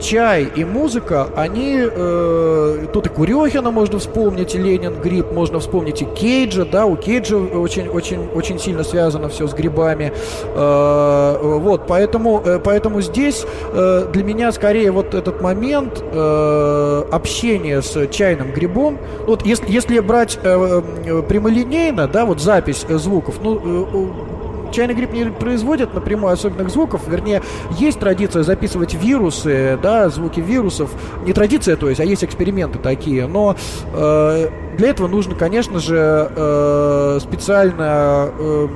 чай 0.00 0.48
и 0.54 0.64
музыка, 0.64 1.28
они... 1.36 1.76
Э, 1.78 2.86
тут 2.92 3.06
и 3.06 3.08
Курехина 3.08 3.70
можно 3.70 3.98
вспомнить, 3.98 4.54
и 4.54 4.58
Ленин 4.58 5.00
Гриб, 5.00 5.32
можно 5.32 5.60
вспомнить 5.60 6.02
и 6.02 6.04
Кейджа, 6.04 6.64
да, 6.64 6.86
у 6.86 6.96
Кейджа 6.96 7.36
очень, 7.36 7.88
очень, 7.88 8.28
очень 8.34 8.58
сильно 8.58 8.82
связано 8.82 9.28
все 9.28 9.46
с 9.46 9.54
грибами. 9.54 10.12
Э, 10.54 11.38
вот, 11.40 11.86
поэтому, 11.86 12.42
э, 12.44 12.58
поэтому 12.58 13.00
здесь 13.00 13.44
э, 13.72 14.06
для 14.12 14.24
меня 14.24 14.52
скорее 14.52 14.90
вот 14.90 15.14
этот 15.14 15.40
момент 15.40 16.02
э, 16.12 17.04
общения 17.12 17.82
с 17.82 18.06
чайным 18.08 18.52
грибом, 18.52 18.98
вот 19.26 19.44
если, 19.44 19.70
если 19.70 20.00
брать 20.00 20.38
э, 20.42 20.82
э 21.06 21.22
прямолинейно, 21.22 22.08
да, 22.08 22.24
вот 22.24 22.40
запись 22.40 22.86
звуков, 22.88 23.36
ну, 23.42 23.58
э, 23.58 24.29
чайный 24.72 24.94
гриб 24.94 25.12
не 25.12 25.24
производит 25.24 25.94
напрямую 25.94 26.32
особенных 26.32 26.70
звуков, 26.70 27.02
вернее, 27.08 27.42
есть 27.78 27.98
традиция 28.00 28.42
записывать 28.42 28.94
вирусы, 28.94 29.78
да, 29.82 30.08
звуки 30.08 30.40
вирусов. 30.40 30.90
Не 31.24 31.32
традиция, 31.32 31.76
то 31.76 31.88
есть, 31.88 32.00
а 32.00 32.04
есть 32.04 32.24
эксперименты 32.24 32.78
такие, 32.78 33.26
но 33.26 33.56
э, 33.92 34.48
для 34.76 34.88
этого 34.88 35.08
нужно, 35.08 35.34
конечно 35.34 35.78
же, 35.78 36.30
э, 36.34 37.18
специально... 37.20 38.30
Э, 38.38 38.68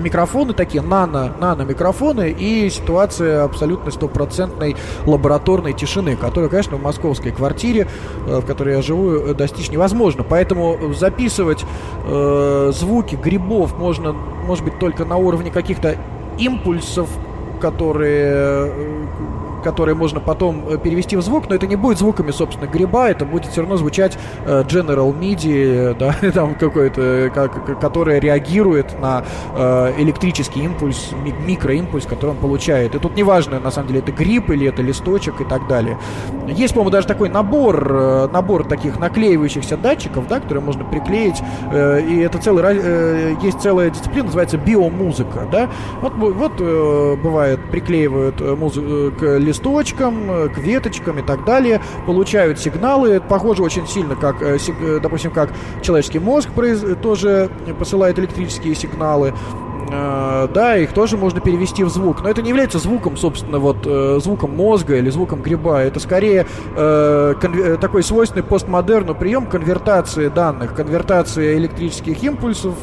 микрофоны 0.00 0.52
такие, 0.52 0.82
нано, 0.82 1.32
нано-микрофоны 1.40 2.30
и 2.30 2.68
ситуация 2.70 3.44
абсолютно 3.44 3.90
стопроцентной 3.90 4.76
лабораторной 5.06 5.72
тишины, 5.72 6.16
которую, 6.16 6.50
конечно, 6.50 6.76
в 6.76 6.82
московской 6.82 7.32
квартире, 7.32 7.88
э, 8.26 8.40
в 8.40 8.46
которой 8.46 8.76
я 8.76 8.82
живу, 8.82 9.12
э, 9.12 9.34
достичь 9.34 9.70
невозможно. 9.70 10.24
Поэтому 10.24 10.92
записывать 10.94 11.64
э, 12.06 12.72
звуки 12.74 13.16
грибов 13.16 13.76
можно, 13.78 14.12
может 14.12 14.64
быть, 14.64 14.78
только 14.78 15.04
на 15.04 15.16
уровне 15.16 15.50
каких-то 15.50 15.96
импульсов, 16.38 17.08
которые 17.60 18.32
э, 18.34 18.94
которые 19.64 19.94
можно 19.96 20.20
потом 20.20 20.68
э, 20.68 20.78
перевести 20.78 21.16
в 21.16 21.22
звук, 21.22 21.48
но 21.48 21.56
это 21.56 21.66
не 21.66 21.76
будет 21.76 21.98
звуками, 21.98 22.30
собственно, 22.30 22.68
гриба, 22.68 23.08
это 23.08 23.24
будет 23.24 23.46
все 23.46 23.62
равно 23.62 23.76
звучать 23.76 24.16
э, 24.46 24.62
General 24.62 25.12
MIDI, 25.18 25.96
да, 25.98 26.14
там 26.32 26.54
какой-то, 26.54 27.32
как, 27.34 27.80
который 27.80 28.20
реагирует 28.20 29.00
на 29.00 29.24
э, 29.56 29.94
электрический 29.98 30.62
импульс, 30.62 31.10
микроимпульс, 31.46 32.04
который 32.04 32.30
он 32.30 32.36
получает. 32.36 32.94
И 32.94 32.98
тут 32.98 33.16
неважно, 33.16 33.58
на 33.58 33.70
самом 33.70 33.88
деле, 33.88 34.00
это 34.00 34.12
гриб 34.12 34.50
или 34.50 34.68
это 34.68 34.82
листочек 34.82 35.40
и 35.40 35.44
так 35.44 35.66
далее. 35.66 35.98
Есть, 36.46 36.74
по-моему, 36.74 36.90
даже 36.90 37.06
такой 37.06 37.30
набор, 37.30 38.28
набор 38.30 38.64
таких 38.64 39.00
наклеивающихся 39.00 39.78
датчиков, 39.78 40.28
да, 40.28 40.40
которые 40.40 40.62
можно 40.62 40.84
приклеить, 40.84 41.42
и 41.72 42.22
это 42.22 42.38
целый, 42.38 43.36
есть 43.42 43.60
целая 43.60 43.90
дисциплина, 43.90 44.26
называется 44.26 44.58
биомузыка, 44.58 45.48
да. 45.50 45.70
Вот, 46.02 46.12
вот 46.14 46.60
бывает, 47.18 47.60
приклеивают 47.70 48.40
музыку 48.40 49.14
к 49.18 49.38
листочку, 49.38 49.53
листочкам, 49.54 50.30
э, 50.30 50.48
к 50.48 50.58
веточкам 50.58 51.18
и 51.18 51.22
так 51.22 51.44
далее, 51.44 51.80
получают 52.06 52.58
сигналы. 52.58 53.20
похоже 53.20 53.62
очень 53.62 53.86
сильно, 53.86 54.16
как, 54.16 54.42
э, 54.42 54.58
э, 54.58 55.00
допустим, 55.00 55.30
как 55.30 55.50
человеческий 55.82 56.18
мозг 56.18 56.48
тоже 57.02 57.50
посылает 57.78 58.18
электрические 58.18 58.74
сигналы. 58.74 59.32
Да, 59.88 60.76
их 60.76 60.92
тоже 60.92 61.16
можно 61.16 61.40
перевести 61.40 61.84
в 61.84 61.88
звук, 61.88 62.22
но 62.22 62.28
это 62.28 62.42
не 62.42 62.50
является 62.50 62.78
звуком, 62.78 63.16
собственно, 63.16 63.58
вот 63.58 63.86
звуком 64.22 64.56
мозга 64.56 64.96
или 64.96 65.10
звуком 65.10 65.42
гриба. 65.42 65.80
Это 65.80 66.00
скорее 66.00 66.46
э, 66.76 67.34
конвер... 67.40 67.76
такой 67.78 68.02
свойственный 68.02 68.42
постмодерну 68.42 69.14
прием 69.14 69.46
конвертации 69.46 70.28
данных, 70.28 70.74
конвертации 70.74 71.56
электрических 71.56 72.22
импульсов 72.22 72.74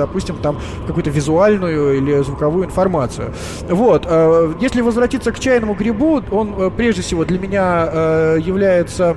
допустим, 0.00 0.36
там 0.36 0.58
какую-то 0.86 1.10
визуальную 1.10 1.98
или 1.98 2.22
звуковую 2.22 2.66
информацию. 2.66 3.32
Вот. 3.68 4.06
Э, 4.06 4.52
если 4.60 4.80
возвратиться 4.80 5.30
к 5.32 5.38
чайному 5.38 5.74
грибу, 5.74 6.22
он 6.30 6.54
э, 6.56 6.70
прежде 6.74 7.02
всего 7.02 7.24
для 7.24 7.38
меня 7.38 7.88
э, 7.92 8.38
является 8.40 9.16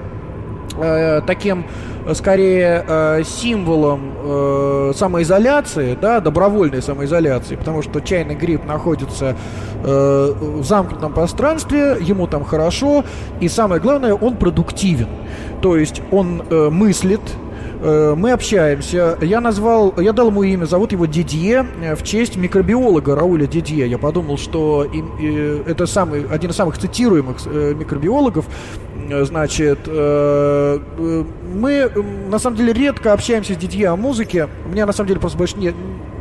таким 1.28 1.66
скорее 2.14 3.24
символом 3.24 4.94
самоизоляции, 4.94 5.98
да, 6.00 6.20
добровольной 6.20 6.82
самоизоляции, 6.82 7.56
потому 7.56 7.82
что 7.82 8.02
чайный 8.02 8.36
гриб 8.36 8.66
находится 8.66 9.36
в 9.84 10.64
замкнутом 10.64 11.14
пространстве, 11.14 11.98
ему 12.02 12.28
там 12.28 12.44
хорошо, 12.44 13.04
и 13.40 13.48
самое 13.48 13.82
главное, 13.82 14.14
он 14.14 14.38
продуктивен. 14.38 15.08
То 15.62 15.78
есть 15.78 16.02
он 16.12 16.44
мыслит, 16.50 17.22
Э, 17.84 18.16
мы 18.16 18.32
общаемся. 18.32 19.18
Я 19.22 19.42
назвал, 19.42 19.94
я 19.98 20.14
дал 20.14 20.28
ему 20.28 20.44
имя, 20.44 20.66
зовут 20.66 20.94
его 20.94 21.06
Дидье 21.06 21.66
э, 21.82 21.96
в 21.96 22.04
честь 22.04 22.38
микробиолога 22.38 23.14
Рауля 23.14 23.46
Дидье. 23.46 23.90
Я 23.90 23.98
подумал, 23.98 24.38
что 24.38 24.86
им, 24.86 25.12
это 25.68 25.86
самый, 25.86 26.26
один 26.26 26.52
из 26.52 26.56
самых 26.56 26.78
цитируемых 26.78 27.38
э, 27.46 27.74
микробиологов. 27.78 28.46
Значит, 29.10 29.80
мы 29.88 31.92
на 32.30 32.40
самом 32.40 32.58
деле 32.58 32.74
редко 32.74 33.14
общаемся 33.14 33.54
с 33.54 33.58
Дидье 33.58 33.90
о 33.90 33.96
музыке. 33.96 34.50
У 34.66 34.70
меня 34.70 34.86
на 34.86 34.94
самом 34.94 35.08
деле 35.08 35.20
просто 35.20 35.38
больше 35.38 35.58
не, 35.58 35.74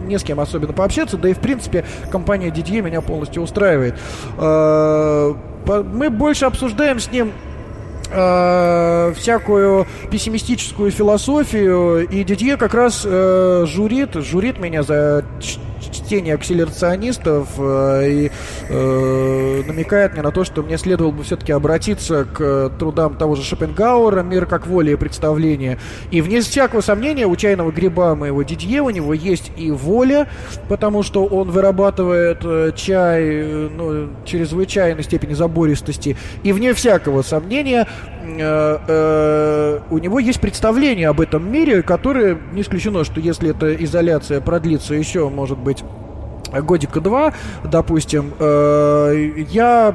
не 0.06 0.18
с 0.18 0.22
кем 0.22 0.40
особенно 0.40 0.72
пообщаться, 0.72 1.16
да 1.16 1.28
и 1.28 1.34
в 1.34 1.38
принципе 1.38 1.84
компания 2.10 2.50
Дидье 2.50 2.82
меня 2.82 3.00
полностью 3.00 3.42
устраивает. 3.42 3.94
Мы 4.38 6.10
больше 6.10 6.44
обсуждаем 6.44 6.98
с 6.98 7.10
ним 7.10 7.32
э, 8.10 9.12
всякую 9.16 9.86
пессимистическую 10.10 10.90
философию, 10.90 12.08
и 12.08 12.24
Дидье 12.24 12.56
как 12.56 12.74
раз 12.74 13.02
э, 13.04 13.64
журит, 13.66 14.14
журит 14.14 14.58
меня 14.58 14.82
за 14.82 15.24
чтение 15.90 16.34
акселерационистов 16.34 17.48
э, 17.58 18.08
и 18.08 18.30
э, 18.68 19.62
намекает 19.66 20.12
мне 20.12 20.22
на 20.22 20.30
то, 20.30 20.44
что 20.44 20.62
мне 20.62 20.78
следовало 20.78 21.12
бы 21.12 21.22
все-таки 21.22 21.52
обратиться 21.52 22.24
к 22.24 22.70
трудам 22.78 23.16
того 23.16 23.34
же 23.34 23.42
Шопенгауэра 23.42 24.22
«Мир 24.22 24.46
как 24.46 24.66
воля 24.66 24.92
и 24.92 24.96
представление». 24.96 25.78
И 26.10 26.20
вне 26.20 26.40
всякого 26.40 26.80
сомнения 26.80 27.26
у 27.26 27.34
чайного 27.36 27.70
гриба 27.70 28.14
моего 28.14 28.42
Дидье 28.42 28.82
у 28.82 28.90
него 28.90 29.14
есть 29.14 29.52
и 29.56 29.70
воля, 29.70 30.28
потому 30.68 31.02
что 31.02 31.24
он 31.24 31.50
вырабатывает 31.50 32.40
э, 32.44 32.72
чай 32.76 33.68
ну, 33.70 34.10
чрезвычайной 34.24 35.02
степени 35.02 35.34
забористости. 35.34 36.16
И 36.42 36.52
вне 36.52 36.74
всякого 36.74 37.22
сомнения 37.22 37.86
у 38.24 39.98
него 39.98 40.18
есть 40.20 40.40
представление 40.40 41.08
об 41.08 41.20
этом 41.20 41.50
мире, 41.50 41.82
которое 41.82 42.38
не 42.52 42.62
исключено, 42.62 43.02
что 43.04 43.20
если 43.20 43.50
эта 43.50 43.74
изоляция 43.74 44.40
продлится 44.40 44.94
еще, 44.94 45.28
может 45.28 45.58
быть, 45.58 45.71
годика 46.52 47.00
два, 47.00 47.32
допустим, 47.64 48.32
э, 48.38 49.44
я 49.50 49.94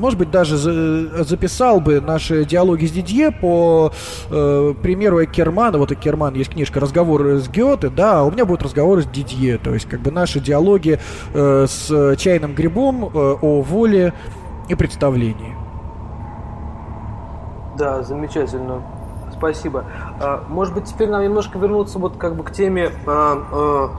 может 0.00 0.18
быть, 0.18 0.30
даже 0.30 0.56
записал 0.56 1.80
бы 1.80 2.00
наши 2.00 2.44
диалоги 2.44 2.86
с 2.86 2.90
Дидье 2.90 3.30
по 3.30 3.92
э, 4.30 4.74
примеру 4.82 5.22
Экермана. 5.22 5.78
Вот 5.78 5.92
Экерман 5.92 6.34
есть 6.34 6.50
книжка 6.50 6.80
«Разговоры 6.80 7.38
с 7.38 7.48
Гёте», 7.48 7.90
да, 7.90 8.24
у 8.24 8.30
меня 8.30 8.46
будут 8.46 8.62
разговоры 8.62 9.02
с 9.02 9.06
Дидье. 9.06 9.58
То 9.58 9.74
есть, 9.74 9.86
как 9.86 10.00
бы 10.00 10.10
наши 10.10 10.40
диалоги 10.40 10.98
э, 11.34 11.66
с 11.68 12.16
чайным 12.16 12.54
грибом 12.54 13.04
э, 13.04 13.08
о 13.42 13.60
воле 13.60 14.14
и 14.68 14.74
представлении. 14.74 15.54
Да, 17.76 18.02
замечательно. 18.02 18.82
Спасибо. 19.40 19.86
А, 20.20 20.44
может 20.48 20.74
быть, 20.74 20.84
теперь 20.84 21.08
нам 21.08 21.22
немножко 21.22 21.58
вернуться 21.58 21.98
вот 21.98 22.18
как 22.18 22.36
бы 22.36 22.44
к 22.44 22.52
теме 22.52 22.90
а, 23.06 23.42
а, 23.50 23.90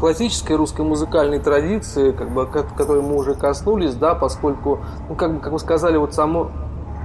классической 0.00 0.56
русской 0.56 0.80
музыкальной 0.84 1.38
традиции, 1.38 2.10
как 2.10 2.30
бы, 2.30 2.46
которой 2.46 3.00
мы 3.00 3.14
уже 3.14 3.34
коснулись, 3.34 3.94
да, 3.94 4.16
поскольку, 4.16 4.80
ну, 5.08 5.14
как 5.14 5.34
бы, 5.34 5.40
как 5.40 5.52
вы 5.52 5.60
сказали, 5.60 5.96
вот 5.96 6.14
само 6.14 6.50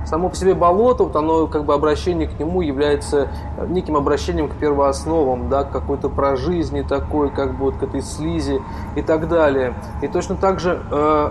само 0.05 0.30
по 0.30 0.36
себе 0.36 0.55
болото, 0.55 1.03
вот 1.03 1.16
оно 1.16 1.45
как 1.45 1.64
бы 1.66 1.76
обращение 1.76 2.28
к 2.28 2.39
нему 2.39 2.62
является 2.62 3.30
неким 3.68 3.95
обращением 3.95 4.47
к 4.47 4.55
первоосновам, 4.55 5.47
да, 5.47 5.64
к 5.64 5.70
какой-то 5.70 6.09
про 6.09 6.36
жизни 6.36 6.82
такой, 6.82 7.30
как 7.30 7.51
бы 7.51 7.66
вот 7.66 7.76
к 7.76 7.84
этой 7.84 8.01
слизи 8.01 8.59
и 8.95 9.03
так 9.03 9.30
далее. 9.30 9.76
И 10.01 10.07
точно 10.07 10.36
так 10.36 10.59
же 10.59 10.82
э, 10.89 11.30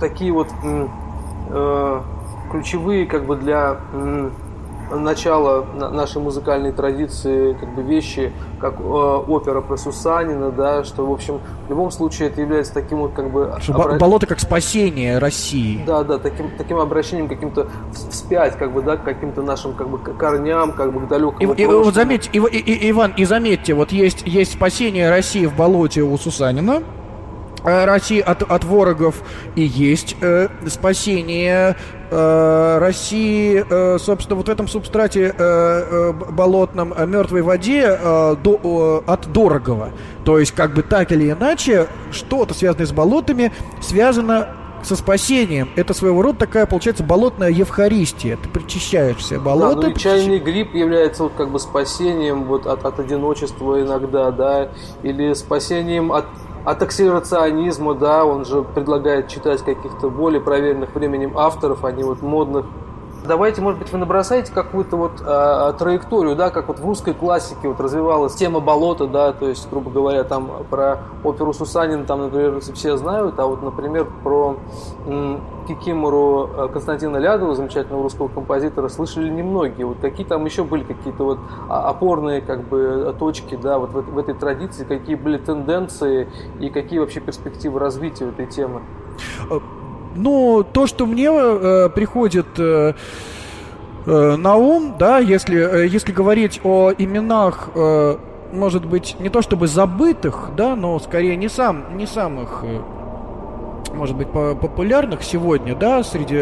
такие 0.00 0.34
вот 0.34 0.48
э, 1.48 2.00
ключевые 2.50 3.06
как 3.06 3.24
бы 3.24 3.36
для 3.36 3.78
начала 4.90 5.64
нашей 5.74 6.20
музыкальной 6.20 6.72
традиции 6.72 7.54
как 7.54 7.74
бы 7.74 7.82
вещи, 7.82 8.32
как 8.60 8.78
э, 8.78 8.82
опера 8.82 9.60
про 9.60 9.76
Сусанина, 9.76 10.50
да, 10.50 10.84
что, 10.84 11.06
в 11.06 11.12
общем, 11.12 11.40
в 11.66 11.70
любом 11.70 11.90
случае 11.90 12.28
это 12.28 12.40
является 12.40 12.74
таким 12.74 12.98
вот 12.98 13.12
как 13.12 13.30
бы... 13.30 13.52
Обра... 13.68 13.98
Болото 13.98 14.26
как 14.26 14.40
спасение 14.40 15.18
России. 15.18 15.82
Да, 15.86 16.04
да, 16.04 16.18
таким, 16.18 16.50
таким 16.56 16.78
обращением 16.78 17.28
каким-то 17.28 17.68
вспять, 17.92 18.56
как 18.56 18.72
бы, 18.72 18.82
да, 18.82 18.96
к 18.96 19.04
каким-то 19.04 19.42
нашим 19.42 19.74
как 19.74 19.88
бы 19.88 19.98
корням, 19.98 20.72
как 20.72 20.92
бы 20.92 21.00
к 21.00 21.08
далекому 21.08 21.54
и, 21.54 21.62
и, 21.62 21.66
вот 21.66 21.94
заметьте, 21.94 22.30
и, 22.32 22.38
и, 22.38 22.58
и, 22.58 22.90
Иван, 22.90 23.14
и 23.16 23.24
заметьте, 23.24 23.74
вот 23.74 23.92
есть, 23.92 24.22
есть 24.26 24.52
спасение 24.52 25.10
России 25.10 25.46
в 25.46 25.56
болоте 25.56 26.02
у 26.02 26.16
Сусанина, 26.16 26.82
России 27.64 28.20
от, 28.20 28.42
от 28.42 28.64
ворогов 28.64 29.22
и 29.56 29.62
есть 29.62 30.16
э, 30.20 30.48
спасение 30.66 31.76
э, 32.10 32.78
России, 32.78 33.64
э, 33.68 33.98
собственно, 33.98 34.36
вот 34.36 34.48
в 34.48 34.50
этом 34.50 34.68
субстрате 34.68 35.34
э, 35.36 35.38
э, 35.38 36.12
болотном 36.12 36.92
э, 36.94 37.06
мертвой 37.06 37.42
воде 37.42 37.84
э, 37.86 38.36
до, 38.42 39.02
э, 39.06 39.10
от 39.10 39.32
дорогого. 39.32 39.90
То 40.24 40.38
есть, 40.38 40.52
как 40.52 40.74
бы 40.74 40.82
так 40.82 41.12
или 41.12 41.30
иначе, 41.30 41.86
что-то 42.12 42.54
связанное 42.54 42.86
с 42.86 42.92
болотами 42.92 43.52
связано 43.80 44.48
со 44.84 44.96
спасением. 44.96 45.70
Это 45.76 45.94
своего 45.94 46.22
рода 46.22 46.40
такая, 46.40 46.66
получается, 46.66 47.02
болотная 47.02 47.50
евхаристия. 47.50 48.36
Ты 48.36 48.48
причащаешься 48.48 49.40
болото. 49.40 49.80
Да, 49.80 49.88
ну 49.88 49.94
и 49.94 49.96
чайный 49.96 50.38
гриб 50.38 50.74
является 50.74 51.24
вот 51.24 51.32
как 51.36 51.50
бы 51.50 51.58
спасением 51.58 52.44
вот 52.44 52.66
от, 52.66 52.84
от 52.84 53.00
одиночества 53.00 53.80
иногда, 53.80 54.30
да, 54.30 54.68
или 55.02 55.32
спасением 55.34 56.12
от 56.12 56.26
от 56.64 56.82
акселерационизма, 56.82 57.94
да, 57.94 58.24
он 58.24 58.44
же 58.44 58.62
предлагает 58.62 59.28
читать 59.28 59.62
каких-то 59.62 60.08
более 60.08 60.40
проверенных 60.40 60.94
временем 60.94 61.36
авторов, 61.36 61.84
а 61.84 61.92
не 61.92 62.02
вот 62.02 62.22
модных 62.22 62.66
Давайте, 63.26 63.62
может 63.62 63.80
быть, 63.80 63.90
вы 63.90 63.96
набросаете 63.96 64.52
какую-то 64.52 64.98
вот 64.98 65.22
э, 65.24 65.72
траекторию, 65.78 66.36
да, 66.36 66.50
как 66.50 66.68
вот 66.68 66.78
в 66.78 66.84
русской 66.84 67.14
классике 67.14 67.68
вот 67.68 67.80
развивалась 67.80 68.34
тема 68.34 68.60
болота, 68.60 69.06
да, 69.06 69.32
то 69.32 69.48
есть, 69.48 69.66
грубо 69.70 69.90
говоря, 69.90 70.24
там 70.24 70.50
про 70.68 70.98
оперу 71.22 71.54
Сусанина, 71.54 72.04
там, 72.04 72.20
например, 72.20 72.60
все 72.60 72.98
знают, 72.98 73.38
а 73.38 73.46
вот, 73.46 73.62
например, 73.62 74.06
про 74.22 74.56
м, 75.06 75.40
Кикимору 75.66 76.50
э, 76.54 76.68
Константина 76.70 77.16
Лядова, 77.16 77.54
замечательного 77.54 78.02
русского 78.02 78.28
композитора, 78.28 78.88
слышали 78.88 79.30
немногие. 79.30 79.86
Вот 79.86 79.96
какие 80.02 80.26
там 80.26 80.44
еще 80.44 80.62
были 80.62 80.84
какие-то 80.84 81.24
вот 81.24 81.38
а, 81.70 81.88
опорные 81.88 82.42
как 82.42 82.68
бы 82.68 83.16
точки, 83.18 83.56
да, 83.56 83.78
вот 83.78 83.90
в, 83.90 84.02
в 84.02 84.18
этой 84.18 84.34
традиции, 84.34 84.84
какие 84.84 85.14
были 85.14 85.38
тенденции 85.38 86.28
и 86.60 86.68
какие 86.68 86.98
вообще 86.98 87.20
перспективы 87.20 87.80
развития 87.80 88.28
этой 88.28 88.44
темы? 88.46 88.82
Ну, 90.14 90.62
то, 90.62 90.86
что 90.86 91.06
мне 91.06 91.28
э, 91.28 91.88
приходит 91.94 92.46
э, 92.58 92.94
э, 94.06 94.36
на 94.36 94.54
ум, 94.54 94.94
да, 94.98 95.18
если, 95.18 95.84
э, 95.84 95.88
если 95.88 96.12
говорить 96.12 96.60
о 96.62 96.92
именах, 96.96 97.70
э, 97.74 98.16
может 98.52 98.86
быть, 98.86 99.16
не 99.18 99.28
то 99.28 99.42
чтобы 99.42 99.66
забытых, 99.66 100.50
да, 100.56 100.76
но 100.76 101.00
скорее 101.00 101.34
не, 101.34 101.48
сам, 101.48 101.96
не 101.96 102.06
самых, 102.06 102.64
может 103.92 104.16
быть, 104.16 104.28
по 104.28 104.54
популярных 104.54 105.24
сегодня, 105.24 105.74
да, 105.74 106.04
среди 106.04 106.36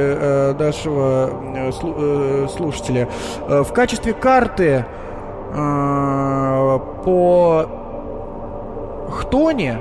нашего 0.59 2.49
слушателя, 2.55 3.09
в 3.49 3.73
качестве 3.73 4.13
карты 4.13 4.85
по 7.05 7.67
Хтоне, 9.11 9.79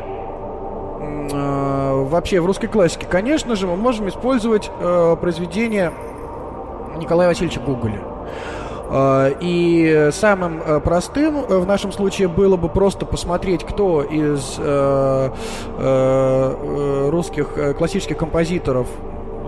э, 1.31 2.03
вообще 2.09 2.39
в 2.41 2.45
русской 2.45 2.67
классике, 2.67 3.05
конечно 3.05 3.55
же, 3.55 3.67
мы 3.67 3.75
можем 3.75 4.09
использовать 4.09 4.71
э, 4.79 5.15
произведение 5.19 5.91
Николая 6.97 7.27
Васильевича 7.27 7.59
Гоголя. 7.59 8.01
Э, 8.89 9.33
и 9.39 10.09
самым 10.11 10.81
простым 10.81 11.41
в 11.41 11.65
нашем 11.65 11.91
случае 11.91 12.27
было 12.27 12.57
бы 12.57 12.69
просто 12.69 13.05
посмотреть, 13.05 13.63
кто 13.63 14.01
из 14.03 14.57
русских 17.11 17.77
классических 17.77 18.17
композиторов 18.17 18.87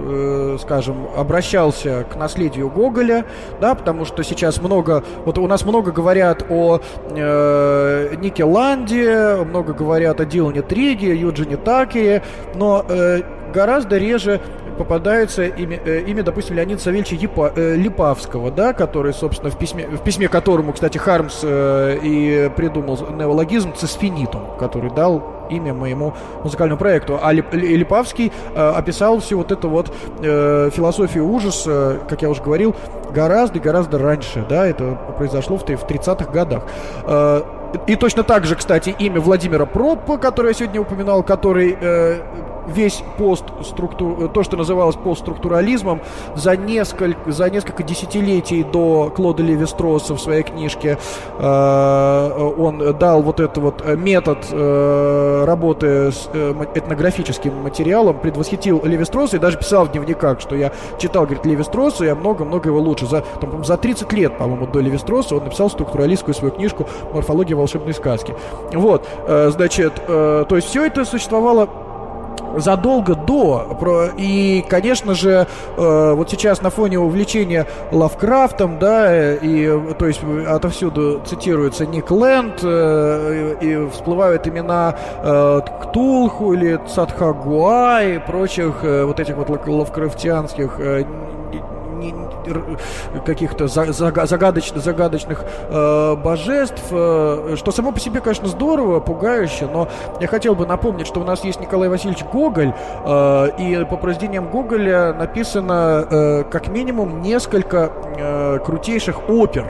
э, 0.03 0.57
скажем, 0.61 1.07
обращался 1.15 2.05
к 2.11 2.15
наследию 2.15 2.69
Гоголя, 2.69 3.25
да, 3.61 3.75
потому 3.75 4.05
что 4.05 4.23
сейчас 4.23 4.61
много, 4.61 5.03
вот 5.25 5.37
у 5.37 5.47
нас 5.47 5.65
много 5.65 5.91
говорят 5.91 6.45
о 6.49 6.79
э, 7.09 8.15
Нике 8.17 8.43
Ланде, 8.43 9.37
много 9.45 9.73
говорят 9.73 10.19
о 10.19 10.25
Дилане 10.25 10.61
Триге, 10.61 11.15
Юджине 11.15 11.57
Такере, 11.57 12.23
но 12.55 12.85
э, 12.87 13.21
гораздо 13.53 13.97
реже 13.97 14.41
попадается 14.73 15.45
имя, 15.45 15.79
э, 15.85 16.01
имя 16.01 16.23
допустим, 16.23 16.55
Леонида 16.55 16.81
Савельевича 16.81 17.15
Епа, 17.15 17.51
э, 17.55 17.75
Липавского, 17.75 18.51
да, 18.51 18.73
который, 18.73 19.13
собственно, 19.13 19.51
в 19.51 19.57
письме, 19.57 19.87
в 19.87 20.03
письме 20.03 20.27
которому, 20.27 20.73
кстати, 20.73 20.97
Хармс 20.97 21.41
э, 21.43 21.99
и 22.01 22.51
придумал 22.55 22.97
неологизм 23.11 23.73
цисфинитум, 23.73 24.57
который 24.59 24.89
дал 24.91 25.23
имя 25.49 25.73
моему 25.73 26.13
музыкальному 26.43 26.79
проекту. 26.79 27.19
А 27.21 27.31
Лип, 27.31 27.53
Липавский 27.53 28.31
э, 28.53 28.69
описал 28.69 29.19
всю 29.19 29.37
вот 29.37 29.51
эту 29.51 29.69
вот 29.69 29.93
э, 30.21 30.69
философию 30.73 31.27
ужаса, 31.27 31.99
как 32.09 32.21
я 32.21 32.29
уже 32.29 32.41
говорил, 32.41 32.75
гораздо-гораздо 33.13 33.97
раньше, 33.97 34.45
да, 34.49 34.65
это 34.65 34.97
произошло 35.17 35.57
в, 35.57 35.63
в 35.63 35.85
30-х 35.85 36.31
годах. 36.31 36.63
Э, 37.05 37.41
и 37.87 37.95
точно 37.95 38.23
так 38.23 38.45
же, 38.45 38.55
кстати, 38.55 38.95
имя 38.99 39.19
Владимира 39.19 39.65
Пропа, 39.65 40.17
которое 40.17 40.49
я 40.49 40.53
сегодня 40.53 40.81
упоминал, 40.81 41.23
который 41.23 41.75
э, 41.79 42.19
весь 42.67 43.03
постструктур, 43.17 44.29
то, 44.29 44.43
что 44.43 44.57
называлось 44.57 44.95
постструктурализмом, 44.95 46.01
за 46.35 46.55
несколько, 46.55 47.31
за 47.31 47.49
несколько 47.49 47.83
десятилетий 47.83 48.63
до 48.63 49.11
Клода 49.15 49.43
Леви-Стросса 49.43 50.15
в 50.15 50.19
своей 50.19 50.43
книжке 50.43 50.97
э, 51.37 52.53
он 52.57 52.97
дал 52.97 53.21
вот 53.21 53.39
этот 53.39 53.57
вот 53.57 53.85
метод 53.97 54.39
э, 54.51 55.43
работы 55.45 56.11
с 56.11 56.29
э, 56.33 56.53
этнографическим 56.75 57.61
материалом, 57.61 58.19
предвосхитил 58.19 58.81
Леви-Стросса 58.83 59.37
и 59.37 59.39
даже 59.39 59.57
писал 59.57 59.85
в 59.85 59.91
дневниках, 59.91 60.39
что 60.39 60.55
я 60.55 60.71
читал, 60.99 61.25
говорит, 61.25 61.45
Леви-Стросса, 61.45 62.05
я 62.05 62.15
много-много 62.15 62.69
его 62.69 62.79
лучше. 62.79 63.05
За, 63.05 63.21
там, 63.41 63.63
за 63.63 63.77
30 63.77 64.11
лет, 64.13 64.37
по-моему, 64.37 64.67
до 64.67 64.79
Леви-Стросса 64.79 65.35
он 65.35 65.43
написал 65.43 65.69
структуралистскую 65.69 66.33
свою 66.33 66.53
книжку 66.53 66.87
«Морфология 67.13 67.55
волшебной 67.55 67.93
сказки». 67.93 68.35
Вот, 68.73 69.07
э, 69.27 69.49
значит, 69.51 69.93
э, 70.07 70.45
то 70.47 70.55
есть 70.55 70.69
все 70.69 70.85
это 70.85 71.05
существовало 71.05 71.69
задолго 72.57 73.15
до. 73.15 73.77
И, 74.17 74.63
конечно 74.69 75.13
же, 75.13 75.47
э, 75.77 76.13
вот 76.13 76.29
сейчас 76.29 76.61
на 76.61 76.69
фоне 76.69 76.99
увлечения 76.99 77.67
Лавкрафтом, 77.91 78.79
да, 78.79 79.33
и, 79.35 79.93
то 79.97 80.07
есть 80.07 80.21
отовсюду 80.47 81.21
цитируется 81.25 81.85
Ник 81.85 82.09
Лэнд, 82.11 82.59
э, 82.63 83.55
и 83.61 83.89
всплывают 83.89 84.47
имена 84.47 84.95
э, 85.23 85.61
Ктулху 85.83 86.53
или 86.53 86.79
Цатхагуа 86.87 88.03
и 88.03 88.19
прочих 88.19 88.83
вот 88.83 89.19
этих 89.19 89.35
вот 89.37 89.49
лавкрафтианских 89.67 90.79
каких-то 93.25 93.67
загадочных, 93.67 94.83
загадочных 94.83 95.45
э, 95.69 96.15
божеств, 96.15 96.83
э, 96.91 97.55
что 97.57 97.71
само 97.71 97.91
по 97.91 97.99
себе, 97.99 98.21
конечно, 98.21 98.47
здорово, 98.47 98.99
пугающе, 98.99 99.67
но 99.71 99.87
я 100.19 100.27
хотел 100.27 100.55
бы 100.55 100.65
напомнить, 100.65 101.07
что 101.07 101.19
у 101.19 101.23
нас 101.23 101.43
есть 101.43 101.59
Николай 101.59 101.89
Васильевич 101.89 102.23
Гоголь, 102.31 102.73
э, 103.05 103.49
и 103.59 103.85
по 103.89 103.97
произведениям 103.97 104.49
Гоголя 104.49 105.13
написано 105.13 106.43
как 106.51 106.67
минимум 106.67 107.21
несколько 107.21 108.61
крутейших 108.65 109.29
опер. 109.29 109.65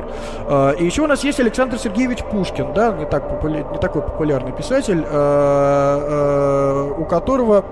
И 0.80 0.86
еще 0.86 1.04
у 1.04 1.08
нас 1.08 1.24
есть 1.24 1.40
Александр 1.40 1.78
Сергеевич 1.78 2.24
Пушкин, 2.24 2.74
да, 2.74 2.92
не, 2.92 3.06
так 3.06 3.30
популя... 3.30 3.64
не 3.64 3.78
такой 3.78 4.02
популярный 4.02 4.52
писатель, 4.52 5.02
у 7.00 7.06
которого 7.06 7.64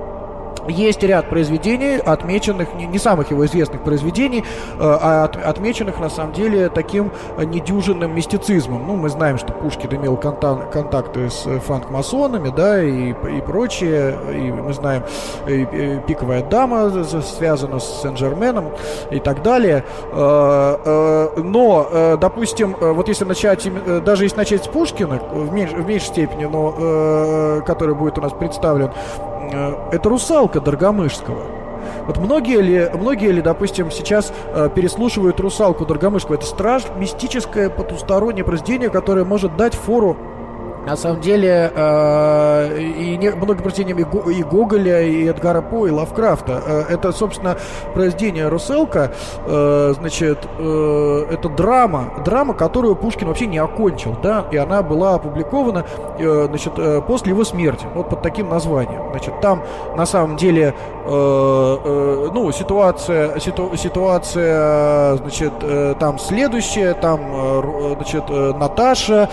есть 0.67 1.03
ряд 1.03 1.29
произведений, 1.29 1.97
отмеченных, 1.97 2.73
не, 2.75 2.85
не 2.85 2.99
самых 2.99 3.31
его 3.31 3.45
известных 3.45 3.83
произведений, 3.83 4.39
э, 4.39 4.43
а 4.79 5.25
от, 5.25 5.35
отмеченных, 5.37 5.99
на 5.99 6.09
самом 6.09 6.33
деле, 6.33 6.69
таким 6.69 7.11
недюжинным 7.37 8.13
мистицизмом. 8.15 8.85
Ну, 8.87 8.95
мы 8.95 9.09
знаем, 9.09 9.37
что 9.37 9.53
Пушкин 9.53 9.95
имел 9.95 10.17
контакт, 10.17 10.71
контакты 10.71 11.29
с 11.29 11.43
франкмасонами, 11.59 12.49
да, 12.55 12.81
и, 12.81 13.11
и 13.11 13.41
прочее. 13.41 14.17
И 14.31 14.51
мы 14.51 14.73
знаем, 14.73 15.03
и, 15.47 15.61
и 15.61 15.99
«Пиковая 16.07 16.43
дама» 16.43 16.91
связана 17.03 17.79
с 17.79 18.01
Сен-Жерменом 18.01 18.71
и 19.09 19.19
так 19.19 19.41
далее. 19.43 19.83
Э, 20.11 20.77
э, 20.83 21.41
но, 21.41 21.87
э, 21.91 22.17
допустим, 22.19 22.75
э, 22.79 22.91
вот 22.91 23.07
если 23.07 23.25
начать, 23.25 23.65
э, 23.65 24.01
даже 24.03 24.25
если 24.25 24.37
начать 24.37 24.63
с 24.63 24.67
Пушкина, 24.67 25.21
в, 25.31 25.51
меньш, 25.51 25.71
в 25.71 25.85
меньшей 25.85 26.05
степени, 26.05 26.45
но 26.45 26.75
э, 26.77 27.61
который 27.65 27.95
будет 27.95 28.17
у 28.17 28.21
нас 28.21 28.33
представлен, 28.33 28.91
Э, 29.21 29.30
это 29.91 30.09
русалка 30.09 30.61
Доргомышского. 30.61 31.61
Вот 32.05 32.17
многие 32.17 32.61
ли, 32.61 32.89
многие 32.93 33.31
ли, 33.31 33.41
допустим, 33.41 33.91
сейчас 33.91 34.33
э, 34.53 34.69
переслушивают 34.73 35.39
русалку 35.39 35.85
Доргомышского? 35.85 36.35
Это 36.35 36.45
страж, 36.45 36.83
мистическое 36.97 37.69
потустороннее 37.69 38.43
произведение, 38.43 38.89
которое 38.89 39.25
может 39.25 39.57
дать 39.57 39.73
фору 39.73 40.17
на 40.85 40.95
самом 40.95 41.21
деле, 41.21 41.71
э, 41.73 42.79
и 42.79 43.17
не, 43.17 43.29
много 43.31 43.61
произведений 43.61 44.01
и, 44.01 44.43
Гоголя, 44.43 45.01
и 45.03 45.25
Эдгара 45.25 45.61
По, 45.61 45.85
и 45.87 45.91
Лавкрафта. 45.91 46.63
Э, 46.65 46.83
это, 46.89 47.11
собственно, 47.11 47.57
произведение 47.93 48.47
Русселка, 48.47 49.11
э, 49.45 49.93
значит, 49.97 50.39
это 50.41 51.49
драма, 51.49 52.13
драма, 52.25 52.53
которую 52.53 52.95
Пушкин 52.95 53.27
вообще 53.27 53.47
не 53.47 53.59
окончил, 53.59 54.15
да, 54.21 54.45
и 54.51 54.57
она 54.57 54.81
была 54.81 55.15
опубликована, 55.15 55.85
значит, 56.17 56.73
после 57.05 57.31
его 57.31 57.43
смерти, 57.43 57.85
вот 57.93 58.09
под 58.09 58.21
таким 58.21 58.49
названием. 58.49 59.09
Значит, 59.11 59.39
там, 59.41 59.63
на 59.95 60.05
самом 60.05 60.37
деле, 60.37 60.73
ну, 61.05 62.51
ситуация, 62.53 63.39
ситу, 63.39 63.71
ситуация, 63.75 65.15
значит, 65.17 65.53
там 65.99 66.19
следующая, 66.19 66.93
там, 66.93 67.95
значит, 67.95 68.29
Наташа, 68.29 69.29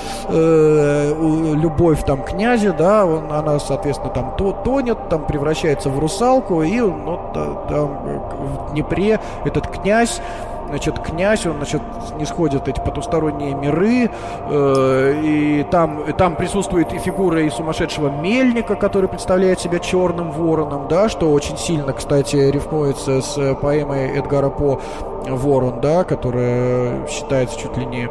любовь 1.38 2.04
там 2.04 2.22
князя, 2.22 2.72
да, 2.72 3.04
он, 3.04 3.32
она, 3.32 3.58
соответственно, 3.58 4.12
там 4.12 4.34
то, 4.36 4.52
тонет, 4.52 5.08
там 5.08 5.26
превращается 5.26 5.90
в 5.90 5.98
русалку, 5.98 6.62
и 6.62 6.80
ну, 6.80 7.20
там 7.68 7.98
в 8.68 8.72
Днепре 8.72 9.20
этот 9.44 9.68
князь 9.68 10.20
значит, 10.68 10.98
князь, 11.00 11.46
он, 11.46 11.56
значит, 11.56 11.82
не 12.18 12.24
сходит 12.24 12.68
эти 12.68 12.80
потусторонние 12.80 13.54
миры, 13.54 14.10
э, 14.50 15.20
и 15.24 15.66
там, 15.70 16.02
и 16.02 16.12
там 16.12 16.36
присутствует 16.36 16.92
и 16.92 16.98
фигура 16.98 17.42
и 17.42 17.50
сумасшедшего 17.50 18.10
мельника, 18.10 18.76
который 18.76 19.08
представляет 19.08 19.60
себя 19.60 19.78
черным 19.78 20.30
вороном, 20.30 20.88
да, 20.88 21.08
что 21.08 21.30
очень 21.32 21.56
сильно, 21.56 21.92
кстати, 21.92 22.36
рифмуется 22.36 23.20
с 23.22 23.54
поэмой 23.54 24.18
Эдгара 24.18 24.50
По 24.50 24.80
«Ворон», 25.26 25.80
да, 25.80 26.04
которая 26.04 27.06
считается 27.06 27.58
чуть 27.58 27.76
ли 27.76 27.86
не 27.86 28.08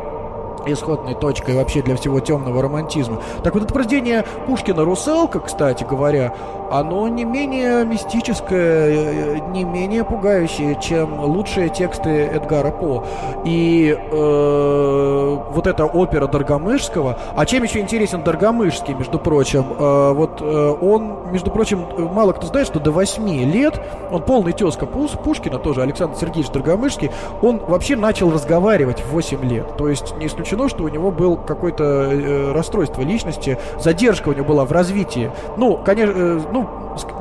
исходной 0.73 1.15
точкой 1.15 1.55
вообще 1.55 1.81
для 1.81 1.95
всего 1.95 2.19
темного 2.19 2.61
романтизма. 2.61 3.21
Так 3.43 3.53
вот 3.53 3.63
это 3.63 3.73
произведение 3.73 4.23
Пушкина 4.45 4.83
«Русалка», 4.83 5.39
кстати 5.39 5.83
говоря, 5.83 6.33
оно 6.71 7.07
не 7.07 7.23
менее 7.23 7.85
мистическое, 7.85 8.89
э, 8.89 9.39
не 9.51 9.63
менее 9.63 10.03
пугающее, 10.03 10.77
чем 10.81 11.19
лучшие 11.23 11.69
тексты 11.69 12.09
Эдгара 12.09 12.71
По. 12.71 13.03
И 13.45 13.97
э, 13.97 15.37
вот 15.51 15.67
эта 15.67 15.85
опера 15.85 16.27
Доргомышского, 16.27 17.17
а 17.35 17.45
чем 17.45 17.63
еще 17.63 17.79
интересен 17.79 18.23
Доргомышский, 18.23 18.93
между 18.93 19.19
прочим, 19.19 19.65
э, 19.77 20.11
вот 20.13 20.41
э, 20.41 20.75
он, 20.81 21.31
между 21.31 21.51
прочим, 21.51 21.85
мало 21.97 22.33
кто 22.33 22.47
знает, 22.47 22.67
что 22.67 22.79
до 22.79 22.91
8 22.91 23.27
лет, 23.51 23.79
он 24.11 24.21
полный 24.21 24.53
тезка 24.53 24.85
Пушкина, 24.85 25.59
тоже 25.59 25.81
Александр 25.81 26.17
Сергеевич 26.17 26.51
Доргомышский, 26.51 27.11
он 27.41 27.59
вообще 27.59 27.95
начал 27.95 28.31
разговаривать 28.31 29.01
в 29.01 29.11
8 29.11 29.43
лет. 29.45 29.77
То 29.77 29.87
есть 29.87 30.15
не 30.17 30.27
исключено, 30.27 30.56
что 30.67 30.83
у 30.83 30.87
него 30.87 31.11
был 31.11 31.37
какое-то 31.37 31.83
э, 31.83 32.51
расстройство 32.51 33.01
личности, 33.01 33.57
задержка 33.79 34.29
у 34.29 34.33
него 34.33 34.45
была 34.45 34.65
в 34.65 34.71
развитии. 34.71 35.31
Ну, 35.57 35.79
конечно, 35.85 36.13
э, 36.15 36.39
ну, 36.51 36.67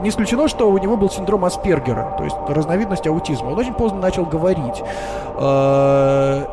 не 0.03 0.09
исключено, 0.09 0.49
что 0.49 0.71
у 0.71 0.79
него 0.79 0.97
был 0.97 1.11
синдром 1.11 1.45
Аспергера, 1.45 2.15
то 2.17 2.25
есть 2.25 2.37
разновидность 2.49 3.07
аутизма. 3.07 3.49
Он 3.49 3.59
очень 3.59 3.75
поздно 3.75 4.01
начал 4.01 4.25
говорить, 4.25 4.83
э, 5.39 6.45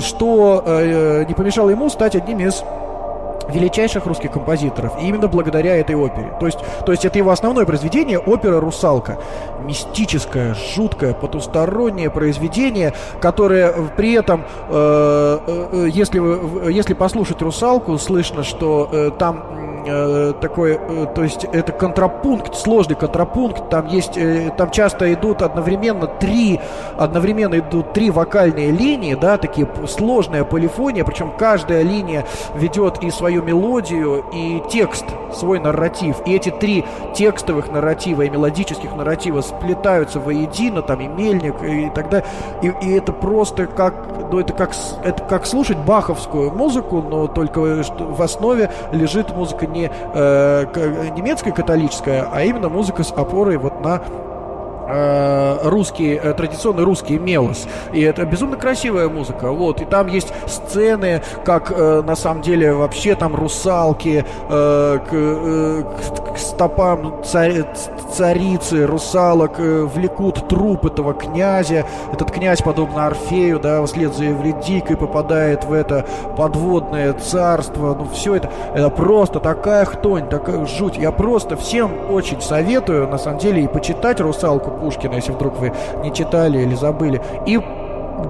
что 0.00 0.62
э, 0.66 1.24
не 1.26 1.34
помешало 1.34 1.70
ему 1.70 1.88
стать 1.88 2.14
одним 2.16 2.40
из 2.40 2.62
величайших 3.48 4.06
русских 4.06 4.32
композиторов. 4.32 4.92
И 5.00 5.06
именно 5.06 5.28
благодаря 5.28 5.76
этой 5.76 5.94
опере. 5.94 6.32
То 6.40 6.46
есть, 6.46 6.58
то 6.84 6.92
есть 6.92 7.04
это 7.04 7.18
его 7.18 7.30
основное 7.30 7.64
произведение, 7.64 8.18
опера 8.18 8.60
«Русалка». 8.60 9.18
Мистическое, 9.64 10.54
жуткое, 10.54 11.14
потустороннее 11.14 12.10
произведение, 12.10 12.92
которое 13.20 13.72
при 13.96 14.12
этом, 14.14 14.44
э, 14.68 15.38
э, 15.46 15.88
если, 15.92 16.70
если 16.70 16.94
послушать 16.94 17.42
«Русалку», 17.42 17.98
слышно, 17.98 18.42
что 18.44 18.88
э, 18.92 19.10
там 19.18 19.44
э, 19.86 20.32
такой, 20.40 20.78
э, 20.80 21.06
то 21.14 21.22
есть 21.22 21.44
это 21.44 21.72
контрапункт, 21.72 22.54
сложный 22.54 22.96
контрапункт, 22.96 23.68
там 23.70 23.86
есть, 23.86 24.16
э, 24.16 24.50
там 24.56 24.70
часто 24.70 25.12
идут 25.12 25.42
одновременно 25.42 26.06
три, 26.06 26.60
одновременно 26.96 27.58
идут 27.58 27.92
три 27.92 28.10
вокальные 28.10 28.70
линии, 28.70 29.14
да, 29.14 29.38
такие 29.38 29.68
сложная 29.88 30.44
полифония, 30.44 31.04
причем 31.04 31.32
каждая 31.36 31.82
линия 31.82 32.24
ведет 32.54 33.02
и 33.02 33.10
свою 33.10 33.35
мелодию, 33.42 34.24
и 34.32 34.62
текст, 34.70 35.04
свой 35.32 35.58
нарратив, 35.58 36.16
и 36.26 36.34
эти 36.34 36.50
три 36.50 36.84
текстовых 37.14 37.70
нарратива 37.70 38.22
и 38.22 38.30
мелодических 38.30 38.94
нарратива 38.94 39.40
сплетаются 39.40 40.20
воедино, 40.20 40.82
там 40.82 41.00
и 41.00 41.08
мельник, 41.08 41.62
и 41.62 41.90
тогда, 41.94 42.22
и, 42.62 42.72
и 42.82 42.92
это 42.92 43.12
просто 43.12 43.66
как, 43.66 43.94
ну 44.30 44.38
это 44.38 44.52
как, 44.52 44.72
это 45.04 45.22
как 45.24 45.46
слушать 45.46 45.78
баховскую 45.78 46.50
музыку, 46.52 47.02
но 47.02 47.26
только 47.26 47.60
в 47.60 48.22
основе 48.22 48.70
лежит 48.92 49.34
музыка 49.34 49.66
не 49.66 49.90
э, 49.90 51.10
немецкая 51.16 51.52
католическая, 51.52 52.28
а 52.32 52.42
именно 52.42 52.68
музыка 52.68 53.02
с 53.02 53.12
опорой 53.12 53.56
вот 53.56 53.80
на 53.82 54.02
русский, 55.64 56.18
э, 56.22 56.32
традиционный 56.34 56.84
русский 56.84 57.18
мелос. 57.18 57.66
И 57.92 58.00
это 58.00 58.24
безумно 58.24 58.56
красивая 58.56 59.08
музыка. 59.08 59.50
Вот. 59.50 59.80
И 59.80 59.84
там 59.84 60.06
есть 60.06 60.32
сцены, 60.46 61.22
как 61.44 61.72
э, 61.74 62.02
на 62.02 62.16
самом 62.16 62.42
деле 62.42 62.72
вообще 62.72 63.14
там 63.14 63.34
русалки 63.34 64.24
э, 64.48 64.98
к, 64.98 65.08
э, 65.12 65.82
к, 66.32 66.38
стопам 66.38 67.22
царь, 67.24 67.64
царицы, 68.12 68.86
русалок 68.86 69.58
э, 69.58 69.84
влекут 69.84 70.48
труп 70.48 70.86
этого 70.86 71.14
князя. 71.14 71.86
Этот 72.12 72.30
князь, 72.30 72.62
подобно 72.62 73.06
Орфею, 73.06 73.58
да, 73.58 73.84
вслед 73.84 74.14
за 74.14 74.24
Евредикой 74.24 74.96
попадает 74.96 75.64
в 75.64 75.72
это 75.72 76.06
подводное 76.36 77.12
царство. 77.14 77.94
Ну, 77.94 78.08
все 78.12 78.36
это, 78.36 78.50
это 78.74 78.90
просто 78.90 79.40
такая 79.40 79.84
хтонь, 79.84 80.28
такая 80.28 80.64
жуть. 80.66 80.96
Я 80.96 81.10
просто 81.12 81.56
всем 81.56 82.10
очень 82.10 82.40
советую, 82.40 83.08
на 83.08 83.18
самом 83.18 83.38
деле, 83.38 83.64
и 83.64 83.68
почитать 83.68 84.20
«Русалку» 84.20 84.75
Пушкина, 84.80 85.14
если 85.14 85.32
вдруг 85.32 85.58
вы 85.58 85.72
не 86.02 86.12
читали 86.12 86.58
или 86.58 86.74
забыли. 86.74 87.20
И 87.46 87.60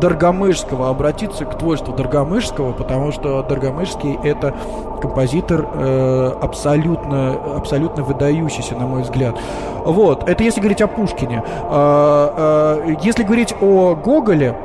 Доргомышского, 0.01 0.90
обратиться 0.90 1.44
к 1.44 1.57
творчеству 1.57 1.94
Доргомышского, 1.94 2.72
потому 2.72 3.12
что 3.12 3.42
Доргомышский 3.42 4.18
это 4.22 4.55
композитор 5.01 5.66
э, 5.72 6.32
абсолютно, 6.40 7.34
абсолютно 7.57 8.03
выдающийся, 8.03 8.74
на 8.74 8.86
мой 8.86 9.03
взгляд. 9.03 9.36
Вот, 9.84 10.28
это 10.28 10.42
если 10.42 10.61
говорить 10.61 10.82
о 10.82 10.88
Пушкине. 10.88 11.42
Э, 11.70 12.82
э, 12.88 12.97
если 13.03 13.22
говорить 13.22 13.55
о 13.61 13.94
Гоголе, 13.94 14.57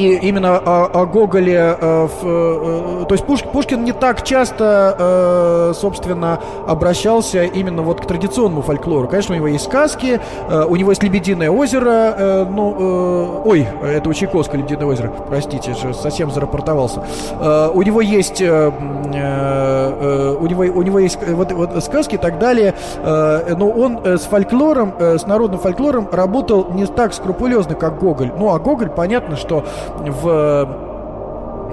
и 0.00 0.16
именно 0.28 0.56
о, 0.56 0.86
о 0.86 1.04
Гоголе, 1.04 1.76
э, 1.78 2.08
в, 2.08 3.02
э, 3.02 3.04
то 3.06 3.14
есть 3.14 3.24
Пуш, 3.26 3.42
Пушкин 3.42 3.84
не 3.84 3.92
так 3.92 4.22
часто, 4.22 4.96
э, 4.98 5.72
собственно, 5.74 6.40
обращался 6.66 7.44
именно 7.44 7.82
вот 7.82 8.00
к 8.00 8.06
традиционному 8.06 8.62
фольклору. 8.62 9.08
Конечно, 9.08 9.34
у 9.34 9.36
него 9.36 9.48
есть 9.48 9.66
сказки, 9.66 10.18
э, 10.48 10.64
у 10.64 10.76
него 10.76 10.90
есть 10.90 11.02
«Лебединое 11.02 11.50
озеро», 11.50 12.14
э, 12.16 12.46
ну, 12.48 13.42
э, 13.44 13.48
ой, 13.48 13.68
это 13.82 14.08
у 14.08 14.14
Чайковского 14.14 14.56
«Лебединое 14.56 14.86
озеро», 14.86 15.12
простите, 15.28 15.74
совсем 15.92 16.30
зарапортовался. 16.30 17.04
Э, 17.38 17.70
у 17.74 17.82
него 17.82 18.00
есть, 18.00 18.40
э, 18.40 18.46
э, 18.46 20.36
у 20.40 20.46
него, 20.46 20.62
у 20.62 20.82
него 20.82 20.98
есть 20.98 21.18
вот, 21.28 21.52
вот 21.52 21.84
сказки 21.84 22.14
и 22.14 22.18
так 22.18 22.38
далее, 22.38 22.74
э, 23.02 23.54
но 23.54 23.68
он 23.68 24.00
э, 24.02 24.16
с 24.16 24.22
фольклором, 24.22 24.94
э, 24.98 25.18
с 25.18 25.26
народным 25.26 25.60
фольклором 25.60 26.08
работал 26.10 26.68
не 26.72 26.86
так 26.86 27.12
скрупулезно, 27.12 27.74
как 27.74 27.98
Гоголь. 27.98 28.32
Ну, 28.38 28.54
а 28.54 28.58
Гоголь, 28.58 28.88
понятно, 28.88 29.36
что 29.36 29.64
в 29.98 30.68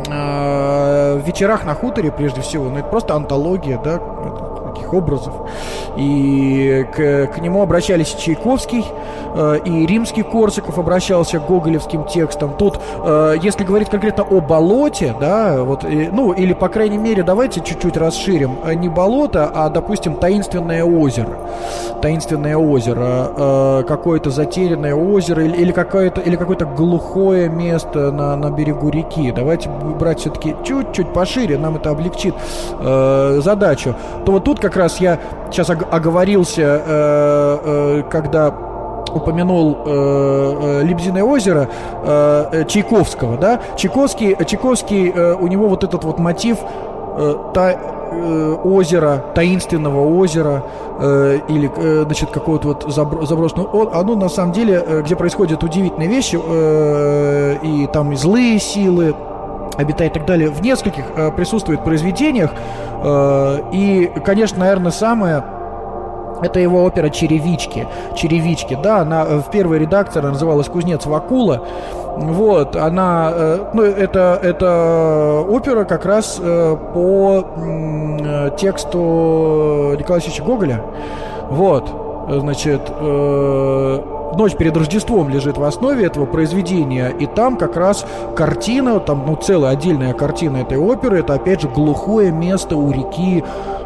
э, 0.09 1.20
вечерах 1.26 1.65
на 1.65 1.74
хуторе, 1.74 2.11
прежде 2.11 2.41
всего, 2.41 2.70
ну, 2.70 2.78
это 2.78 2.88
просто 2.88 3.15
антология, 3.15 3.80
да, 3.84 3.99
таких 4.78 4.94
образов. 4.94 5.34
И 5.98 6.86
к, 6.96 7.28
к 7.34 7.40
нему 7.40 7.62
обращались 7.62 8.14
Чайковский, 8.14 8.86
э, 9.36 9.60
и 9.66 9.86
римский 9.86 10.24
Корсаков 10.24 10.78
обращался 10.78 11.40
к 11.40 11.46
гоголевским 11.46 12.06
текстам. 12.06 12.56
Тут, 12.58 12.80
э, 13.04 13.36
если 13.42 13.64
говорить 13.64 13.90
конкретно 13.90 14.24
о 14.24 14.42
болоте, 14.42 15.16
да, 15.20 15.64
вот, 15.64 15.84
э, 15.84 16.10
ну, 16.12 16.32
или, 16.34 16.54
по 16.54 16.70
крайней 16.70 16.98
мере, 16.98 17.24
давайте 17.24 17.62
чуть-чуть 17.62 17.98
расширим. 17.98 18.58
Э, 18.64 18.74
не 18.74 18.90
болото, 18.90 19.52
а, 19.54 19.70
допустим, 19.70 20.16
таинственное 20.16 20.84
озеро. 20.84 21.38
Таинственное 22.02 22.58
озеро, 22.58 23.32
э, 23.36 23.84
какое-то 23.88 24.30
затерянное 24.30 24.94
озеро 24.94 25.44
или, 25.44 25.58
или 25.58 25.72
какое-то 25.72 26.22
или 26.22 26.36
какое-то 26.36 26.66
глухое 26.66 27.50
место 27.50 28.12
на, 28.12 28.36
на 28.36 28.52
берегу 28.52 28.90
реки. 28.90 29.32
Давайте 29.32 29.70
брать 29.70 30.20
все-таки 30.20 30.56
чуть-чуть 30.64 31.12
пошире, 31.14 31.58
нам 31.58 31.78
это 31.78 31.90
облегчит 31.90 32.36
э, 32.80 33.40
задачу. 33.44 33.96
То 34.26 34.34
вот 34.34 34.44
тут 34.44 34.60
как 34.68 34.76
раз 34.76 34.99
я 34.99 35.18
сейчас 35.49 35.70
оговорился, 35.70 36.61
э, 36.61 37.57
э, 37.63 38.03
когда 38.09 38.53
упомянул 39.13 39.78
э, 39.86 40.82
Лебединое 40.84 41.24
озеро 41.24 41.70
Чайковского, 42.68 43.38
да? 43.38 43.61
Чайковский, 43.78 44.36
Чайковский 44.45 45.09
у 45.11 45.47
него 45.47 45.70
вот 45.70 45.86
этот 45.86 46.03
вот 46.03 46.20
мотив 46.20 46.57
та, 47.53 47.76
озера, 48.63 49.24
таинственного 49.34 50.05
озера 50.20 50.63
или, 50.99 52.03
значит, 52.03 52.32
какого-то 52.32 52.68
вот 52.70 52.86
забро- 52.86 53.26
заброшенного, 53.26 53.97
оно 53.97 54.15
на 54.15 54.30
самом 54.30 54.51
деле, 54.51 55.01
где 55.03 55.15
происходят 55.15 55.63
удивительные 55.63 56.07
вещи, 56.09 56.36
и 57.65 57.88
там 57.88 58.11
и 58.11 58.15
злые 58.15 58.59
силы, 58.59 59.15
обитает 59.78 60.12
и 60.12 60.20
так 60.20 60.28
далее, 60.28 60.50
в 60.50 60.62
нескольких 60.62 61.06
э, 61.16 61.32
присутствует 61.32 61.84
произведениях. 61.84 62.52
Э, 63.04 63.60
и, 63.72 64.12
конечно, 64.24 64.60
наверное, 64.60 64.92
самое 64.92 65.44
это 66.42 66.60
его 66.60 66.84
опера 66.84 67.10
«Черевички». 67.10 67.88
«Черевички», 68.16 68.78
да, 68.82 69.00
она 69.00 69.26
э, 69.28 69.38
в 69.38 69.50
первой 69.52 69.80
редакции 69.80 70.20
она 70.20 70.30
называлась 70.32 70.68
«Кузнец 70.68 71.06
Вакула». 71.06 71.64
Вот, 72.18 72.76
она, 72.76 73.32
э, 73.34 73.60
ну, 73.74 73.84
это, 73.84 74.40
это 74.42 75.44
опера 75.48 75.84
как 75.84 76.06
раз 76.06 76.40
э, 76.42 76.78
по 76.94 77.46
тексту 78.58 79.96
Николая 79.98 80.22
Гоголя. 80.44 80.82
Вот, 81.50 81.90
значит, 82.30 82.82
«Ночь 84.36 84.56
перед 84.56 84.76
Рождеством» 84.76 85.30
лежит 85.30 85.58
в 85.58 85.64
основе 85.64 86.06
этого 86.06 86.26
произведения, 86.26 87.10
и 87.10 87.26
там 87.26 87.58
как 87.58 87.76
раз 87.78 88.06
картина, 88.36 89.00
там, 89.00 89.24
ну, 89.26 89.36
целая 89.36 89.72
отдельная 89.72 90.14
картина 90.14 90.58
этой 90.58 90.78
оперы, 90.78 91.20
это, 91.20 91.36
опять 91.36 91.62
же, 91.62 91.70
глухое 91.70 92.32
место 92.32 92.76
у 92.76 92.92
реки, 92.92 93.44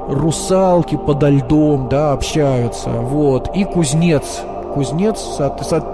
русалки 0.07 0.97
подо 0.97 1.29
льдом, 1.29 1.89
да, 1.89 2.11
общаются, 2.11 2.89
вот, 2.89 3.55
и 3.55 3.63
кузнец, 3.63 4.41
кузнец, 4.73 5.39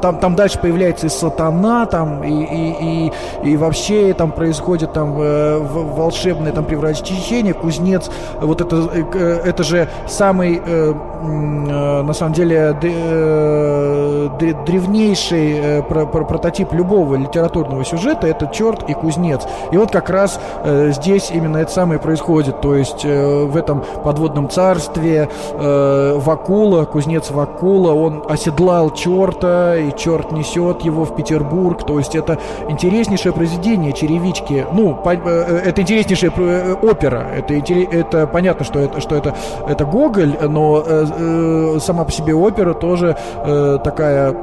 там, 0.02 0.18
там 0.20 0.36
дальше 0.36 0.60
появляется 0.60 1.08
и 1.08 1.10
сатана, 1.10 1.86
там, 1.86 2.24
и, 2.24 2.30
и, 2.30 3.10
и, 3.44 3.52
и 3.52 3.58
вообще 3.58 4.14
там 4.14 4.32
происходит 4.32 4.94
там 4.94 5.16
э, 5.20 5.60
волшебное 5.60 6.52
там 6.52 6.66
превращение, 6.66 7.54
кузнец, 7.54 8.10
вот 8.40 8.62
это, 8.62 8.90
э, 8.94 9.42
это 9.46 9.64
же 9.64 9.88
самый, 10.08 10.62
э, 10.66 10.94
э, 10.94 12.02
на 12.02 12.14
самом 12.14 12.34
деле, 12.34 12.78
э, 12.82 14.30
древнейший 14.66 15.60
э, 15.60 15.82
про, 15.84 16.06
про, 16.06 16.24
прототип 16.24 16.74
любого 16.74 17.16
литературного 17.16 17.84
сюжета, 17.84 18.28
это 18.28 18.48
черт 18.48 18.90
и 18.90 18.94
кузнец. 18.94 19.42
И 19.72 19.78
вот 19.78 19.92
как 19.92 20.10
раз 20.10 20.40
э, 20.64 20.92
здесь 20.92 21.32
именно 21.34 21.58
это 21.58 21.72
самое 21.72 22.00
происходит, 22.00 22.62
то 22.62 22.76
есть 22.76 23.04
э, 23.04 23.46
в 23.46 23.58
этом 23.58 23.84
подводном 24.04 24.50
царстве 24.50 25.30
э, 25.54 26.18
Вакула, 26.18 26.86
кузнец 26.86 27.32
Вакула, 27.32 27.94
он 27.94 28.24
оседлал 28.28 28.67
послал 28.68 28.94
черта, 28.94 29.78
и 29.78 29.96
черт 29.96 30.34
несет 30.34 30.82
его 30.82 31.06
в 31.06 31.16
Петербург. 31.16 31.86
То 31.86 32.00
есть 32.00 32.16
это 32.16 32.38
интереснейшее 32.68 33.32
произведение 33.32 33.94
«Черевички». 33.94 34.66
Ну, 34.74 34.94
по, 34.94 35.14
э, 35.14 35.20
э, 35.24 35.62
это 35.70 35.84
интереснейшая 35.84 36.34
э, 36.36 36.74
опера. 36.74 37.28
Это, 37.34 37.54
это 37.54 38.28
понятно, 38.28 38.66
что 38.66 38.80
это, 38.80 39.00
что 39.00 39.16
это, 39.16 39.34
это 39.70 39.86
Гоголь, 39.86 40.36
но 40.50 40.84
э, 40.86 41.78
сама 41.80 42.04
по 42.04 42.12
себе 42.12 42.36
опера 42.36 42.74
тоже 42.74 43.16
э, 43.46 43.80
такая 43.82 44.36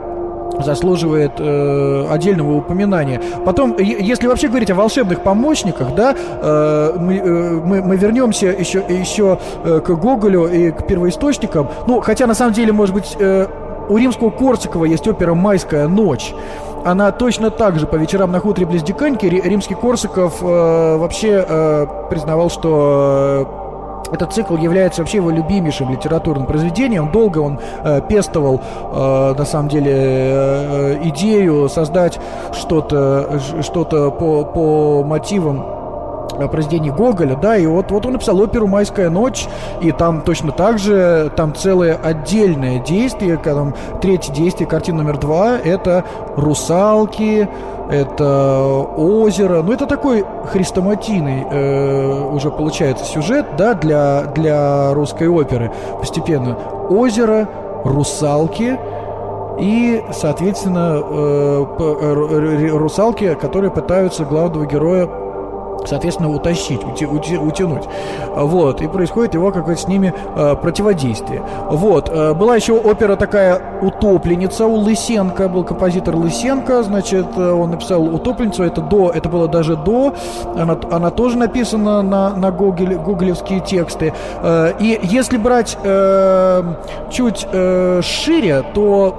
заслуживает 0.61 1.33
э, 1.39 2.07
отдельного 2.11 2.55
упоминания. 2.55 3.21
Потом, 3.45 3.77
если 3.79 4.27
вообще 4.27 4.49
говорить 4.49 4.71
о 4.71 4.75
волшебных 4.75 5.21
помощниках, 5.21 5.95
да, 5.95 6.15
э, 6.17 6.93
мы, 6.99 7.15
э, 7.17 7.61
мы, 7.63 7.83
мы 7.83 7.97
вернемся 7.97 8.47
еще, 8.47 8.83
еще 8.89 9.39
к 9.65 9.91
Гоголю 9.91 10.47
и 10.47 10.71
к 10.71 10.87
первоисточникам. 10.87 11.69
Ну, 11.87 12.01
хотя 12.01 12.27
на 12.27 12.35
самом 12.35 12.55
деле, 12.55 12.73
может 12.73 12.95
быть, 12.95 13.17
э, 13.19 13.47
у 13.89 13.97
римского 13.97 14.31
Корсакова 14.31 14.85
есть 14.85 15.07
опера 15.07 15.35
«Майская 15.35 15.89
ночь». 15.89 16.35
Она 16.85 17.13
точно 17.13 17.51
так 17.51 17.79
же 17.79 17.87
по 17.87 17.97
вечерам 17.97 18.31
на 18.31 18.41
хуторе 18.41 18.67
близ 18.67 18.83
Диканьки 18.83 19.25
римский 19.25 19.75
Корсаков 19.75 20.43
э, 20.43 20.97
вообще 20.97 21.45
э, 21.49 21.87
признавал, 22.11 22.51
что 22.51 23.49
э, 24.11 24.15
этот 24.15 24.33
цикл 24.33 24.57
является 24.57 25.01
вообще 25.01 25.17
его 25.17 25.31
любимейшим 25.31 25.91
литературным 25.91 26.47
произведением. 26.47 27.11
Долго 27.11 27.39
он 27.39 27.59
э, 27.83 28.01
пестовал, 28.07 28.61
э, 28.61 29.35
на 29.37 29.45
самом 29.47 29.69
деле, 29.69 29.93
э, 29.95 30.99
идею 31.05 31.69
создать 31.71 32.21
что-то 32.53 33.41
что 33.63 33.85
по, 33.85 34.45
по 34.45 35.03
мотивам 35.05 35.84
произведений 36.51 36.91
Гоголя, 36.91 37.37
да, 37.37 37.57
и 37.57 37.67
вот, 37.67 37.91
вот 37.91 38.07
он 38.07 38.13
написал 38.13 38.41
оперу 38.41 38.67
«Майская 38.67 39.11
ночь», 39.11 39.47
и 39.81 39.93
там 39.93 40.23
точно 40.23 40.53
так 40.53 40.79
же, 40.79 41.31
там 41.37 41.55
целое 41.55 41.95
отдельное 41.95 42.79
действие, 42.81 43.37
там 43.37 43.75
третье 44.01 44.33
действие, 44.33 44.69
картина 44.69 45.03
номер 45.03 45.19
два, 45.19 45.59
это 45.59 46.05
русалки, 46.37 47.49
это 47.91 48.67
озеро, 48.97 49.63
ну 49.63 49.73
это 49.73 49.87
такой 49.87 50.25
хрестоматийный 50.51 51.47
э, 51.51 52.31
уже 52.33 52.51
получается 52.51 53.05
сюжет, 53.05 53.47
да, 53.57 53.75
для, 53.75 54.23
для 54.35 54.95
русской 54.95 55.29
оперы 55.29 55.71
постепенно. 55.99 56.57
Озеро, 56.89 57.49
русалки, 57.85 58.79
и, 59.59 60.03
соответственно, 60.13 61.01
э, 61.01 61.67
э 61.79 62.69
русалки, 62.71 63.35
которые 63.35 63.71
пытаются 63.71 64.25
главного 64.25 64.67
героя 64.67 65.09
соответственно, 65.87 66.31
утащить, 66.31 66.83
утянуть. 66.85 67.85
Вот, 68.35 68.81
и 68.81 68.89
происходит 68.89 69.35
его 69.35 69.53
какое-то 69.53 69.81
с 69.81 69.89
ними 69.89 70.13
э, 70.37 70.57
противодействие. 70.57 71.43
Вот, 71.71 72.09
э, 72.09 72.35
была 72.35 72.57
еще 72.57 72.73
опера 72.73 73.17
такая 73.17 73.61
«Утопленница» 73.83 74.67
у 74.67 74.77
Лысенко, 74.77 75.49
был 75.49 75.65
композитор 75.65 76.17
Лысенко, 76.17 76.83
значит, 76.83 77.27
э, 77.37 77.51
он 77.51 77.71
написал 77.71 78.03
«Утопленницу», 78.03 78.65
это 78.65 78.81
до, 78.81 79.11
это 79.11 79.29
было 79.29 79.49
даже 79.49 79.77
до, 79.77 80.15
она, 80.57 80.79
она 80.91 81.11
тоже 81.11 81.39
написана 81.39 82.03
на, 82.03 82.35
на 82.35 82.51
Google, 82.51 82.99
гуглевские 82.99 83.61
тексты. 83.61 84.13
И 84.81 85.01
если 85.03 85.37
брать 85.37 85.77
чуть 87.11 87.47
шире, 88.03 88.65
то 88.75 89.15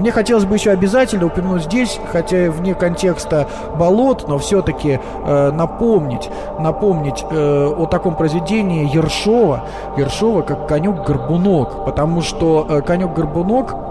мне 0.00 0.12
хотелось 0.12 0.44
бы 0.44 0.56
еще 0.56 0.70
обязательно 0.70 1.26
упомянуть 1.26 1.64
здесь, 1.64 2.00
хотя 2.10 2.50
вне 2.50 2.74
контекста 2.74 3.46
болот, 3.78 4.19
но 4.28 4.38
все-таки 4.38 4.98
э, 5.24 5.50
напомнить, 5.52 6.30
напомнить 6.58 7.24
э, 7.30 7.74
о 7.76 7.86
таком 7.86 8.14
произведении 8.14 8.88
Ершова, 8.94 9.64
Ершова 9.96 10.42
как 10.42 10.68
«Конек-горбунок», 10.68 11.84
потому 11.84 12.22
что 12.22 12.66
э, 12.68 12.82
«Конек-горбунок» 12.82 13.89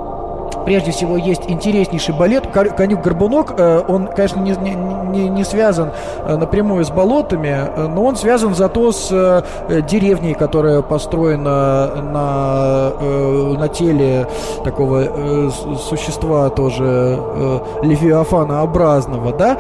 прежде 0.66 0.92
всего 0.92 1.18
есть 1.18 1.44
интереснейший 1.48 2.16
балет 2.16 2.48
«Конюк-горбунок». 2.48 3.54
Э, 3.58 3.82
он, 3.88 4.08
конечно, 4.08 4.40
не, 4.40 4.52
не, 4.52 5.30
не 5.30 5.44
связан 5.44 5.92
э, 6.26 6.36
напрямую 6.36 6.86
с 6.86 6.90
болотами, 6.90 7.56
э, 7.76 7.88
но 7.88 8.04
он 8.04 8.16
связан 8.16 8.56
зато 8.56 8.92
с 8.92 9.44
деревней, 9.90 10.34
которая 10.34 10.82
построена 10.82 11.88
на, 12.02 12.92
на 13.58 13.68
теле 13.68 14.28
такого 14.64 15.50
существа 15.78 16.50
тоже 16.50 17.20
левиафанообразного, 17.84 19.34
да, 19.34 19.58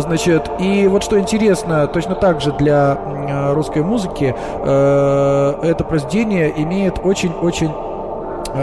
значит, 0.00 0.50
и 0.58 0.86
вот 0.88 1.04
что 1.04 1.18
интересно, 1.18 1.86
точно 1.86 2.14
так 2.14 2.40
же 2.40 2.52
для 2.52 2.98
русской 3.52 3.82
музыки 3.82 4.34
это 4.62 5.84
произведение 5.88 6.52
имеет 6.62 7.00
очень-очень 7.04 7.70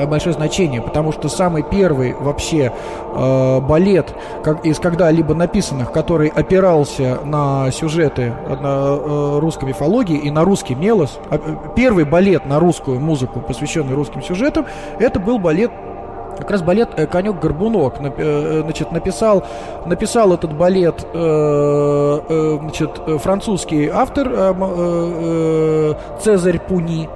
большое 0.07 0.33
значение, 0.33 0.81
потому 0.81 1.11
что 1.11 1.29
самый 1.29 1.63
первый 1.63 2.13
вообще 2.13 2.71
э, 3.13 3.59
балет 3.61 4.13
как, 4.43 4.65
из 4.65 4.79
когда-либо 4.79 5.33
написанных, 5.33 5.91
который 5.91 6.29
опирался 6.29 7.19
на 7.23 7.71
сюжеты 7.71 8.33
на 8.47 8.97
э, 8.99 9.39
русской 9.39 9.65
мифологии 9.65 10.17
и 10.17 10.31
на 10.31 10.43
русский 10.43 10.75
мелос, 10.75 11.19
э, 11.29 11.37
первый 11.75 12.05
балет 12.05 12.45
на 12.45 12.59
русскую 12.59 12.99
музыку, 12.99 13.39
посвященный 13.39 13.93
русским 13.95 14.21
сюжетам, 14.21 14.65
это 14.99 15.19
был 15.19 15.39
балет 15.39 15.71
как 16.37 16.51
раз 16.51 16.61
балет 16.61 16.89
э, 16.95 17.07
«Конек-горбунок». 17.07 17.95
Э, 17.99 18.61
значит, 18.63 18.91
написал, 18.91 19.43
написал 19.85 20.33
этот 20.33 20.53
балет 20.53 21.05
значит, 22.59 23.01
французский 23.21 23.87
автор 23.87 24.27
Цезарь 26.21 26.59
Пуни. 26.59 27.09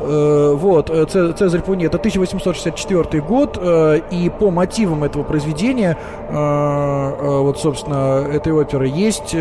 Э, 0.00 0.54
вот, 0.56 0.90
э, 0.90 1.06
Цезарь 1.06 1.62
Пуни, 1.62 1.86
это 1.86 1.98
1864 1.98 3.20
год, 3.20 3.58
э, 3.60 4.00
и 4.10 4.30
по 4.30 4.50
мотивам 4.50 5.04
этого 5.04 5.24
произведения, 5.24 5.96
вот, 6.30 7.58
собственно, 7.58 8.24
этой 8.30 8.52
оперы, 8.52 8.86
есть 8.88 9.34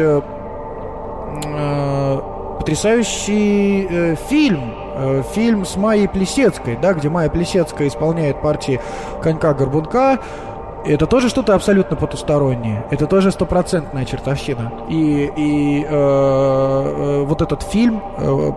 потрясающий 2.58 4.16
фильм, 4.30 4.74
фильм 5.34 5.66
с 5.66 5.76
Майей 5.76 6.08
Плесецкой, 6.08 6.78
да, 6.82 6.94
где 6.94 7.10
Майя 7.10 7.30
Плесецкая 7.30 7.88
исполняет 7.88 8.42
партии 8.42 8.80
конька-горбунка, 9.22 10.20
это 10.88 11.06
тоже 11.06 11.30
что-то 11.30 11.54
абсолютно 11.54 11.96
потустороннее. 11.96 12.86
Это 12.92 13.08
тоже 13.08 13.32
стопроцентная 13.32 14.06
чертовщина. 14.06 14.72
И, 14.90 15.32
и 15.36 15.84
э, 15.84 15.88
э, 15.90 17.24
вот 17.24 17.42
этот 17.42 17.64
фильм 17.64 18.02
э, 18.18 18.52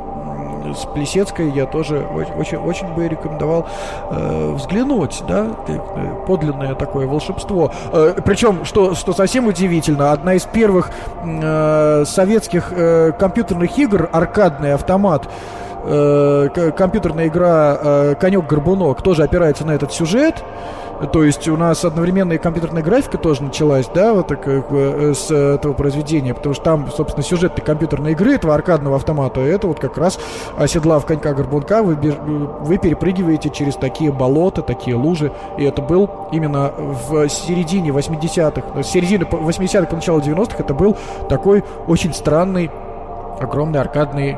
с 0.74 0.86
Плесецкой 0.86 1.50
я 1.50 1.66
тоже 1.66 2.06
очень, 2.36 2.56
очень 2.56 2.92
бы 2.94 3.08
рекомендовал 3.08 3.66
э, 4.10 4.52
взглянуть, 4.52 5.22
да, 5.28 5.56
э, 5.68 5.78
подлинное 6.26 6.74
такое 6.74 7.06
волшебство. 7.06 7.72
Э, 7.92 8.14
причем, 8.24 8.64
что, 8.64 8.94
что 8.94 9.12
совсем 9.12 9.46
удивительно, 9.46 10.12
одна 10.12 10.34
из 10.34 10.44
первых 10.44 10.90
э, 11.22 12.04
советских 12.06 12.72
э, 12.72 13.12
компьютерных 13.18 13.78
игр, 13.78 14.08
аркадный 14.12 14.74
автомат, 14.74 15.28
э, 15.84 16.70
компьютерная 16.76 17.28
игра 17.28 17.78
э, 17.80 18.14
«Конек-горбунок» 18.20 19.02
тоже 19.02 19.22
опирается 19.22 19.66
на 19.66 19.72
этот 19.72 19.92
сюжет. 19.92 20.44
То 21.12 21.24
есть 21.24 21.48
у 21.48 21.56
нас 21.56 21.82
одновременно 21.84 22.34
и 22.34 22.38
компьютерная 22.38 22.82
графика 22.82 23.16
тоже 23.16 23.42
началась, 23.42 23.86
да, 23.94 24.12
вот 24.12 24.28
так, 24.28 24.46
э, 24.46 25.14
с 25.14 25.30
этого 25.30 25.72
произведения, 25.72 26.34
потому 26.34 26.54
что 26.54 26.62
там, 26.62 26.90
собственно, 26.90 27.22
сюжет 27.24 27.58
компьютерной 27.64 28.12
игры, 28.12 28.34
этого 28.34 28.54
аркадного 28.54 28.96
автомата, 28.96 29.40
это 29.40 29.66
вот 29.66 29.80
как 29.80 29.96
раз 29.96 30.20
оседлав 30.58 31.06
конька-горбунка, 31.06 31.82
вы, 31.82 31.94
вы 31.94 32.76
перепрыгиваете 32.76 33.48
через 33.48 33.76
такие 33.76 34.12
болота, 34.12 34.60
такие 34.60 34.94
лужи, 34.94 35.32
и 35.56 35.64
это 35.64 35.80
был 35.80 36.10
именно 36.32 36.72
в 37.08 37.28
середине 37.30 37.90
80-х, 37.90 38.82
с 38.82 38.86
середины 38.86 39.24
80-х 39.24 39.86
по 39.86 39.96
началу 39.96 40.20
90-х, 40.20 40.56
это 40.58 40.74
был 40.74 40.98
такой 41.30 41.64
очень 41.86 42.12
странный, 42.12 42.70
огромный 43.40 43.80
аркадный 43.80 44.36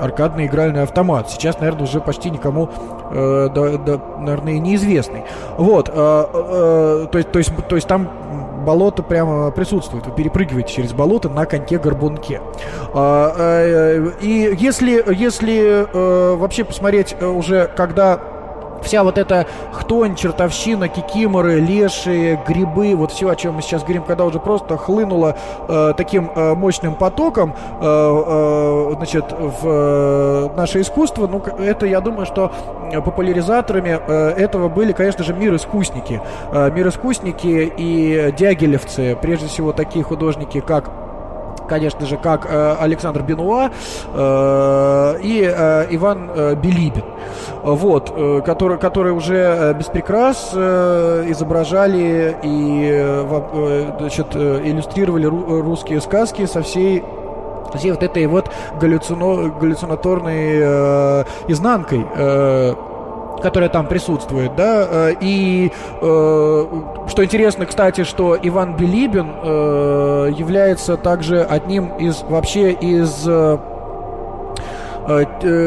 аркадный 0.00 0.46
игральный 0.46 0.82
автомат. 0.82 1.30
Сейчас, 1.30 1.58
наверное, 1.60 1.84
уже 1.84 2.00
почти 2.00 2.30
никому, 2.30 2.68
э, 3.10 3.48
да, 3.54 3.76
да, 3.78 4.00
наверное, 4.18 4.58
неизвестный. 4.58 5.24
Вот, 5.56 5.88
э, 5.88 5.92
э, 5.94 7.06
то, 7.10 7.18
есть, 7.18 7.30
то, 7.30 7.38
есть, 7.38 7.52
то 7.68 7.76
есть 7.76 7.88
там 7.88 8.08
болото 8.64 9.02
прямо 9.02 9.50
присутствует. 9.50 10.06
Вы 10.06 10.12
перепрыгиваете 10.12 10.72
через 10.72 10.92
болото 10.92 11.28
на 11.28 11.46
коньке-горбунке. 11.46 12.40
А, 12.92 13.34
э, 13.36 14.10
и 14.20 14.56
если, 14.58 15.04
если 15.14 15.86
э, 15.92 16.34
вообще 16.36 16.64
посмотреть 16.64 17.16
э, 17.18 17.26
уже, 17.26 17.70
когда 17.76 18.20
вся 18.82 19.02
вот 19.02 19.18
эта 19.18 19.46
хтонь, 19.72 20.14
чертовщина, 20.14 20.88
кикиморы, 20.88 21.60
леши, 21.60 22.38
грибы, 22.46 22.94
вот 22.94 23.12
все, 23.12 23.28
о 23.28 23.36
чем 23.36 23.54
мы 23.54 23.62
сейчас 23.62 23.82
говорим, 23.82 24.02
когда 24.04 24.24
уже 24.24 24.38
просто 24.38 24.76
хлынуло 24.76 25.36
э, 25.68 25.94
таким 25.96 26.30
э, 26.34 26.54
мощным 26.54 26.94
потоком, 26.94 27.54
э, 27.80 27.84
э, 27.84 28.94
значит, 28.96 29.24
в 29.32 29.60
э, 29.64 30.48
наше 30.56 30.80
искусство, 30.80 31.26
ну, 31.26 31.42
это, 31.58 31.86
я 31.86 32.00
думаю, 32.00 32.26
что 32.26 32.52
популяризаторами 33.04 34.00
э, 34.06 34.30
этого 34.30 34.68
были, 34.68 34.92
конечно 34.92 35.24
же, 35.24 35.32
мир-искусники. 35.34 36.20
Э, 36.52 36.70
мир-искусники 36.70 37.72
и 37.76 38.34
дягилевцы, 38.36 39.16
прежде 39.20 39.46
всего, 39.46 39.72
такие 39.72 40.04
художники, 40.04 40.60
как 40.60 40.90
конечно 41.70 42.04
же, 42.04 42.16
как 42.16 42.46
э, 42.46 42.76
Александр 42.80 43.22
Бенуа 43.22 43.70
э, 44.12 45.18
и 45.22 45.40
э, 45.42 45.86
Иван 45.90 46.30
э, 46.34 46.54
Билибин, 46.56 47.04
вот, 47.62 48.12
э, 48.14 48.42
которые, 48.44 48.78
которые 48.78 49.14
уже 49.14 49.36
э, 49.36 49.74
без 49.74 49.86
прикрас 49.86 50.50
э, 50.52 51.26
изображали 51.28 52.36
и 52.42 53.24
значит, 54.00 54.34
иллюстрировали 54.34 55.28
ру- 55.28 55.62
русские 55.62 56.00
сказки 56.00 56.44
со 56.46 56.62
всей 56.62 57.04
всей 57.74 57.92
вот 57.92 58.02
этой 58.02 58.26
вот 58.26 58.50
галлюцино, 58.80 59.48
галлюцинаторной 59.60 61.22
изнанкой 61.46 62.04
которая 63.42 63.70
там 63.70 63.86
присутствует, 63.86 64.54
да, 64.56 64.86
э, 64.90 65.14
и 65.20 65.72
э, 66.00 66.66
что 67.08 67.24
интересно, 67.24 67.66
кстати, 67.66 68.04
что 68.04 68.36
Иван 68.40 68.76
Билибин 68.76 69.26
э, 69.42 70.30
является 70.36 70.96
также 70.96 71.42
одним 71.42 71.96
из 71.96 72.22
вообще 72.22 72.72
из 72.72 73.28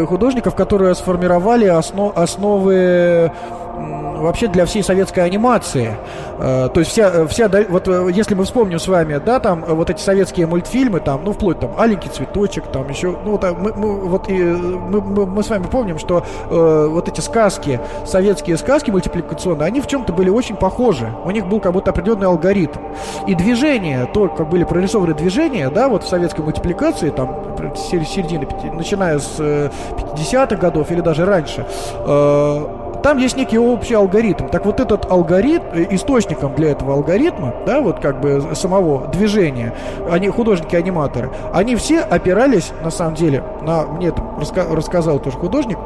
художников, 0.07 0.55
которые 0.55 0.95
сформировали 0.95 1.65
основ, 1.65 2.15
основы 2.15 3.31
вообще 3.73 4.47
для 4.47 4.65
всей 4.65 4.83
советской 4.83 5.21
анимации. 5.21 5.95
Э, 6.39 6.69
то 6.73 6.79
есть 6.79 6.91
вся, 6.91 7.27
вся, 7.27 7.49
вот 7.69 7.87
э, 7.87 8.09
если 8.13 8.35
мы 8.35 8.45
вспомним 8.45 8.79
с 8.79 8.87
вами, 8.87 9.21
да, 9.23 9.39
там 9.39 9.63
э, 9.65 9.73
вот 9.73 9.89
эти 9.89 10.01
советские 10.01 10.47
мультфильмы, 10.47 10.99
там, 10.99 11.23
ну, 11.23 11.33
вплоть 11.33 11.59
там, 11.59 11.71
«Аленький 11.77 12.09
цветочек», 12.09 12.67
там 12.67 12.89
еще, 12.89 13.15
ну, 13.23 13.31
вот, 13.31 13.43
мы, 13.43 13.73
мы, 13.73 13.95
вот 14.07 14.29
и, 14.29 14.41
мы, 14.41 15.01
мы, 15.01 15.25
мы 15.25 15.43
с 15.43 15.49
вами 15.49 15.63
помним, 15.63 15.99
что 15.99 16.23
э, 16.49 16.87
вот 16.89 17.09
эти 17.09 17.21
сказки, 17.21 17.79
советские 18.05 18.57
сказки 18.57 18.91
мультипликационные, 18.91 19.67
они 19.67 19.81
в 19.81 19.87
чем-то 19.87 20.13
были 20.13 20.29
очень 20.29 20.55
похожи. 20.55 21.11
У 21.25 21.31
них 21.31 21.47
был 21.47 21.59
как 21.59 21.73
будто 21.73 21.91
определенный 21.91 22.27
алгоритм. 22.27 22.79
И 23.27 23.35
движения, 23.35 24.07
как 24.13 24.49
были 24.49 24.63
прорисованы 24.63 25.13
движения, 25.13 25.69
да, 25.69 25.89
вот 25.89 26.03
в 26.03 26.07
советской 26.07 26.41
мультипликации, 26.41 27.09
там, 27.09 27.43
середины, 27.75 28.47
начиная 28.73 29.19
с 29.19 29.39
50-х 29.39 30.55
годов 30.55 30.91
или 30.91 31.01
даже 31.01 31.25
раньше, 31.25 31.65
э, 32.05 32.82
там 33.03 33.17
есть 33.17 33.35
некий 33.35 33.59
общий 33.59 33.93
алгоритм. 33.93 34.47
Так 34.47 34.65
вот 34.65 34.79
этот 34.79 35.11
алгоритм, 35.11 35.65
э, 35.73 35.87
источником 35.91 36.55
для 36.55 36.71
этого 36.71 36.93
алгоритма, 36.93 37.53
да, 37.65 37.81
вот 37.81 37.99
как 37.99 38.21
бы 38.21 38.55
самого 38.55 39.07
движения, 39.09 39.73
они 40.09 40.29
художники-аниматоры, 40.29 41.29
они 41.53 41.75
все 41.75 41.99
опирались, 41.99 42.71
на 42.81 42.89
самом 42.89 43.15
деле, 43.15 43.43
на, 43.61 43.83
мне 43.83 44.07
это 44.07 44.23
раска, 44.39 44.65
рассказал 44.71 45.19
тоже 45.19 45.37
художник, 45.37 45.77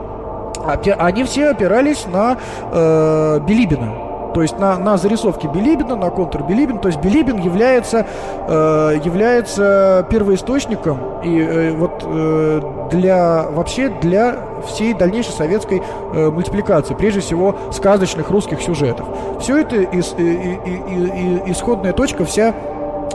они 0.97 1.23
все 1.23 1.49
опирались 1.49 2.05
на 2.05 2.37
э, 2.71 3.39
Билибина 3.47 4.06
то 4.37 4.43
есть 4.43 4.59
на, 4.59 4.77
на 4.77 4.97
зарисовке 4.97 5.47
Билибина, 5.47 5.95
на 5.95 6.11
контур 6.11 6.43
Билибин. 6.43 6.77
То 6.77 6.89
есть 6.89 7.01
Билибин 7.01 7.39
является, 7.39 8.05
э, 8.47 8.99
является 9.03 10.05
первоисточником 10.11 10.99
и 11.23 11.39
э, 11.39 11.71
вот 11.71 12.03
э, 12.05 12.61
для 12.91 13.47
вообще 13.49 13.89
для 13.89 14.37
всей 14.67 14.93
дальнейшей 14.93 15.31
советской 15.31 15.81
э, 16.13 16.29
мультипликации, 16.29 16.93
прежде 16.93 17.21
всего 17.21 17.55
сказочных 17.71 18.29
русских 18.29 18.61
сюжетов. 18.61 19.07
Все 19.41 19.57
это 19.57 19.77
из, 19.77 20.13
и, 20.19 20.21
и, 20.21 21.41
и, 21.47 21.51
исходная 21.51 21.93
точка 21.93 22.23
вся 22.23 22.53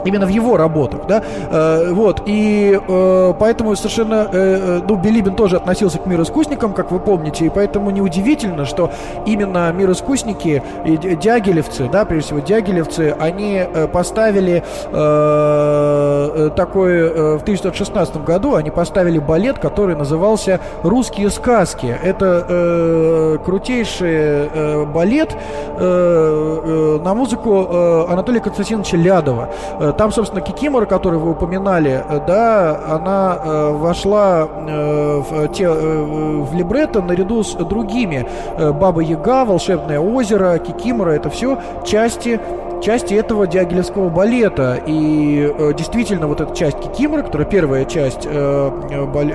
Именно 0.05 0.25
в 0.25 0.29
его 0.29 0.57
работах, 0.57 1.01
да, 1.07 1.23
э, 1.51 1.91
вот, 1.91 2.23
и 2.25 2.79
э, 2.87 3.33
поэтому 3.39 3.75
совершенно, 3.75 4.27
э, 4.31 4.79
э, 4.79 4.81
ну, 4.87 4.95
Билибин 4.95 5.35
тоже 5.35 5.57
относился 5.57 5.99
к 5.99 6.05
мироискусникам, 6.05 6.73
как 6.73 6.91
вы 6.91 6.99
помните, 6.99 7.45
и 7.45 7.49
поэтому 7.49 7.89
неудивительно, 7.89 8.65
что 8.65 8.91
именно 9.25 9.71
мироискусники 9.71 10.61
и 10.85 10.97
дягилевцы, 10.97 11.89
да, 11.91 12.05
прежде 12.05 12.27
всего 12.27 12.39
дягилевцы, 12.39 13.15
они 13.19 13.63
э, 13.63 13.87
поставили 13.87 14.63
э, 14.91 16.49
такой, 16.55 16.91
э, 16.93 17.37
в 17.37 17.41
1916 17.41 18.23
году 18.23 18.55
они 18.55 18.71
поставили 18.71 19.19
балет, 19.19 19.59
который 19.59 19.95
назывался 19.95 20.59
«Русские 20.83 21.29
сказки». 21.29 21.95
Это 22.03 22.45
э, 22.47 23.37
крутейший 23.43 24.49
э, 24.53 24.85
балет 24.85 25.35
э, 25.77 25.79
э, 25.79 26.99
на 27.03 27.13
музыку 27.13 27.67
э, 27.69 28.05
Анатолия 28.09 28.39
Константиновича 28.39 28.97
Лядова. 28.97 29.49
Там, 29.97 30.11
собственно, 30.11 30.41
Кикимора, 30.41 30.85
которую 30.85 31.21
вы 31.21 31.31
упоминали, 31.31 32.03
э, 32.07 32.19
да, 32.25 32.79
она 32.87 33.37
э, 33.43 33.71
вошла 33.71 34.47
э, 34.47 35.21
в, 35.29 35.47
те, 35.49 35.65
э, 35.65 36.03
в 36.41 36.53
либретто 36.53 37.01
наряду 37.01 37.43
с 37.43 37.53
другими. 37.53 38.27
Э, 38.57 38.71
Баба 38.71 39.01
Яга, 39.01 39.45
Волшебное 39.45 39.99
озеро, 39.99 40.57
Кикимора, 40.57 41.11
это 41.11 41.29
все 41.29 41.57
части 41.85 42.39
части 42.83 43.13
этого 43.13 43.47
диагилевского 43.47 44.09
балета. 44.09 44.79
И 44.85 45.51
э, 45.57 45.73
действительно, 45.73 46.27
вот 46.27 46.41
эта 46.41 46.53
часть 46.53 46.79
Кикимора, 46.79 47.23
которая 47.23 47.47
первая 47.47 47.85
часть 47.85 48.25
э, 48.25 48.71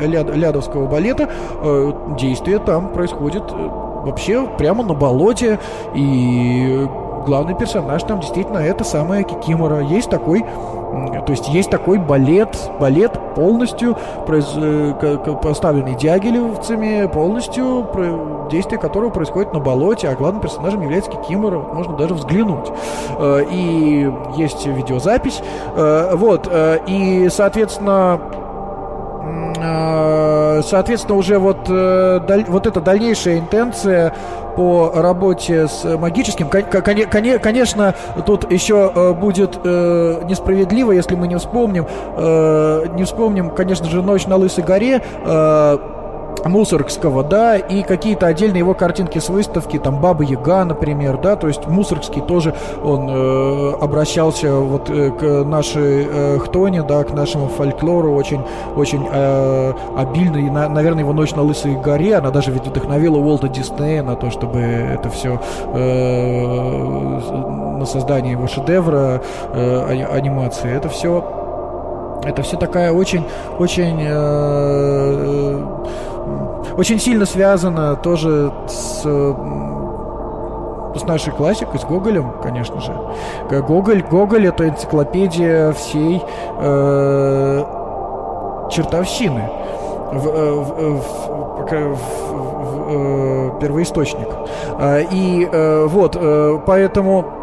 ляд, 0.06 0.34
лядовского 0.34 0.86
балета, 0.86 1.28
э, 1.62 1.92
действие 2.18 2.58
там 2.58 2.88
происходит 2.92 3.44
э, 3.50 3.54
вообще 3.54 4.46
прямо 4.58 4.84
на 4.84 4.94
болоте. 4.94 5.58
И 5.94 6.86
главный 7.24 7.54
персонаж 7.54 8.02
там 8.02 8.20
действительно 8.20 8.58
это 8.58 8.84
самая 8.84 9.22
Кикимора. 9.22 9.80
Есть 9.80 10.10
такой 10.10 10.44
то 11.26 11.32
есть 11.32 11.48
есть 11.48 11.70
такой 11.70 11.98
балет, 11.98 12.56
балет 12.80 13.12
полностью 13.34 13.96
произ, 14.26 14.46
э, 14.56 15.36
поставленный 15.42 15.94
дягилевцами, 15.94 17.06
полностью 17.06 17.86
действие 18.50 18.80
которого 18.80 19.10
происходит 19.10 19.52
на 19.52 19.60
болоте, 19.60 20.08
а 20.08 20.14
главным 20.14 20.40
персонажем 20.40 20.80
является 20.80 21.10
Кикимора, 21.10 21.58
можно 21.58 21.96
даже 21.96 22.14
взглянуть. 22.14 22.68
Э, 23.18 23.44
и 23.50 24.10
есть 24.36 24.66
видеозапись. 24.66 25.42
Э, 25.76 26.14
вот, 26.14 26.50
и, 26.86 27.28
соответственно, 27.30 28.20
соответственно, 30.62 31.18
уже 31.18 31.38
вот, 31.38 31.68
вот 31.68 32.66
эта 32.66 32.80
дальнейшая 32.80 33.38
интенция 33.38 34.14
по 34.58 34.90
работе 34.92 35.68
с 35.68 35.84
магическим. 35.84 36.48
Конечно, 36.48 37.94
тут 38.26 38.50
еще 38.50 38.90
э, 38.92 39.12
будет 39.12 39.56
э, 39.62 40.22
несправедливо, 40.24 40.90
если 40.90 41.14
мы 41.14 41.28
не 41.28 41.36
вспомним, 41.36 41.86
э, 42.16 42.86
не 42.96 43.04
вспомним, 43.04 43.50
конечно 43.50 43.86
же, 43.86 44.02
«Ночь 44.02 44.26
на 44.26 44.34
Лысой 44.34 44.64
горе», 44.64 45.00
Мусоргского, 46.44 47.22
да, 47.22 47.56
и 47.56 47.82
какие-то 47.82 48.26
отдельные 48.26 48.60
его 48.60 48.74
картинки 48.74 49.18
с 49.18 49.28
выставки, 49.28 49.78
там 49.78 50.00
Баба 50.00 50.24
Яга, 50.24 50.64
например, 50.64 51.18
да, 51.18 51.36
то 51.36 51.48
есть 51.48 51.66
Мусоргский 51.66 52.22
тоже 52.22 52.54
он 52.82 53.08
э, 53.08 53.72
обращался 53.80 54.54
вот 54.54 54.90
э, 54.90 55.10
к 55.10 55.44
нашей 55.44 56.06
э, 56.08 56.38
хтоне, 56.38 56.82
да, 56.82 57.04
к 57.04 57.12
нашему 57.12 57.48
фольклору 57.48 58.14
очень, 58.14 58.42
очень 58.76 59.06
э, 59.10 59.72
обильно, 59.96 60.36
и, 60.36 60.50
на, 60.50 60.68
наверное, 60.68 61.00
его 61.00 61.12
«Ночь 61.12 61.34
на 61.34 61.42
Лысой 61.42 61.74
горе», 61.74 62.16
она 62.16 62.30
даже 62.30 62.50
ведь 62.50 62.66
вдохновила 62.66 63.16
Уолта 63.16 63.48
Диснея 63.48 64.02
на 64.02 64.16
то, 64.16 64.30
чтобы 64.30 64.58
это 64.58 65.10
все 65.10 65.40
э, 65.74 67.18
на 67.78 67.86
создание 67.86 68.32
его 68.32 68.46
шедевра 68.46 69.22
э, 69.52 70.06
анимации, 70.10 70.74
это 70.74 70.88
все 70.88 71.37
это 72.24 72.42
все 72.42 72.56
такая 72.56 72.92
очень, 72.92 73.24
очень 73.58 73.98
э, 74.00 75.64
очень 76.76 76.98
сильно 76.98 77.26
связано 77.26 77.96
тоже 77.96 78.52
с 78.68 79.04
с 80.98 81.04
нашей 81.04 81.32
классикой, 81.32 81.78
с 81.78 81.84
Гоголем, 81.84 82.32
конечно 82.42 82.80
же. 82.80 82.92
Гоголь, 83.50 84.02
Гоголь 84.02 84.46
это 84.46 84.68
энциклопедия 84.68 85.72
всей 85.72 86.22
э, 86.58 87.64
чертовщины 88.70 89.48
в, 90.12 90.28
э, 90.28 90.52
в, 90.54 90.68
в, 90.68 91.02
в, 91.58 91.94
в, 91.94 91.94
в 91.94 92.88
э, 92.88 93.60
первоисточник. 93.60 94.28
А, 94.78 95.00
и 95.00 95.48
э, 95.50 95.86
вот, 95.86 96.16
э, 96.18 96.60
поэтому 96.66 97.37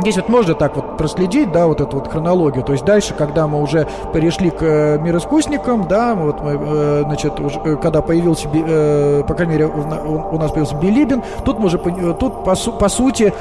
Здесь 0.00 0.16
вот 0.16 0.28
можно 0.28 0.54
так 0.54 0.74
вот 0.76 0.96
проследить, 0.96 1.52
да, 1.52 1.66
вот 1.66 1.80
эту 1.80 1.98
вот 1.98 2.08
хронологию. 2.08 2.64
То 2.64 2.72
есть 2.72 2.84
дальше, 2.84 3.14
когда 3.14 3.46
мы 3.46 3.60
уже 3.60 3.86
перешли 4.12 4.50
к 4.50 4.62
э, 4.62 4.98
мироискусникам, 4.98 5.86
да, 5.86 6.14
вот 6.14 6.40
мы, 6.42 6.58
э, 6.58 7.02
значит, 7.04 7.38
уже, 7.38 7.60
э, 7.64 7.76
когда 7.76 8.00
появился, 8.00 8.48
э, 8.52 9.22
по 9.26 9.34
крайней 9.34 9.54
мере, 9.54 9.66
у, 9.66 10.38
нас 10.38 10.50
появился 10.50 10.76
Билибин, 10.76 11.22
тут 11.44 11.58
мы 11.58 11.66
уже, 11.66 11.78
э, 11.78 12.14
тут 12.18 12.44
по, 12.44 12.54
по 12.54 12.88
сути, 12.88 13.32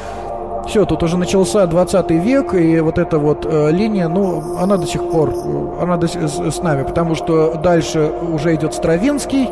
все, 0.67 0.85
тут 0.85 1.01
уже 1.03 1.17
начался 1.17 1.65
20 1.65 2.11
век, 2.11 2.53
и 2.53 2.79
вот 2.79 2.97
эта 2.97 3.17
вот 3.17 3.45
э, 3.49 3.71
линия, 3.71 4.07
ну, 4.07 4.57
она 4.59 4.77
до 4.77 4.85
сих 4.85 5.09
пор, 5.09 5.33
она 5.81 5.97
до, 5.97 6.07
с, 6.07 6.15
с 6.15 6.61
нами, 6.61 6.83
потому 6.83 7.15
что 7.15 7.55
дальше 7.55 8.11
уже 8.21 8.53
идет 8.55 8.73
Стравинский, 8.73 9.49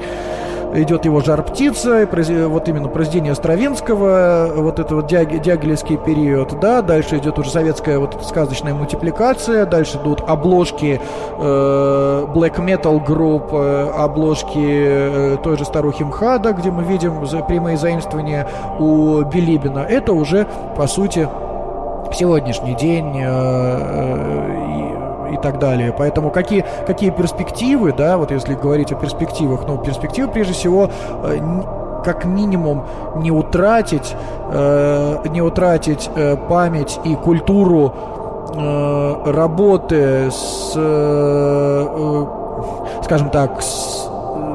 идет 0.73 1.05
его 1.05 1.21
«Жар 1.21 1.41
птица», 1.43 2.07
вот 2.47 2.67
именно 2.67 2.87
произведение 2.87 3.35
Стравинского, 3.35 4.51
вот 4.55 4.79
это 4.79 4.95
вот 4.95 5.07
диаг, 5.07 5.41
диагилевский 5.41 5.97
период, 5.97 6.59
да, 6.59 6.81
дальше 6.81 7.17
идет 7.17 7.39
уже 7.39 7.49
советская 7.49 7.99
вот 7.99 8.23
сказочная 8.23 8.73
мультипликация, 8.73 9.65
дальше 9.65 9.97
идут 9.97 10.21
обложки 10.27 10.99
э, 11.37 12.25
black 12.33 12.57
metal 12.57 13.03
групп, 13.03 13.49
э, 13.53 13.91
обложки 13.95 14.57
э, 14.57 15.37
той 15.43 15.57
же 15.57 15.65
старухи 15.65 16.03
МХАДа, 16.03 16.53
где 16.53 16.71
мы 16.71 16.83
видим 16.83 17.19
прямые 17.47 17.77
заимствования 17.77 18.47
у 18.79 19.21
Билибина. 19.21 19.79
Это 19.79 20.13
уже, 20.13 20.47
по 20.75 20.87
сути, 20.87 21.27
сегодняшний 22.13 22.75
день 22.75 23.21
э, 23.21 24.28
так 25.41 25.59
далее. 25.59 25.93
Поэтому 25.97 26.29
какие, 26.29 26.65
какие 26.85 27.09
перспективы, 27.09 27.93
да, 27.93 28.17
вот 28.17 28.31
если 28.31 28.53
говорить 28.53 28.91
о 28.91 28.95
перспективах, 28.95 29.61
ну, 29.67 29.77
перспективы, 29.77 30.31
прежде 30.31 30.53
всего, 30.53 30.89
э, 31.23 31.39
как 32.03 32.25
минимум 32.25 32.83
не 33.17 33.31
утратить, 33.31 34.15
э, 34.51 35.17
не 35.29 35.41
утратить 35.41 36.09
э, 36.15 36.35
память 36.35 36.99
и 37.03 37.15
культуру 37.15 37.93
э, 38.55 39.31
работы 39.31 40.31
с, 40.31 40.73
э, 40.75 42.25
скажем 43.03 43.29
так, 43.29 43.61
с, 43.61 44.09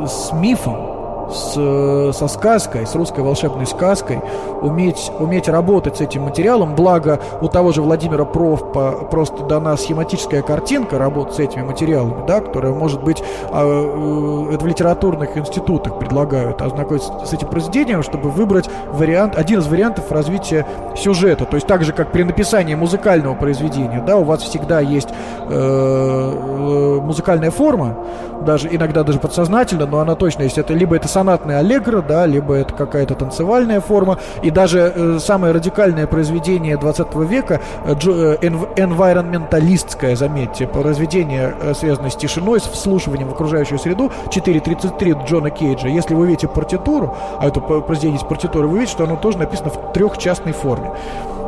с 0.06 0.32
мифом, 0.32 0.93
с, 1.34 2.12
со 2.16 2.28
сказкой, 2.28 2.86
с 2.86 2.94
русской 2.94 3.20
волшебной 3.20 3.66
сказкой, 3.66 4.20
уметь, 4.60 5.10
уметь 5.18 5.48
работать 5.48 5.96
с 5.96 6.00
этим 6.00 6.22
материалом. 6.22 6.74
Благо, 6.74 7.20
у 7.40 7.48
того 7.48 7.72
же 7.72 7.82
Владимира 7.82 8.24
Профпа 8.24 9.06
просто 9.10 9.44
дана 9.44 9.76
схематическая 9.76 10.42
картинка 10.42 10.98
работы 10.98 11.34
с 11.34 11.38
этими 11.38 11.62
материалами, 11.62 12.24
да, 12.26 12.40
которая 12.40 12.72
может 12.72 13.02
быть 13.02 13.22
а, 13.50 13.64
э, 13.64 14.54
это 14.54 14.64
в 14.64 14.66
литературных 14.66 15.36
институтах 15.36 15.98
предлагают 15.98 16.62
ознакомиться 16.62 17.12
с 17.24 17.32
этим 17.32 17.48
произведением, 17.48 18.02
чтобы 18.02 18.30
выбрать 18.30 18.70
вариант, 18.92 19.36
один 19.36 19.60
из 19.60 19.66
вариантов 19.66 20.10
развития 20.10 20.66
сюжета. 20.96 21.44
То 21.44 21.56
есть 21.56 21.66
так 21.66 21.84
же, 21.84 21.92
как 21.92 22.12
при 22.12 22.22
написании 22.22 22.74
музыкального 22.74 23.34
произведения, 23.34 24.02
да, 24.06 24.16
у 24.16 24.24
вас 24.24 24.42
всегда 24.42 24.80
есть 24.80 25.08
э, 25.10 25.14
э, 25.50 27.00
музыкальная 27.00 27.50
форма, 27.50 27.96
даже 28.44 28.68
иногда 28.70 29.02
даже 29.02 29.18
подсознательно, 29.18 29.86
но 29.86 30.00
она 30.00 30.14
точно 30.14 30.42
есть. 30.42 30.58
Это 30.58 30.74
либо 30.74 30.96
это 30.96 31.08
сонатная 31.24 31.60
аллегро, 31.60 32.02
да, 32.02 32.26
либо 32.26 32.54
это 32.54 32.74
какая-то 32.74 33.14
танцевальная 33.14 33.80
форма. 33.80 34.18
И 34.42 34.50
даже 34.50 34.92
э, 34.94 35.18
самое 35.18 35.54
радикальное 35.54 36.06
произведение 36.06 36.76
20 36.76 37.14
века, 37.14 37.60
э, 37.86 37.94
э, 37.94 38.36
энвайронменталистское, 38.76 40.16
заметьте, 40.16 40.66
произведение, 40.66 41.54
э, 41.62 41.72
связанное 41.74 42.10
с 42.10 42.16
тишиной, 42.16 42.60
с 42.60 42.64
вслушиванием 42.64 43.28
в 43.28 43.32
окружающую 43.32 43.78
среду, 43.78 44.12
4.33 44.28 45.24
Джона 45.26 45.50
Кейджа. 45.50 45.88
Если 45.88 46.14
вы 46.14 46.26
видите 46.26 46.46
партитуру, 46.46 47.16
а 47.38 47.48
это 47.48 47.60
произведение 47.60 48.18
из 48.18 48.24
партитуры, 48.24 48.68
вы 48.68 48.80
видите, 48.80 48.92
что 48.92 49.04
оно 49.04 49.16
тоже 49.16 49.38
написано 49.38 49.70
в 49.70 49.92
трехчастной 49.92 50.52
форме. 50.52 50.90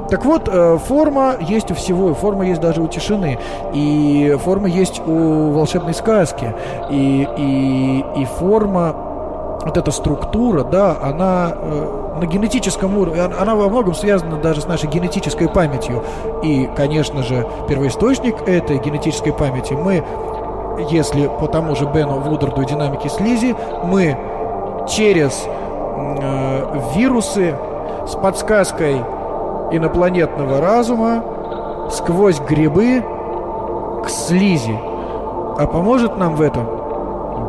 Так 0.08 0.24
вот, 0.24 0.48
э, 0.48 0.78
форма 0.86 1.34
есть 1.40 1.70
у 1.70 1.74
всего, 1.74 2.14
форма 2.14 2.46
есть 2.46 2.60
даже 2.60 2.80
у 2.80 2.86
тишины, 2.86 3.38
и 3.74 4.36
форма 4.42 4.68
есть 4.68 5.02
у 5.04 5.50
волшебной 5.50 5.94
сказки, 5.94 6.54
и, 6.90 7.28
и, 7.36 8.04
и 8.20 8.24
форма 8.24 9.05
вот 9.66 9.76
эта 9.76 9.90
структура, 9.90 10.62
да, 10.62 10.96
она 11.02 11.52
э, 11.52 12.18
на 12.20 12.26
генетическом 12.26 12.96
уровне, 12.96 13.22
она 13.22 13.56
во 13.56 13.68
многом 13.68 13.94
связана 13.94 14.36
даже 14.36 14.60
с 14.60 14.66
нашей 14.66 14.88
генетической 14.88 15.48
памятью. 15.48 16.04
И, 16.44 16.70
конечно 16.76 17.24
же, 17.24 17.44
первоисточник 17.68 18.48
этой 18.48 18.78
генетической 18.78 19.32
памяти 19.32 19.72
мы, 19.72 20.04
если 20.88 21.26
по 21.26 21.48
тому 21.48 21.74
же 21.74 21.84
Бену 21.86 22.20
Вудерду 22.20 22.62
и 22.62 22.64
динамике 22.64 23.08
слизи, 23.08 23.56
мы 23.82 24.16
через 24.88 25.46
э, 25.46 26.80
вирусы 26.94 27.56
с 28.06 28.14
подсказкой 28.14 29.02
инопланетного 29.72 30.60
разума 30.60 31.24
сквозь 31.90 32.38
грибы 32.38 33.02
к 34.04 34.08
слизи. 34.08 34.78
А 35.58 35.66
поможет 35.66 36.16
нам 36.18 36.36
в 36.36 36.40
этом 36.40 36.66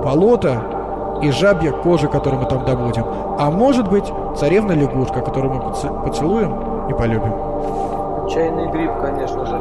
болото 0.03 0.76
и 1.21 1.31
жабья 1.31 1.71
кожа, 1.71 2.07
которую 2.07 2.41
мы 2.41 2.49
там 2.49 2.65
добудем. 2.65 3.05
А 3.39 3.49
может 3.49 3.89
быть, 3.89 4.11
царевна 4.35 4.73
лягушка, 4.73 5.21
которую 5.21 5.53
мы 5.53 5.61
поцелуем 6.03 6.87
и 6.89 6.93
полюбим. 6.93 7.33
Чайный 8.29 8.67
гриб, 8.67 8.91
конечно 9.01 9.45
же. 9.45 9.59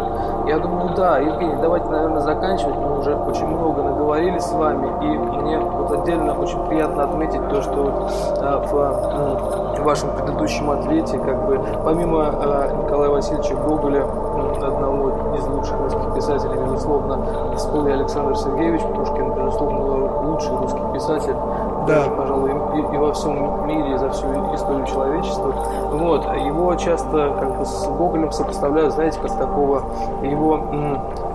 Я 0.48 0.58
думаю, 0.58 0.94
да, 0.96 1.18
Евгений, 1.18 1.56
давайте, 1.60 1.88
наверное, 1.88 2.20
заканчивать. 2.20 2.76
Мы 2.76 2.98
уже 2.98 3.14
очень 3.14 3.46
много 3.46 3.82
наговорили 3.82 4.38
с 4.38 4.52
вами, 4.52 4.86
и 5.04 5.18
мне 5.18 5.58
вот 5.58 5.90
отдельно 5.92 6.34
очень 6.34 6.58
приятно 6.66 7.04
отметить 7.04 7.48
то, 7.48 7.62
что 7.62 7.82
вот, 7.82 8.12
а, 8.40 8.58
в, 8.58 9.80
в 9.80 9.84
вашем 9.84 10.10
предыдущем 10.10 10.70
ответе, 10.70 11.18
как 11.18 11.46
бы, 11.46 11.60
помимо 11.84 12.26
а, 12.26 12.82
Николая 12.82 13.10
Васильевича 13.10 13.54
Гоголя, 13.54 14.04
одного 14.52 15.34
из 15.36 15.46
лучших 15.46 15.80
русских 15.80 16.14
писателей, 16.14 16.60
безусловно, 16.62 17.54
всплыл 17.56 17.86
Александр 17.86 18.36
Сергеевич 18.36 18.82
Пушкин, 18.82 19.32
безусловно, 19.32 20.28
лучший 20.28 20.56
русский 20.56 20.92
писатель, 20.94 21.34
да. 21.86 21.86
даже, 21.86 22.10
пожалуй, 22.10 22.50
и, 22.50 22.94
и 22.94 22.98
во 22.98 23.12
всем 23.12 23.66
мире, 23.66 23.98
за 23.98 24.10
всю 24.10 24.26
историю 24.54 24.86
человечества. 24.86 25.54
Вот, 25.92 26.24
его 26.36 26.74
часто 26.76 27.36
как 27.38 27.58
бы 27.58 27.64
с 27.64 27.86
Гоголем 27.86 28.32
сопоставляют, 28.32 28.94
знаете, 28.94 29.18
как 29.20 29.36
такого 29.38 29.82
его 30.22 30.60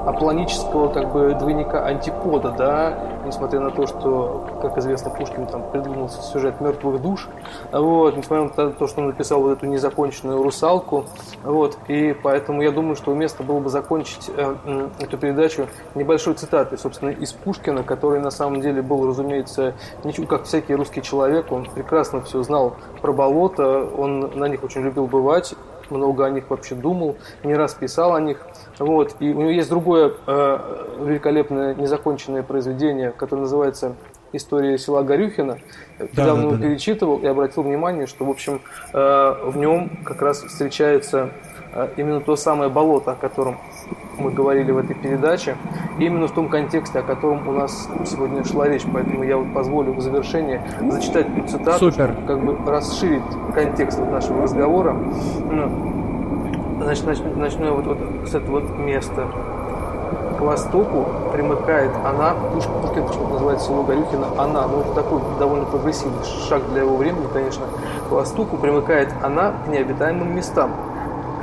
м, 0.01 0.09
апланического 0.09 0.89
как 0.89 1.11
бы 1.11 1.33
двойника 1.33 1.85
антипода, 1.85 2.51
да, 2.51 2.97
несмотря 3.25 3.59
на 3.59 3.71
то, 3.71 3.87
что, 3.87 4.47
как 4.61 4.77
известно, 4.77 5.11
Пушкин 5.11 5.47
там 5.47 5.63
придумал 5.71 6.09
сюжет 6.09 6.59
мертвых 6.61 7.01
душ, 7.01 7.27
вот, 7.71 8.17
несмотря 8.17 8.65
на 8.65 8.71
то, 8.71 8.87
что 8.87 9.01
он 9.01 9.07
написал 9.07 9.41
вот 9.41 9.57
эту 9.57 9.65
незаконченную 9.67 10.41
русалку, 10.41 11.05
вот, 11.43 11.77
и 11.87 12.13
поэтому 12.13 12.61
я 12.61 12.71
думаю, 12.71 12.95
что 12.95 13.11
уместно 13.11 13.45
было 13.45 13.59
бы 13.59 13.69
закончить 13.69 14.29
э, 14.35 14.55
эту 14.99 15.17
передачу 15.17 15.67
небольшой 15.95 16.33
цитатой, 16.33 16.77
собственно, 16.77 17.09
из 17.09 17.31
Пушкина, 17.33 17.83
который 17.83 18.19
на 18.19 18.31
самом 18.31 18.61
деле 18.61 18.81
был, 18.81 19.07
разумеется, 19.07 19.73
ничего, 20.03 20.27
как 20.27 20.43
всякий 20.43 20.75
русский 20.75 21.01
человек, 21.01 21.51
он 21.51 21.65
прекрасно 21.65 22.21
все 22.21 22.43
знал 22.43 22.75
про 23.01 23.13
болото, 23.13 23.85
он 23.97 24.31
на 24.35 24.45
них 24.45 24.63
очень 24.63 24.81
любил 24.81 25.07
бывать, 25.07 25.53
много 25.91 26.25
о 26.25 26.29
них 26.29 26.49
вообще 26.49 26.75
думал, 26.75 27.17
не 27.43 27.53
раз 27.53 27.73
писал 27.73 28.15
о 28.15 28.21
них. 28.21 28.45
Вот. 28.81 29.15
И 29.19 29.31
у 29.31 29.41
него 29.41 29.51
есть 29.51 29.69
другое 29.69 30.11
э, 30.25 30.59
великолепное 31.01 31.75
незаконченное 31.75 32.41
произведение, 32.41 33.11
которое 33.11 33.41
называется 33.41 33.95
«История 34.33 34.77
села 34.79 35.03
Горюхина». 35.03 35.59
Да, 35.99 36.05
Недавно 36.05 36.35
да, 36.35 36.41
его 36.41 36.51
да, 36.55 36.63
перечитывал 36.63 37.17
и 37.19 37.27
обратил 37.27 37.61
внимание, 37.61 38.07
что, 38.07 38.25
в 38.25 38.29
общем, 38.31 38.59
э, 38.91 39.35
в 39.45 39.55
нем 39.55 39.91
как 40.03 40.23
раз 40.23 40.41
встречается 40.41 41.29
э, 41.73 41.89
именно 41.97 42.21
то 42.21 42.35
самое 42.35 42.71
болото, 42.71 43.11
о 43.11 43.15
котором 43.15 43.59
мы 44.17 44.31
говорили 44.31 44.71
в 44.71 44.79
этой 44.79 44.95
передаче, 44.95 45.57
именно 45.99 46.27
в 46.27 46.31
том 46.31 46.49
контексте, 46.49 46.99
о 46.99 47.03
котором 47.03 47.47
у 47.47 47.51
нас 47.51 47.87
сегодня 48.07 48.43
шла 48.43 48.67
речь. 48.67 48.83
Поэтому 48.91 49.23
я 49.23 49.37
вот 49.37 49.53
позволю 49.53 49.93
в 49.93 50.01
завершение 50.01 50.63
зачитать 50.89 51.27
цитату, 51.47 51.91
Супер. 51.91 52.13
чтобы 52.13 52.27
как 52.27 52.43
бы 52.43 52.71
расширить 52.71 53.21
контекст 53.53 53.99
нашего 53.99 54.41
разговора. 54.41 54.97
Значит, 56.83 57.37
начну 57.37 57.75
вот, 57.75 57.85
вот 57.85 58.27
с 58.27 58.33
этого 58.33 58.59
места. 58.77 59.27
К 60.37 60.41
востоку 60.41 61.05
примыкает 61.31 61.91
она, 62.03 62.33
Пушкин 62.33 63.05
почему-то 63.05 63.33
называется 63.33 63.67
село 63.67 63.83
Горюхино, 63.83 64.27
она, 64.37 64.67
ну 64.67 64.81
это 64.81 64.93
такой 64.95 65.21
довольно 65.37 65.65
прогрессивный 65.65 66.23
шаг 66.49 66.63
для 66.71 66.81
его 66.81 66.97
времени, 66.97 67.27
конечно. 67.31 67.65
К 68.09 68.11
востоку 68.11 68.57
примыкает 68.57 69.09
она 69.21 69.53
к 69.63 69.67
необитаемым 69.67 70.35
местам, 70.35 70.73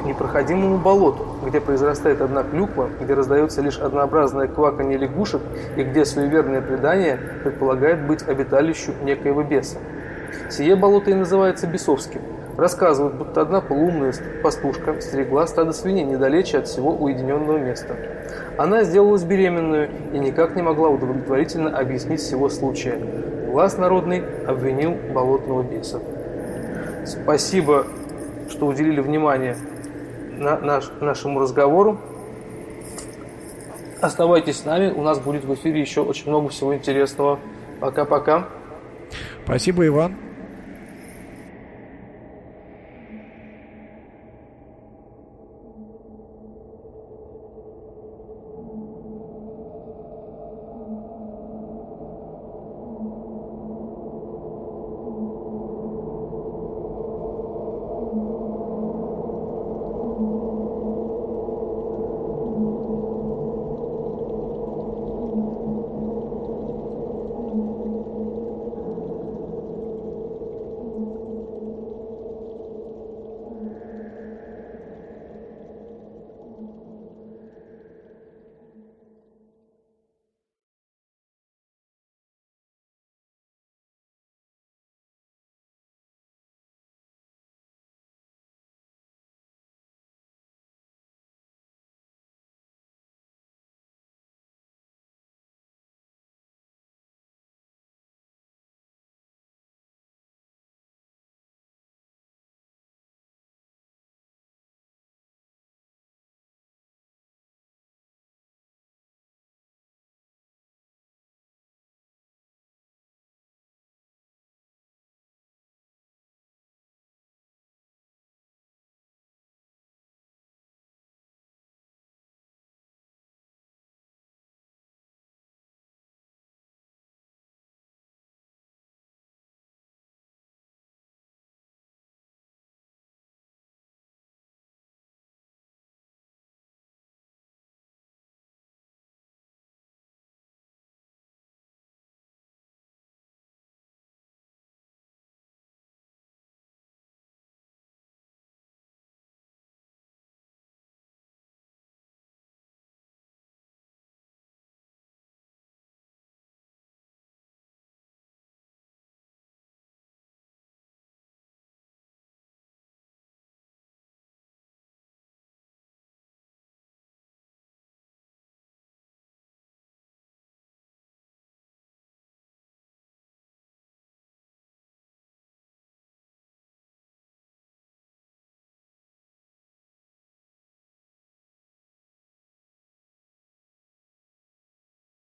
к 0.02 0.04
непроходимому 0.04 0.78
болоту, 0.78 1.24
где 1.46 1.60
произрастает 1.60 2.20
одна 2.20 2.42
клюква, 2.42 2.88
где 3.00 3.14
раздается 3.14 3.62
лишь 3.62 3.78
однообразное 3.78 4.48
кваканье 4.48 4.98
лягушек 4.98 5.42
и 5.76 5.84
где 5.84 6.04
суеверное 6.04 6.60
предание 6.60 7.18
предполагает 7.44 8.04
быть 8.04 8.26
обиталищу 8.26 8.92
некоего 9.02 9.44
беса. 9.44 9.78
Сие 10.50 10.74
болото 10.74 11.10
и 11.10 11.14
называется 11.14 11.68
Бесовским. 11.68 12.20
Рассказывают, 12.58 13.14
будто 13.14 13.42
одна 13.42 13.60
полуумная 13.60 14.12
пастушка 14.42 15.00
стерегла 15.00 15.46
стадо 15.46 15.72
свиней 15.72 16.02
недалече 16.02 16.58
от 16.58 16.66
всего 16.66 16.92
уединенного 16.92 17.56
места. 17.56 17.94
Она 18.56 18.82
сделалась 18.82 19.22
беременную 19.22 19.88
и 20.12 20.18
никак 20.18 20.56
не 20.56 20.62
могла 20.62 20.88
удовлетворительно 20.88 21.78
объяснить 21.78 22.20
всего 22.20 22.48
случая. 22.48 22.98
Глаз 23.46 23.78
народный 23.78 24.24
обвинил 24.44 24.96
болотного 25.14 25.62
беса. 25.62 26.00
Спасибо, 27.06 27.86
что 28.48 28.66
уделили 28.66 29.00
внимание 29.00 29.56
на 30.36 30.58
наш, 30.58 30.90
нашему 31.00 31.38
разговору. 31.38 31.98
Оставайтесь 34.00 34.58
с 34.58 34.64
нами, 34.64 34.90
у 34.90 35.02
нас 35.02 35.20
будет 35.20 35.44
в 35.44 35.54
эфире 35.54 35.80
еще 35.80 36.00
очень 36.00 36.28
много 36.28 36.48
всего 36.48 36.74
интересного. 36.74 37.38
Пока-пока. 37.78 38.48
Спасибо, 39.44 39.86
Иван. 39.86 40.16